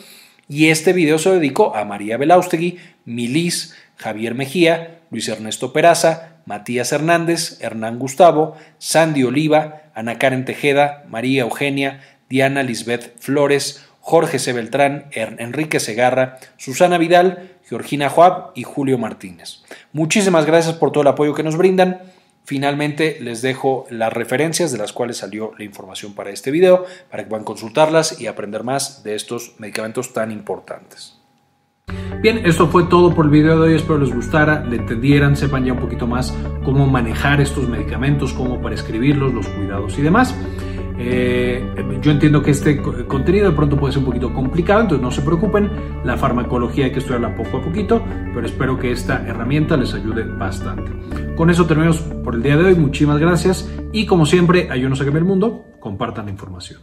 Y 0.48 0.68
este 0.68 0.94
video 0.94 1.18
se 1.18 1.32
dedicó 1.32 1.76
a 1.76 1.84
María 1.84 2.18
Belaustegui, 2.18 2.78
Milis, 3.06 3.74
Javier 3.96 4.36
Mejía, 4.36 5.00
Luis 5.10 5.28
Ernesto 5.28 5.74
Peraza, 5.74 6.32
Matías 6.46 6.92
Hernández, 6.92 7.58
Hernán 7.62 7.98
Gustavo, 7.98 8.56
Sandy 8.78 9.24
Oliva, 9.24 9.82
Ana 9.94 10.20
Karen 10.20 10.46
Tejeda, 10.46 11.06
María 11.10 11.42
Eugenia, 11.42 12.02
Diana 12.32 12.64
Lisbeth 12.64 13.20
Flores, 13.20 13.86
Jorge 14.00 14.40
C. 14.40 14.54
Beltrán, 14.54 15.08
Enrique 15.12 15.82
Segarra, 15.82 16.40
Susana 16.56 16.98
Vidal, 16.98 17.52
Georgina 17.68 18.10
Joab 18.10 18.52
y 18.56 18.64
Julio 18.64 18.98
Martínez. 18.98 19.64
Muchísimas 19.92 20.46
gracias 20.46 20.76
por 20.76 20.94
todo 20.94 21.02
el 21.02 21.10
apoyo 21.10 21.34
que 21.34 21.44
nos 21.44 21.58
brindan. 21.58 22.00
Finalmente 22.46 23.18
les 23.20 23.42
dejo 23.42 23.86
las 23.90 24.14
referencias 24.14 24.72
de 24.72 24.78
las 24.78 24.94
cuales 24.94 25.18
salió 25.18 25.52
la 25.58 25.66
información 25.66 26.14
para 26.16 26.30
este 26.30 26.52
video, 26.52 26.86
para 27.10 27.24
que 27.24 27.30
puedan 27.30 27.44
consultarlas 27.44 28.22
y 28.22 28.28
aprender 28.28 28.64
más 28.64 29.04
de 29.04 29.16
estos 29.16 29.56
medicamentos 29.60 30.14
tan 30.14 30.32
importantes. 30.32 31.18
Bien, 32.22 32.46
esto 32.46 32.70
fue 32.70 32.84
todo 32.86 33.14
por 33.14 33.26
el 33.26 33.32
video 33.32 33.60
de 33.60 33.70
hoy, 33.70 33.76
espero 33.76 34.00
les 34.00 34.14
gustara, 34.14 34.64
le 34.64 34.78
entendieran, 34.78 35.36
sepan 35.36 35.66
ya 35.66 35.74
un 35.74 35.80
poquito 35.80 36.08
más 36.08 36.34
cómo 36.64 36.88
manejar 36.88 37.42
estos 37.42 37.68
medicamentos, 37.68 38.32
cómo 38.32 38.62
prescribirlos, 38.62 39.34
los 39.34 39.48
cuidados 39.48 40.00
y 40.00 40.02
demás. 40.02 40.34
Eh, 41.04 42.00
yo 42.02 42.12
entiendo 42.12 42.44
que 42.44 42.52
este 42.52 42.80
contenido 43.08 43.50
de 43.50 43.56
pronto 43.56 43.76
puede 43.76 43.94
ser 43.94 44.00
un 44.00 44.06
poquito 44.06 44.32
complicado, 44.34 44.82
entonces 44.82 45.02
no 45.02 45.12
se 45.12 45.22
preocupen, 45.22 45.70
la 46.04 46.16
farmacología 46.16 46.86
hay 46.86 46.92
que 46.92 47.00
estudiarla 47.00 47.36
poco 47.36 47.58
a 47.58 47.62
poquito, 47.62 48.04
pero 48.36 48.46
espero 48.46 48.78
que 48.78 48.92
esta 48.92 49.26
herramienta 49.28 49.78
les 49.78 49.94
ayude 49.96 50.24
bastante. 50.24 50.92
Con 51.36 51.50
eso 51.50 51.66
terminamos 51.66 52.00
por 52.00 52.36
el 52.36 52.44
día 52.44 52.56
de 52.56 52.66
hoy, 52.66 52.76
muchísimas 52.76 53.18
gracias 53.18 53.68
y 53.92 54.06
como 54.06 54.28
siempre, 54.28 54.70
ayúdenos 54.70 55.02
a 55.02 55.06
cambiar 55.06 55.24
el 55.24 55.28
mundo, 55.28 55.66
compartan 55.80 56.26
la 56.26 56.32
información. 56.32 56.82